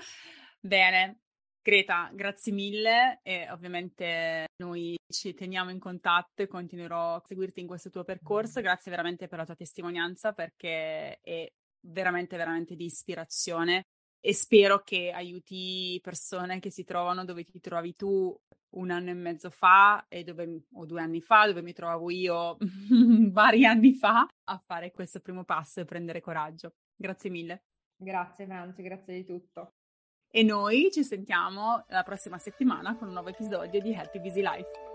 Bene, 0.60 1.22
Greta, 1.62 2.10
grazie 2.12 2.52
mille 2.52 3.20
e 3.22 3.48
ovviamente 3.52 4.48
noi 4.58 4.98
ci 5.08 5.36
teniamo 5.36 5.70
in 5.70 5.78
contatto 5.78 6.42
e 6.42 6.48
continuerò 6.48 7.16
a 7.16 7.24
seguirti 7.24 7.60
in 7.60 7.68
questo 7.68 7.92
tuo 7.92 8.04
percorso. 8.04 8.62
Grazie 8.62 8.90
veramente 8.90 9.28
per 9.28 9.38
la 9.38 9.46
tua 9.46 9.56
testimonianza 9.56 10.34
perché 10.34 11.20
è 11.22 11.52
veramente, 11.82 12.36
veramente 12.36 12.76
di 12.76 12.86
ispirazione 12.86 13.84
e 14.20 14.34
spero 14.34 14.82
che 14.84 15.12
aiuti 15.12 16.00
persone 16.02 16.60
che 16.60 16.72
si 16.72 16.84
trovano 16.84 17.26
dove 17.26 17.44
ti 17.44 17.60
trovavi 17.60 17.96
tu 17.96 18.36
un 18.72 18.92
anno 18.92 19.10
e 19.10 19.14
mezzo 19.14 19.50
fa 19.50 20.06
dove, 20.24 20.64
o 20.74 20.86
due 20.86 21.02
anni 21.02 21.22
fa, 21.22 21.48
dove 21.48 21.62
mi 21.62 21.74
trovavo 21.74 22.10
io 22.10 22.58
vari 23.32 23.66
anni 23.66 23.94
fa, 23.94 24.28
a 24.46 24.58
fare 24.66 24.92
questo 24.92 25.20
primo 25.20 25.44
passo 25.44 25.80
e 25.80 25.86
prendere 25.86 26.22
coraggio. 26.22 26.76
Grazie 26.96 27.30
mille. 27.30 27.64
Grazie 27.96 28.46
Franci, 28.46 28.82
grazie 28.82 29.16
di 29.16 29.26
tutto. 29.26 29.74
E 30.30 30.44
noi 30.44 30.90
ci 30.92 31.04
sentiamo 31.04 31.84
la 31.90 32.04
prossima 32.04 32.38
settimana 32.38 32.96
con 32.96 33.08
un 33.08 33.14
nuovo 33.14 33.30
episodio 33.30 33.82
di 33.82 33.94
Happy 33.94 34.20
Busy 34.20 34.42
Life. 34.42 34.91